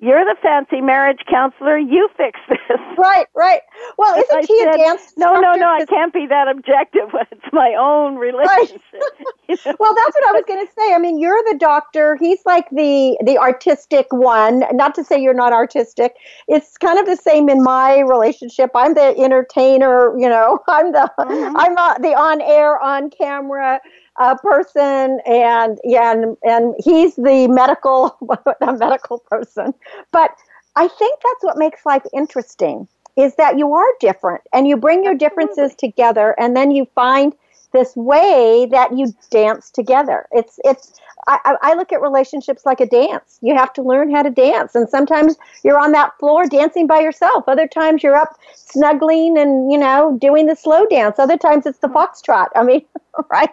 you're 0.00 0.24
the 0.24 0.36
fancy 0.42 0.80
marriage 0.80 1.20
counselor. 1.30 1.78
You 1.78 2.08
fix 2.16 2.38
this. 2.48 2.58
Right, 2.96 3.26
right. 3.34 3.60
Well, 3.98 4.14
isn't 4.14 4.36
I 4.38 4.40
he 4.46 4.58
said, 4.60 4.74
a 4.74 4.78
dance? 4.78 5.14
No, 5.16 5.40
no, 5.40 5.54
no. 5.54 5.66
I 5.68 5.84
can't 5.84 6.12
be 6.12 6.26
that 6.28 6.46
objective. 6.46 7.08
It's 7.32 7.52
my 7.52 7.74
own 7.78 8.14
relationship. 8.16 8.80
you 9.48 9.56
know? 9.66 9.74
Well, 9.80 9.94
that's 9.94 10.14
what 10.14 10.28
I 10.28 10.32
was 10.32 10.44
going 10.46 10.64
to 10.64 10.72
say. 10.72 10.94
I 10.94 10.98
mean, 10.98 11.18
you're 11.18 11.42
the 11.50 11.58
doctor. 11.58 12.16
He's 12.16 12.38
like 12.46 12.70
the 12.70 13.18
the 13.24 13.36
artistic 13.36 14.06
one. 14.10 14.62
Not 14.72 14.94
to 14.94 15.04
say 15.04 15.20
you're 15.20 15.34
not 15.34 15.52
artistic. 15.52 16.14
It's 16.46 16.78
kind 16.78 16.98
of 17.00 17.06
the 17.06 17.16
same 17.16 17.48
in 17.48 17.62
my 17.62 17.98
relationship. 18.00 18.70
I'm 18.76 18.94
the 18.94 19.14
entertainer. 19.18 20.16
You 20.16 20.28
know, 20.28 20.60
I'm 20.68 20.92
the 20.92 21.10
Mhm. 21.18 21.52
I'm 21.56 21.76
uh, 21.76 21.94
the 21.98 22.14
on 22.14 22.40
air, 22.40 22.80
on 22.80 23.10
camera 23.10 23.80
uh, 24.18 24.36
person, 24.36 25.20
and 25.26 25.78
yeah, 25.84 26.12
and, 26.12 26.36
and 26.42 26.74
he's 26.82 27.16
the 27.16 27.48
medical 27.48 28.16
the 28.60 28.76
medical 28.78 29.18
person. 29.18 29.74
But 30.12 30.30
I 30.76 30.88
think 30.88 31.20
that's 31.22 31.42
what 31.44 31.56
makes 31.56 31.84
life 31.86 32.04
interesting 32.12 32.88
is 33.16 33.36
that 33.36 33.56
you 33.56 33.72
are 33.72 33.86
different 34.00 34.42
and 34.52 34.66
you 34.66 34.76
bring 34.76 35.04
your 35.04 35.14
differences 35.14 35.74
together, 35.74 36.34
and 36.38 36.56
then 36.56 36.70
you 36.70 36.86
find 36.94 37.34
this 37.72 37.94
way 37.96 38.66
that 38.70 38.96
you 38.96 39.12
dance 39.30 39.70
together. 39.70 40.26
It's 40.30 40.58
it's 40.64 40.92
I, 41.26 41.38
I 41.44 41.56
I 41.70 41.74
look 41.74 41.92
at 41.92 42.00
relationships 42.00 42.64
like 42.64 42.80
a 42.80 42.86
dance. 42.86 43.38
You 43.42 43.54
have 43.54 43.72
to 43.74 43.82
learn 43.82 44.14
how 44.14 44.22
to 44.22 44.30
dance, 44.30 44.74
and 44.74 44.88
sometimes 44.88 45.36
you're 45.64 45.78
on 45.78 45.92
that 45.92 46.16
floor 46.18 46.46
dancing 46.46 46.86
by 46.86 47.00
yourself. 47.00 47.44
Other 47.48 47.66
times 47.66 48.02
you're 48.02 48.16
up 48.16 48.38
snuggling 48.54 49.36
and 49.36 49.70
you 49.72 49.78
know 49.78 50.16
doing 50.20 50.46
the 50.46 50.54
slow 50.56 50.86
dance. 50.86 51.18
Other 51.18 51.36
times 51.36 51.66
it's 51.66 51.80
the 51.80 51.88
foxtrot. 51.88 52.48
I 52.54 52.62
mean, 52.62 52.84
right? 53.30 53.50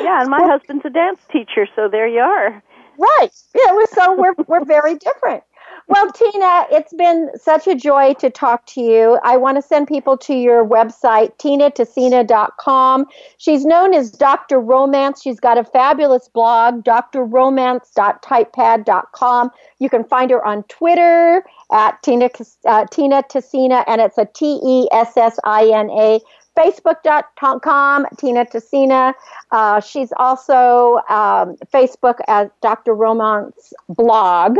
Yeah, 0.00 0.20
and 0.20 0.30
my 0.30 0.42
husband's 0.42 0.84
a 0.84 0.90
dance 0.90 1.20
teacher, 1.30 1.66
so 1.74 1.88
there 1.88 2.06
you 2.06 2.20
are. 2.20 2.62
Right. 2.98 3.30
Yeah, 3.54 3.76
so 3.92 4.16
we're 4.16 4.34
we're 4.46 4.64
very 4.64 4.96
different. 4.96 5.42
Well, 5.86 6.10
Tina, 6.12 6.64
it's 6.70 6.94
been 6.94 7.30
such 7.36 7.66
a 7.66 7.74
joy 7.74 8.14
to 8.14 8.30
talk 8.30 8.64
to 8.66 8.80
you. 8.80 9.18
I 9.22 9.36
want 9.36 9.58
to 9.58 9.62
send 9.62 9.86
people 9.86 10.16
to 10.18 10.34
your 10.34 10.64
website, 10.64 11.36
tinatessina.com. 11.36 13.04
She's 13.36 13.66
known 13.66 13.92
as 13.92 14.10
Dr. 14.10 14.60
Romance. 14.60 15.20
She's 15.20 15.38
got 15.38 15.58
a 15.58 15.64
fabulous 15.64 16.26
blog, 16.28 16.84
drromance.typepad.com. 16.84 19.50
You 19.78 19.90
can 19.90 20.04
find 20.04 20.30
her 20.30 20.42
on 20.42 20.62
Twitter 20.64 21.44
at 21.70 22.02
Tina, 22.02 22.30
uh, 22.64 22.86
Tina 22.90 23.22
Tessina, 23.22 23.84
and 23.86 24.00
it's 24.00 24.16
a 24.16 24.24
T 24.24 24.58
E 24.64 24.88
S 24.90 25.18
S 25.18 25.38
I 25.44 25.66
N 25.66 25.90
A 25.90 26.18
facebook.com, 26.58 28.06
Tina 28.16 28.44
Tessina. 28.44 29.14
Uh, 29.50 29.80
she's 29.80 30.12
also 30.18 31.00
um, 31.08 31.56
Facebook 31.72 32.20
as 32.28 32.48
Dr. 32.62 32.94
Romance 32.94 33.72
blog. 33.88 34.56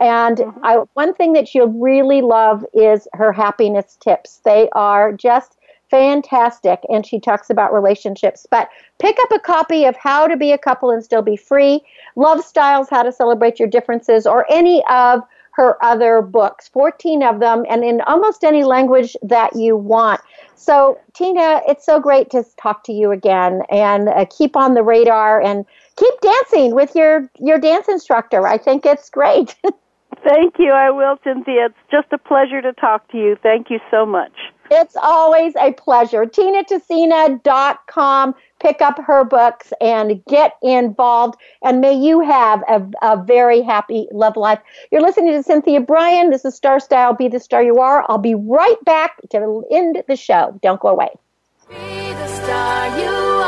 And 0.00 0.38
mm-hmm. 0.38 0.64
I, 0.64 0.76
one 0.94 1.14
thing 1.14 1.34
that 1.34 1.54
you'll 1.54 1.68
really 1.68 2.22
love 2.22 2.64
is 2.72 3.06
her 3.14 3.32
happiness 3.32 3.96
tips. 4.00 4.40
They 4.44 4.68
are 4.72 5.12
just 5.12 5.56
fantastic. 5.90 6.80
And 6.88 7.04
she 7.04 7.20
talks 7.20 7.50
about 7.50 7.72
relationships. 7.72 8.46
But 8.50 8.68
pick 8.98 9.16
up 9.20 9.32
a 9.32 9.40
copy 9.40 9.84
of 9.84 9.96
How 9.96 10.26
to 10.26 10.36
Be 10.36 10.52
a 10.52 10.58
Couple 10.58 10.90
and 10.90 11.04
Still 11.04 11.22
Be 11.22 11.36
Free, 11.36 11.82
Love 12.16 12.44
Styles, 12.44 12.88
How 12.88 13.02
to 13.02 13.12
Celebrate 13.12 13.58
Your 13.58 13.68
Differences, 13.68 14.26
or 14.26 14.46
any 14.50 14.84
of 14.88 15.22
her 15.52 15.76
other 15.84 16.22
books, 16.22 16.68
14 16.68 17.22
of 17.22 17.40
them, 17.40 17.66
and 17.68 17.84
in 17.84 18.00
almost 18.02 18.44
any 18.44 18.64
language 18.64 19.16
that 19.22 19.54
you 19.56 19.76
want. 19.76 20.20
So, 20.60 21.00
Tina, 21.14 21.62
it's 21.66 21.86
so 21.86 21.98
great 21.98 22.28
to 22.32 22.44
talk 22.60 22.84
to 22.84 22.92
you 22.92 23.12
again 23.12 23.62
and 23.70 24.10
uh, 24.10 24.26
keep 24.26 24.56
on 24.56 24.74
the 24.74 24.82
radar 24.82 25.40
and 25.40 25.64
keep 25.96 26.12
dancing 26.20 26.74
with 26.74 26.94
your, 26.94 27.30
your 27.38 27.58
dance 27.58 27.88
instructor. 27.88 28.46
I 28.46 28.58
think 28.58 28.84
it's 28.84 29.08
great. 29.08 29.56
Thank 30.22 30.56
you. 30.58 30.70
I 30.70 30.90
will, 30.90 31.16
Cynthia. 31.24 31.66
It's 31.66 31.90
just 31.90 32.12
a 32.12 32.18
pleasure 32.18 32.60
to 32.60 32.74
talk 32.74 33.10
to 33.12 33.16
you. 33.16 33.38
Thank 33.42 33.70
you 33.70 33.80
so 33.90 34.04
much. 34.04 34.32
It's 34.70 34.94
always 34.96 35.54
a 35.56 35.72
pleasure. 35.72 36.26
TinaTessina.com. 36.26 38.34
Pick 38.60 38.80
up 38.80 38.98
her 38.98 39.24
books 39.24 39.72
and 39.80 40.24
get 40.26 40.56
involved. 40.62 41.40
And 41.64 41.80
may 41.80 41.94
you 41.94 42.20
have 42.20 42.62
a, 42.68 42.86
a 43.02 43.20
very 43.22 43.62
happy 43.62 44.06
love 44.12 44.36
life. 44.36 44.60
You're 44.92 45.02
listening 45.02 45.32
to 45.32 45.42
Cynthia 45.42 45.80
Brian. 45.80 46.30
This 46.30 46.44
is 46.44 46.54
Star 46.54 46.78
Style. 46.78 47.14
Be 47.14 47.26
the 47.26 47.40
star 47.40 47.64
you 47.64 47.80
are. 47.80 48.06
I'll 48.08 48.18
be 48.18 48.36
right 48.36 48.78
back 48.84 49.16
to 49.30 49.64
end 49.72 50.00
the 50.06 50.16
show. 50.16 50.56
Don't 50.62 50.80
go 50.80 50.86
away. 50.88 51.08
Be 51.68 51.74
the 51.74 52.28
star 52.28 52.98
you 52.98 53.08
are. 53.08 53.40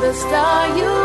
The 0.00 0.14
star 0.14 0.78
you 0.78 0.97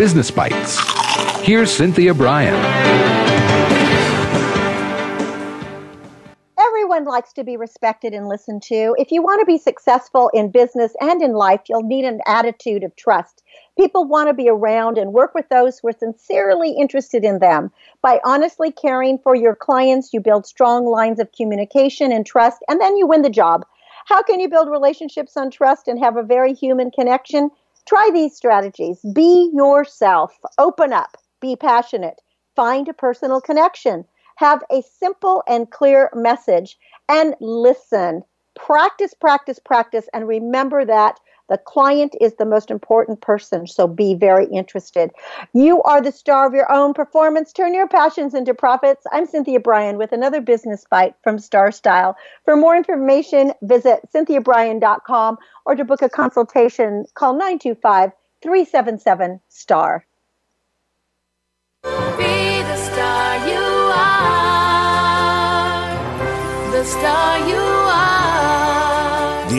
Business 0.00 0.30
Bites. 0.30 0.78
Here's 1.42 1.70
Cynthia 1.70 2.14
Brian. 2.14 2.54
Everyone 6.58 7.04
likes 7.04 7.34
to 7.34 7.44
be 7.44 7.58
respected 7.58 8.14
and 8.14 8.26
listened 8.26 8.62
to. 8.62 8.96
If 8.96 9.12
you 9.12 9.22
want 9.22 9.40
to 9.40 9.44
be 9.44 9.58
successful 9.58 10.30
in 10.32 10.50
business 10.50 10.96
and 11.02 11.20
in 11.20 11.34
life, 11.34 11.60
you'll 11.68 11.82
need 11.82 12.06
an 12.06 12.22
attitude 12.26 12.82
of 12.82 12.96
trust. 12.96 13.42
People 13.76 14.06
want 14.06 14.30
to 14.30 14.32
be 14.32 14.48
around 14.48 14.96
and 14.96 15.12
work 15.12 15.34
with 15.34 15.50
those 15.50 15.78
who 15.78 15.88
are 15.88 15.92
sincerely 15.92 16.70
interested 16.70 17.22
in 17.22 17.38
them. 17.38 17.70
By 18.00 18.22
honestly 18.24 18.72
caring 18.72 19.18
for 19.18 19.34
your 19.34 19.54
clients, 19.54 20.14
you 20.14 20.20
build 20.20 20.46
strong 20.46 20.86
lines 20.86 21.20
of 21.20 21.30
communication 21.32 22.10
and 22.10 22.24
trust, 22.24 22.62
and 22.70 22.80
then 22.80 22.96
you 22.96 23.06
win 23.06 23.20
the 23.20 23.28
job. 23.28 23.66
How 24.06 24.22
can 24.22 24.40
you 24.40 24.48
build 24.48 24.70
relationships 24.70 25.36
on 25.36 25.50
trust 25.50 25.88
and 25.88 25.98
have 25.98 26.16
a 26.16 26.22
very 26.22 26.54
human 26.54 26.90
connection? 26.90 27.50
Try 27.90 28.08
these 28.14 28.36
strategies. 28.36 29.00
Be 29.12 29.50
yourself. 29.52 30.38
Open 30.58 30.92
up. 30.92 31.16
Be 31.40 31.56
passionate. 31.56 32.20
Find 32.54 32.86
a 32.86 32.92
personal 32.92 33.40
connection. 33.40 34.04
Have 34.36 34.62
a 34.70 34.80
simple 34.82 35.42
and 35.48 35.68
clear 35.72 36.08
message 36.14 36.78
and 37.08 37.34
listen. 37.40 38.22
Practice, 38.54 39.12
practice, 39.12 39.58
practice, 39.58 40.08
and 40.14 40.28
remember 40.28 40.84
that 40.84 41.18
the 41.50 41.58
client 41.58 42.14
is 42.20 42.34
the 42.34 42.46
most 42.46 42.70
important 42.70 43.20
person, 43.20 43.66
so 43.66 43.88
be 43.88 44.14
very 44.14 44.46
interested. 44.46 45.10
You 45.52 45.82
are 45.82 46.00
the 46.00 46.12
star 46.12 46.46
of 46.46 46.54
your 46.54 46.70
own 46.72 46.94
performance. 46.94 47.52
Turn 47.52 47.74
your 47.74 47.88
passions 47.88 48.34
into 48.34 48.54
profits. 48.54 49.04
I'm 49.10 49.26
Cynthia 49.26 49.58
Brian 49.58 49.98
with 49.98 50.12
another 50.12 50.40
business 50.40 50.84
bite 50.88 51.16
from 51.24 51.40
Star 51.40 51.72
Style. 51.72 52.16
For 52.44 52.54
more 52.56 52.76
information, 52.76 53.52
visit 53.62 54.08
cynthiabrian.com 54.14 55.38
or 55.66 55.74
to 55.74 55.84
book 55.84 56.02
a 56.02 56.08
consultation, 56.08 57.04
call 57.14 57.32
925 57.32 58.12
377 58.42 59.40
STAR. 59.48 60.06
Be 61.82 61.90
the 62.62 62.76
star 62.76 63.48
you 63.48 63.58
are. 63.92 64.30
The 66.70 66.84
star 66.84 67.38
you 67.48 67.69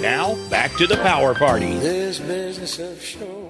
Now, 0.00 0.34
back 0.50 0.72
to 0.76 0.86
the 0.86 0.96
power 0.96 1.34
party. 1.34 1.78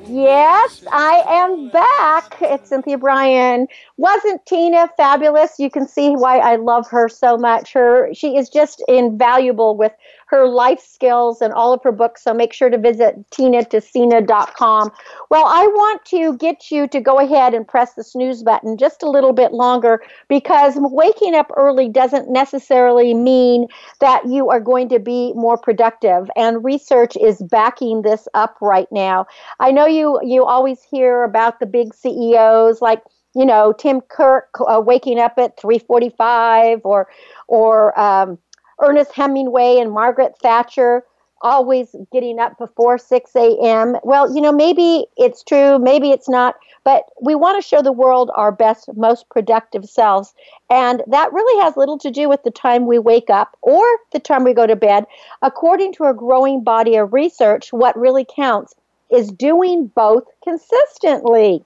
Yes, 0.09 0.85
I 0.93 1.23
am 1.27 1.71
back. 1.71 2.37
It's 2.41 2.69
Cynthia 2.69 2.99
Brian. 2.99 3.69
Wasn't 3.97 4.45
Tina 4.47 4.89
fabulous? 4.97 5.59
You 5.59 5.71
can 5.71 5.89
see 5.89 6.11
why 6.11 6.39
I 6.39 6.57
love 6.57 6.89
her 6.91 7.09
so 7.09 7.37
much. 7.37 7.73
Her 7.73 8.13
she 8.15 8.37
is 8.37 8.49
just 8.49 8.83
invaluable 8.87 9.77
with 9.77 9.93
her 10.27 10.47
life 10.47 10.81
skills 10.81 11.41
and 11.41 11.53
all 11.53 11.73
of 11.73 11.83
her 11.83 11.93
books. 11.93 12.23
So 12.23 12.35
make 12.35 12.53
sure 12.53 12.71
to 12.71 12.79
visit 12.79 13.31
tinatessina.com. 13.31 14.91
Well, 15.31 15.45
I 15.47 15.67
want 15.67 16.05
to 16.07 16.37
get 16.37 16.71
you 16.71 16.89
to 16.89 17.01
go 17.01 17.19
ahead 17.19 17.55
and 17.55 17.67
press 17.67 17.95
the 17.95 18.05
snooze 18.05 18.43
button 18.43 18.77
just 18.77 19.03
a 19.03 19.11
little 19.11 19.33
bit 19.33 19.53
longer 19.53 20.03
because 20.29 20.75
waking 20.77 21.35
up 21.35 21.51
early 21.57 21.89
doesn't 21.89 22.31
necessarily 22.31 23.15
mean 23.15 23.67
that 24.01 24.27
you 24.27 24.51
are 24.51 24.61
going 24.61 24.89
to 24.91 24.99
be 24.99 25.33
more 25.35 25.57
productive. 25.57 26.31
And 26.37 26.65
research 26.65 27.17
is 27.17 27.43
backing 27.43 28.03
this 28.03 28.29
up 28.35 28.57
right 28.61 28.91
now. 28.91 29.27
I 29.61 29.71
know 29.71 29.87
you 29.87 30.21
you 30.23 30.45
always 30.45 30.83
hear 30.83 31.25
about 31.25 31.61
the 31.61 31.67
big 31.67 31.95
CEOs 31.95 32.81
like 32.81 33.03
you 33.35 33.45
know 33.45 33.73
Tim 33.73 34.01
Cook 34.09 34.47
uh, 34.61 34.81
waking 34.81 35.19
up 35.19 35.35
at 35.39 35.57
3:45 35.57 36.81
or 36.85 37.09
or 37.49 37.99
um, 37.99 38.39
Ernest 38.85 39.13
Hemingway 39.13 39.79
and 39.79 39.91
Margaret 39.93 40.35
Thatcher. 40.43 41.05
always 41.43 41.95
getting 42.11 42.39
up 42.39 42.59
before 42.59 42.97
6 42.97 43.37
a.m. 43.37 43.97
Well, 44.03 44.35
you 44.35 44.41
know, 44.41 44.51
maybe 44.53 45.07
it's 45.17 45.43
true, 45.45 45.79
maybe 45.79 46.11
it's 46.11 46.29
not, 46.29 46.57
but 46.85 47.05
we 47.21 47.35
want 47.35 47.63
to 47.63 47.69
show 47.69 47.83
the 47.83 47.93
world 47.93 48.31
our 48.35 48.51
best, 48.51 48.89
most 48.97 49.29
productive 49.29 49.85
selves. 49.85 50.35
And 50.71 51.03
that 51.07 51.33
really 51.33 51.63
has 51.63 51.77
little 51.77 51.99
to 51.99 52.11
do 52.11 52.29
with 52.29 52.43
the 52.45 52.51
time 52.51 52.87
we 52.87 52.99
wake 52.99 53.29
up 53.29 53.57
or 53.61 53.85
the 54.13 54.21
time 54.21 54.43
we 54.43 54.55
go 54.55 54.67
to 54.67 54.77
bed. 54.77 55.05
According 55.43 55.93
to 55.95 56.05
a 56.05 56.15
growing 56.15 56.65
body 56.65 56.97
of 56.97 57.13
research, 57.13 57.73
what 57.73 57.97
really 57.99 58.27
counts 58.35 58.75
is 59.11 59.31
doing 59.31 59.89
both 59.95 60.25
consistently. 60.43 61.63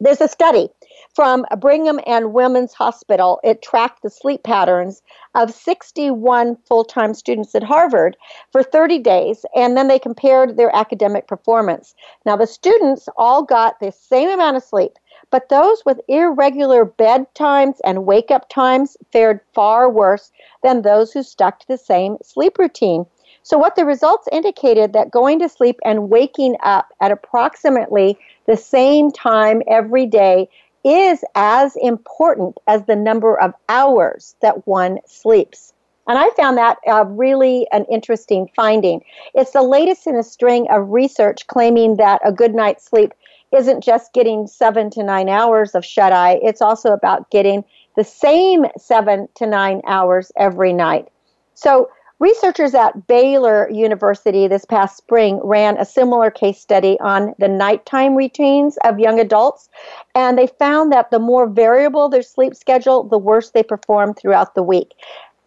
There's 0.00 0.20
a 0.20 0.28
study 0.28 0.68
from 1.14 1.44
Brigham 1.58 2.00
and 2.06 2.32
Women's 2.32 2.72
Hospital. 2.72 3.38
It 3.44 3.62
tracked 3.62 4.02
the 4.02 4.10
sleep 4.10 4.42
patterns 4.42 5.02
of 5.34 5.52
61 5.52 6.56
full 6.66 6.84
time 6.84 7.14
students 7.14 7.54
at 7.54 7.62
Harvard 7.62 8.16
for 8.50 8.62
30 8.62 8.98
days, 8.98 9.44
and 9.54 9.76
then 9.76 9.88
they 9.88 9.98
compared 9.98 10.56
their 10.56 10.74
academic 10.74 11.26
performance. 11.26 11.94
Now, 12.24 12.36
the 12.36 12.46
students 12.46 13.08
all 13.16 13.42
got 13.42 13.78
the 13.78 13.92
same 13.92 14.30
amount 14.30 14.56
of 14.56 14.64
sleep, 14.64 14.92
but 15.30 15.48
those 15.48 15.82
with 15.84 16.00
irregular 16.08 16.86
bedtimes 16.86 17.76
and 17.84 18.06
wake 18.06 18.30
up 18.30 18.48
times 18.48 18.96
fared 19.12 19.40
far 19.54 19.90
worse 19.90 20.32
than 20.62 20.82
those 20.82 21.12
who 21.12 21.22
stuck 21.22 21.58
to 21.60 21.68
the 21.68 21.78
same 21.78 22.16
sleep 22.22 22.58
routine. 22.58 23.06
So, 23.44 23.58
what 23.58 23.74
the 23.74 23.84
results 23.84 24.28
indicated 24.30 24.92
that 24.92 25.10
going 25.10 25.40
to 25.40 25.48
sleep 25.48 25.80
and 25.84 26.08
waking 26.08 26.56
up 26.62 26.92
at 27.00 27.10
approximately 27.10 28.16
the 28.46 28.56
same 28.56 29.10
time 29.10 29.62
every 29.66 30.06
day 30.06 30.48
is 30.84 31.24
as 31.34 31.76
important 31.76 32.58
as 32.66 32.84
the 32.86 32.96
number 32.96 33.40
of 33.40 33.54
hours 33.68 34.34
that 34.42 34.66
one 34.66 34.98
sleeps. 35.06 35.72
And 36.08 36.18
I 36.18 36.30
found 36.30 36.58
that 36.58 36.78
uh, 36.88 37.04
really 37.06 37.66
an 37.70 37.84
interesting 37.90 38.48
finding. 38.56 39.04
It's 39.34 39.52
the 39.52 39.62
latest 39.62 40.06
in 40.06 40.16
a 40.16 40.24
string 40.24 40.66
of 40.70 40.90
research 40.90 41.46
claiming 41.46 41.96
that 41.96 42.20
a 42.24 42.32
good 42.32 42.54
night's 42.54 42.84
sleep 42.84 43.14
isn't 43.52 43.84
just 43.84 44.12
getting 44.12 44.46
seven 44.46 44.90
to 44.90 45.02
nine 45.02 45.28
hours 45.28 45.74
of 45.74 45.84
shut 45.84 46.12
eye, 46.12 46.40
it's 46.42 46.62
also 46.62 46.92
about 46.92 47.30
getting 47.30 47.64
the 47.96 48.04
same 48.04 48.64
seven 48.78 49.28
to 49.34 49.46
nine 49.46 49.82
hours 49.86 50.32
every 50.36 50.72
night. 50.72 51.08
So, 51.54 51.90
Researchers 52.22 52.72
at 52.72 53.08
Baylor 53.08 53.68
University 53.68 54.46
this 54.46 54.64
past 54.64 54.96
spring 54.96 55.40
ran 55.42 55.76
a 55.76 55.84
similar 55.84 56.30
case 56.30 56.60
study 56.60 56.96
on 57.00 57.34
the 57.40 57.48
nighttime 57.48 58.14
routines 58.14 58.78
of 58.84 59.00
young 59.00 59.18
adults, 59.18 59.68
and 60.14 60.38
they 60.38 60.46
found 60.46 60.92
that 60.92 61.10
the 61.10 61.18
more 61.18 61.48
variable 61.48 62.08
their 62.08 62.22
sleep 62.22 62.54
schedule, 62.54 63.02
the 63.02 63.18
worse 63.18 63.50
they 63.50 63.64
perform 63.64 64.14
throughout 64.14 64.54
the 64.54 64.62
week. 64.62 64.92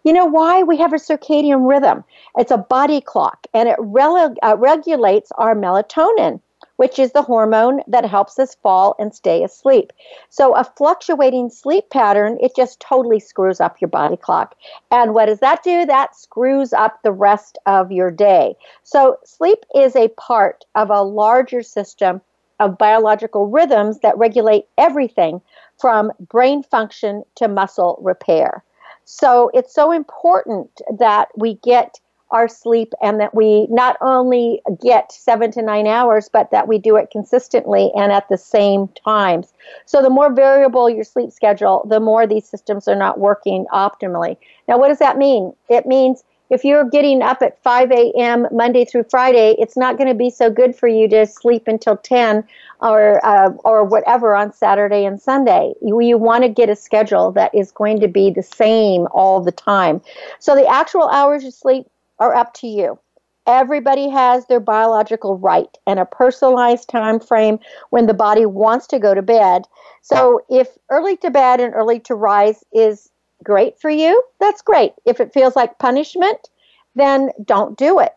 You 0.03 0.11
know 0.11 0.25
why? 0.25 0.63
We 0.63 0.75
have 0.75 0.91
a 0.91 0.97
circadian 0.97 1.65
rhythm. 1.65 2.03
It's 2.37 2.51
a 2.51 2.57
body 2.57 2.99
clock, 2.99 3.47
and 3.53 3.69
it 3.69 3.79
rele- 3.79 4.35
uh, 4.43 4.57
regulates 4.57 5.31
our 5.37 5.55
melatonin 5.55 6.41
which 6.77 6.99
is 6.99 7.11
the 7.11 7.21
hormone 7.21 7.81
that 7.87 8.05
helps 8.05 8.37
us 8.39 8.55
fall 8.55 8.95
and 8.99 9.13
stay 9.13 9.43
asleep. 9.43 9.93
So 10.29 10.55
a 10.55 10.63
fluctuating 10.63 11.49
sleep 11.49 11.89
pattern, 11.89 12.37
it 12.41 12.55
just 12.55 12.79
totally 12.79 13.19
screws 13.19 13.59
up 13.59 13.79
your 13.79 13.89
body 13.89 14.17
clock. 14.17 14.55
And 14.91 15.13
what 15.13 15.27
does 15.27 15.39
that 15.39 15.63
do? 15.63 15.85
That 15.85 16.15
screws 16.15 16.73
up 16.73 17.01
the 17.03 17.11
rest 17.11 17.57
of 17.65 17.91
your 17.91 18.11
day. 18.11 18.55
So 18.83 19.17
sleep 19.23 19.59
is 19.73 19.95
a 19.95 20.09
part 20.09 20.65
of 20.75 20.89
a 20.89 21.01
larger 21.01 21.61
system 21.61 22.21
of 22.59 22.77
biological 22.77 23.47
rhythms 23.47 23.99
that 23.99 24.17
regulate 24.17 24.65
everything 24.77 25.41
from 25.79 26.11
brain 26.29 26.63
function 26.63 27.23
to 27.35 27.47
muscle 27.47 27.99
repair. 28.01 28.63
So 29.03 29.51
it's 29.53 29.73
so 29.73 29.91
important 29.91 30.81
that 30.97 31.29
we 31.35 31.55
get 31.55 31.99
our 32.31 32.47
sleep 32.47 32.93
and 33.01 33.19
that 33.19 33.33
we 33.35 33.67
not 33.67 33.97
only 34.01 34.61
get 34.81 35.11
seven 35.11 35.51
to 35.51 35.61
nine 35.61 35.87
hours, 35.87 36.29
but 36.31 36.51
that 36.51 36.67
we 36.67 36.77
do 36.77 36.95
it 36.95 37.11
consistently 37.11 37.91
and 37.95 38.11
at 38.11 38.27
the 38.29 38.37
same 38.37 38.87
times. 39.05 39.53
So 39.85 40.01
the 40.01 40.09
more 40.09 40.33
variable 40.33 40.89
your 40.89 41.03
sleep 41.03 41.31
schedule, 41.31 41.85
the 41.89 41.99
more 41.99 42.25
these 42.25 42.47
systems 42.47 42.87
are 42.87 42.95
not 42.95 43.19
working 43.19 43.65
optimally. 43.71 44.37
Now, 44.67 44.77
what 44.77 44.89
does 44.89 44.99
that 44.99 45.17
mean? 45.17 45.53
It 45.69 45.85
means 45.85 46.23
if 46.49 46.63
you're 46.63 46.87
getting 46.87 47.21
up 47.21 47.41
at 47.41 47.61
5 47.63 47.91
a.m. 47.91 48.47
Monday 48.51 48.85
through 48.85 49.05
Friday, 49.09 49.55
it's 49.57 49.75
not 49.75 49.97
going 49.97 50.09
to 50.09 50.15
be 50.15 50.29
so 50.29 50.49
good 50.49 50.75
for 50.75 50.87
you 50.87 51.07
to 51.09 51.25
sleep 51.25 51.67
until 51.67 51.97
10 51.97 52.43
or 52.81 53.25
uh, 53.25 53.49
or 53.63 53.83
whatever 53.83 54.35
on 54.35 54.53
Saturday 54.53 55.05
and 55.05 55.19
Sunday. 55.19 55.73
You, 55.81 55.99
you 56.01 56.17
want 56.17 56.43
to 56.43 56.49
get 56.49 56.69
a 56.69 56.75
schedule 56.75 57.31
that 57.31 57.53
is 57.55 57.71
going 57.71 57.99
to 58.01 58.07
be 58.07 58.29
the 58.29 58.43
same 58.43 59.07
all 59.11 59.41
the 59.41 59.51
time. 59.51 60.01
So 60.39 60.55
the 60.55 60.67
actual 60.67 61.07
hours 61.09 61.43
you 61.43 61.51
sleep 61.51 61.87
are 62.19 62.35
up 62.35 62.53
to 62.55 62.67
you. 62.67 62.99
Everybody 63.47 64.09
has 64.09 64.47
their 64.47 64.59
biological 64.59 65.37
right 65.37 65.69
and 65.85 65.99
a 65.99 66.05
personalized 66.05 66.89
time 66.89 67.19
frame 67.19 67.59
when 67.91 68.07
the 68.07 68.13
body 68.13 68.45
wants 68.45 68.87
to 68.87 68.99
go 68.99 69.13
to 69.13 69.21
bed. 69.21 69.63
So 70.01 70.41
if 70.49 70.69
early 70.89 71.17
to 71.17 71.29
bed 71.29 71.59
and 71.59 71.73
early 71.75 71.99
to 72.01 72.15
rise 72.15 72.63
is 72.73 73.09
great 73.43 73.79
for 73.79 73.91
you, 73.91 74.23
that's 74.39 74.63
great. 74.63 74.93
If 75.05 75.19
it 75.19 75.33
feels 75.33 75.55
like 75.55 75.77
punishment, 75.77 76.49
then 76.95 77.29
don't 77.43 77.77
do 77.77 77.99
it. 77.99 78.13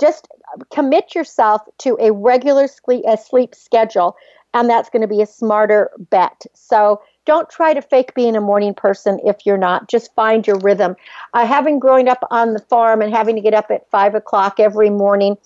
Just 0.00 0.28
commit 0.72 1.14
yourself 1.14 1.60
to 1.78 1.98
a 2.00 2.12
regular 2.12 2.66
sleep, 2.66 3.04
a 3.06 3.18
sleep 3.18 3.54
schedule, 3.54 4.16
and 4.54 4.68
that's 4.68 4.88
going 4.88 5.02
to 5.02 5.08
be 5.08 5.20
a 5.20 5.26
smarter 5.26 5.90
bet. 6.10 6.46
So 6.54 7.02
don't 7.30 7.48
try 7.48 7.72
to 7.72 7.80
fake 7.80 8.12
being 8.16 8.34
a 8.34 8.40
morning 8.40 8.74
person 8.74 9.20
if 9.24 9.46
you're 9.46 9.56
not. 9.56 9.88
Just 9.88 10.12
find 10.16 10.44
your 10.44 10.58
rhythm. 10.58 10.96
Uh, 11.32 11.46
having 11.46 11.78
grown 11.78 12.08
up 12.08 12.26
on 12.28 12.54
the 12.54 12.58
farm 12.58 13.00
and 13.00 13.14
having 13.14 13.36
to 13.36 13.40
get 13.40 13.54
up 13.54 13.70
at 13.70 13.88
five 13.88 14.16
o'clock 14.16 14.58
every 14.58 14.90
morning, 14.90 15.38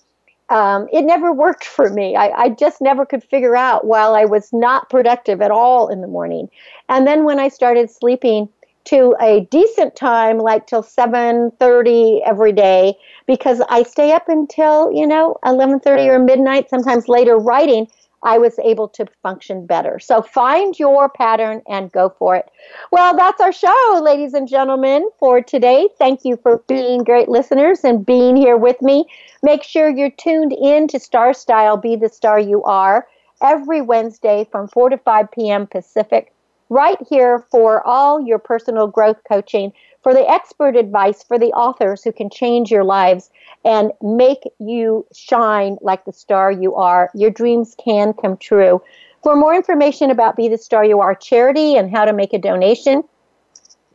um, 0.49 0.87
it 0.91 1.03
never 1.03 1.31
worked 1.31 1.63
for 1.63 1.91
me. 1.91 2.15
I, 2.15 2.29
I 2.29 2.49
just 2.49 2.81
never 2.81 3.05
could 3.05 3.23
figure 3.23 3.55
out 3.55 3.85
while 3.85 4.15
I 4.15 4.25
was 4.25 4.51
not 4.51 4.89
productive 4.89 5.43
at 5.43 5.51
all 5.51 5.89
in 5.89 6.01
the 6.01 6.07
morning. 6.07 6.49
And 6.89 7.05
then 7.05 7.23
when 7.23 7.39
I 7.39 7.49
started 7.49 7.91
sleeping 7.91 8.49
to 8.85 9.15
a 9.21 9.41
decent 9.51 9.95
time, 9.95 10.39
like 10.39 10.65
till 10.65 10.81
7.30 10.81 12.21
every 12.25 12.51
day, 12.51 12.95
because 13.27 13.61
I 13.69 13.83
stay 13.83 14.11
up 14.11 14.27
until, 14.27 14.91
you 14.91 15.05
know, 15.05 15.37
11.30 15.45 16.07
or 16.07 16.17
midnight, 16.17 16.67
sometimes 16.67 17.07
later 17.07 17.37
writing– 17.37 17.87
I 18.25 18.39
was 18.39 18.57
able 18.59 18.87
to 18.89 19.05
function 19.21 19.67
better. 19.67 19.99
So 19.99 20.23
find 20.23 20.77
your 20.77 21.07
pattern 21.07 21.61
and 21.67 21.91
go 21.91 22.09
for 22.09 22.35
it. 22.35 22.49
Well, 22.91 23.15
that's 23.15 23.39
our 23.39 23.53
show, 23.53 24.01
ladies 24.03 24.33
and 24.33 24.47
gentlemen, 24.47 25.07
for 25.19 25.41
today. 25.41 25.87
Thank 25.99 26.25
you 26.25 26.35
for 26.37 26.63
being 26.67 27.03
great 27.03 27.29
listeners 27.29 27.83
and 27.83 28.03
being 28.03 28.35
here 28.35 28.57
with 28.57 28.81
me. 28.81 29.05
Make 29.43 29.63
sure 29.63 29.89
you're 29.89 30.09
tuned 30.09 30.53
in 30.53 30.87
to 30.87 30.99
Star 30.99 31.33
Style 31.35 31.77
Be 31.77 31.95
the 31.95 32.09
Star 32.09 32.39
You 32.39 32.63
Are 32.63 33.07
every 33.43 33.81
Wednesday 33.81 34.47
from 34.51 34.69
4 34.69 34.89
to 34.89 34.97
5 34.97 35.31
p.m. 35.31 35.67
Pacific, 35.67 36.33
right 36.69 36.97
here 37.07 37.45
for 37.51 37.85
all 37.85 38.19
your 38.19 38.39
personal 38.39 38.87
growth 38.87 39.17
coaching 39.27 39.71
for 40.05 40.13
the 40.13 40.29
expert 40.29 40.75
advice 40.75 41.23
for 41.23 41.39
the 41.39 41.51
authors 41.53 42.03
who 42.03 42.11
can 42.11 42.29
change 42.29 42.69
your 42.69 42.83
lives 42.83 43.31
and 43.65 43.91
make 44.03 44.43
you 44.59 45.03
shine 45.11 45.79
like 45.81 46.05
the 46.05 46.13
star 46.13 46.51
you 46.51 46.75
are. 46.75 47.09
Your 47.15 47.31
dreams 47.31 47.75
can 47.83 48.13
come 48.13 48.37
true. 48.37 48.83
For 49.23 49.35
more 49.35 49.55
information 49.55 50.11
about 50.11 50.35
Be 50.35 50.47
the 50.47 50.59
Star 50.59 50.85
You 50.85 50.99
Are 50.99 51.15
charity 51.15 51.75
and 51.75 51.89
how 51.89 52.05
to 52.05 52.13
make 52.13 52.33
a 52.33 52.37
donation, 52.37 53.03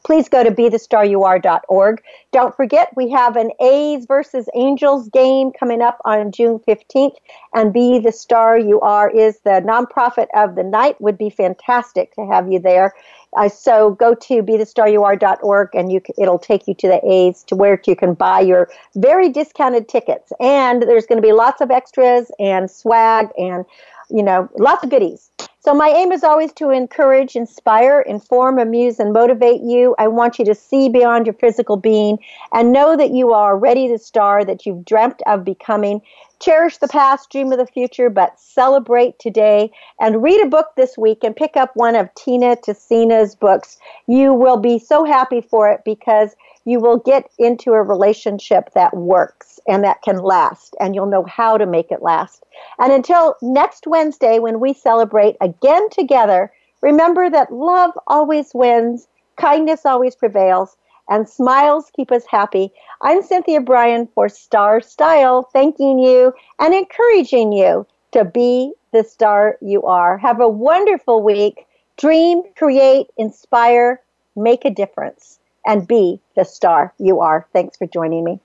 please 0.04 0.28
go 0.28 0.42
to 0.42 0.50
bethestaryouare.org. 0.50 2.02
Don't 2.32 2.56
forget, 2.56 2.88
we 2.96 3.10
have 3.10 3.36
an 3.36 3.52
A's 3.60 4.06
versus 4.06 4.48
Angels 4.56 5.08
game 5.10 5.52
coming 5.52 5.80
up 5.80 6.00
on 6.04 6.32
June 6.32 6.58
15th, 6.66 7.14
and 7.54 7.72
Be 7.72 8.00
the 8.00 8.10
Star 8.10 8.58
You 8.58 8.80
Are 8.80 9.08
is 9.08 9.38
the 9.44 9.62
nonprofit 9.64 10.26
of 10.34 10.56
the 10.56 10.64
night. 10.64 11.00
Would 11.00 11.18
be 11.18 11.30
fantastic 11.30 12.12
to 12.16 12.26
have 12.26 12.50
you 12.50 12.58
there. 12.58 12.94
Uh, 13.36 13.48
so 13.48 13.90
go 13.92 14.14
to 14.14 14.42
bethestaryouare.org 14.42 15.68
and 15.74 15.92
you 15.92 16.00
it'll 16.18 16.38
take 16.38 16.66
you 16.66 16.74
to 16.74 16.88
the 16.88 17.00
A's 17.06 17.44
to 17.44 17.54
where 17.54 17.80
you 17.86 17.94
can 17.94 18.14
buy 18.14 18.40
your 18.40 18.68
very 18.96 19.28
discounted 19.28 19.88
tickets. 19.88 20.32
And 20.40 20.82
there's 20.82 21.06
going 21.06 21.20
to 21.20 21.26
be 21.26 21.32
lots 21.32 21.60
of 21.60 21.70
extras 21.70 22.30
and 22.38 22.70
swag 22.70 23.28
and 23.38 23.64
you 24.08 24.22
know 24.22 24.48
lots 24.58 24.82
of 24.82 24.90
goodies. 24.90 25.30
So 25.62 25.74
my 25.74 25.90
aim 25.90 26.10
is 26.10 26.24
always 26.24 26.54
to 26.54 26.70
encourage, 26.70 27.36
inspire, 27.36 28.00
inform, 28.00 28.58
amuse, 28.58 28.98
and 28.98 29.12
motivate 29.12 29.60
you. 29.60 29.94
I 29.98 30.08
want 30.08 30.38
you 30.38 30.44
to 30.46 30.54
see 30.54 30.88
beyond 30.88 31.26
your 31.26 31.34
physical 31.34 31.76
being 31.76 32.18
and 32.54 32.72
know 32.72 32.96
that 32.96 33.10
you 33.10 33.34
are 33.34 33.58
ready 33.58 33.86
to 33.88 33.98
star 33.98 34.42
that 34.42 34.64
you've 34.64 34.86
dreamt 34.86 35.20
of 35.26 35.44
becoming. 35.44 36.00
Cherish 36.40 36.78
the 36.78 36.88
past, 36.88 37.30
dream 37.30 37.52
of 37.52 37.58
the 37.58 37.66
future, 37.66 38.08
but 38.08 38.40
celebrate 38.40 39.18
today 39.18 39.70
and 40.00 40.22
read 40.22 40.42
a 40.42 40.48
book 40.48 40.68
this 40.74 40.96
week 40.96 41.22
and 41.22 41.36
pick 41.36 41.54
up 41.54 41.70
one 41.76 41.94
of 41.94 42.08
Tina 42.14 42.56
Tessina's 42.56 43.34
books. 43.34 43.78
You 44.06 44.32
will 44.32 44.56
be 44.56 44.78
so 44.78 45.04
happy 45.04 45.42
for 45.42 45.70
it 45.70 45.82
because 45.84 46.34
you 46.64 46.80
will 46.80 46.96
get 46.96 47.30
into 47.38 47.72
a 47.72 47.82
relationship 47.82 48.70
that 48.74 48.96
works 48.96 49.60
and 49.68 49.84
that 49.84 50.00
can 50.00 50.16
last, 50.16 50.74
and 50.80 50.94
you'll 50.94 51.04
know 51.04 51.24
how 51.24 51.58
to 51.58 51.66
make 51.66 51.90
it 51.90 52.00
last. 52.00 52.46
And 52.78 52.90
until 52.90 53.36
next 53.42 53.86
Wednesday, 53.86 54.38
when 54.38 54.60
we 54.60 54.72
celebrate 54.72 55.36
again 55.42 55.90
together, 55.90 56.50
remember 56.80 57.28
that 57.28 57.52
love 57.52 57.92
always 58.06 58.52
wins, 58.54 59.08
kindness 59.36 59.84
always 59.84 60.16
prevails, 60.16 60.76
and 61.10 61.28
smiles 61.28 61.90
keep 61.94 62.10
us 62.10 62.24
happy. 62.26 62.72
I'm 63.02 63.20
Cynthia 63.22 63.60
Brian 63.60 64.08
for 64.14 64.28
Star 64.28 64.80
Style, 64.80 65.42
thanking 65.52 65.98
you 65.98 66.32
and 66.58 66.72
encouraging 66.72 67.52
you 67.52 67.86
to 68.12 68.24
be 68.24 68.72
the 68.92 69.04
star 69.04 69.58
you 69.60 69.82
are. 69.82 70.16
Have 70.18 70.40
a 70.40 70.48
wonderful 70.48 71.22
week. 71.22 71.66
Dream, 71.98 72.42
create, 72.56 73.08
inspire, 73.18 74.00
make 74.36 74.64
a 74.64 74.70
difference, 74.70 75.38
and 75.66 75.86
be 75.86 76.20
the 76.36 76.44
star 76.44 76.94
you 76.98 77.20
are. 77.20 77.46
Thanks 77.52 77.76
for 77.76 77.86
joining 77.86 78.24
me. 78.24 78.40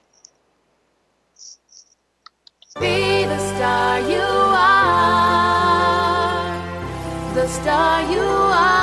Be 2.80 3.24
the 3.26 3.39
star 3.39 4.01
you 4.01 4.20
are. 4.20 4.76
The 7.34 7.47
star 7.47 8.01
you 8.11 8.20
are. 8.20 8.82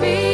Be 0.00 0.33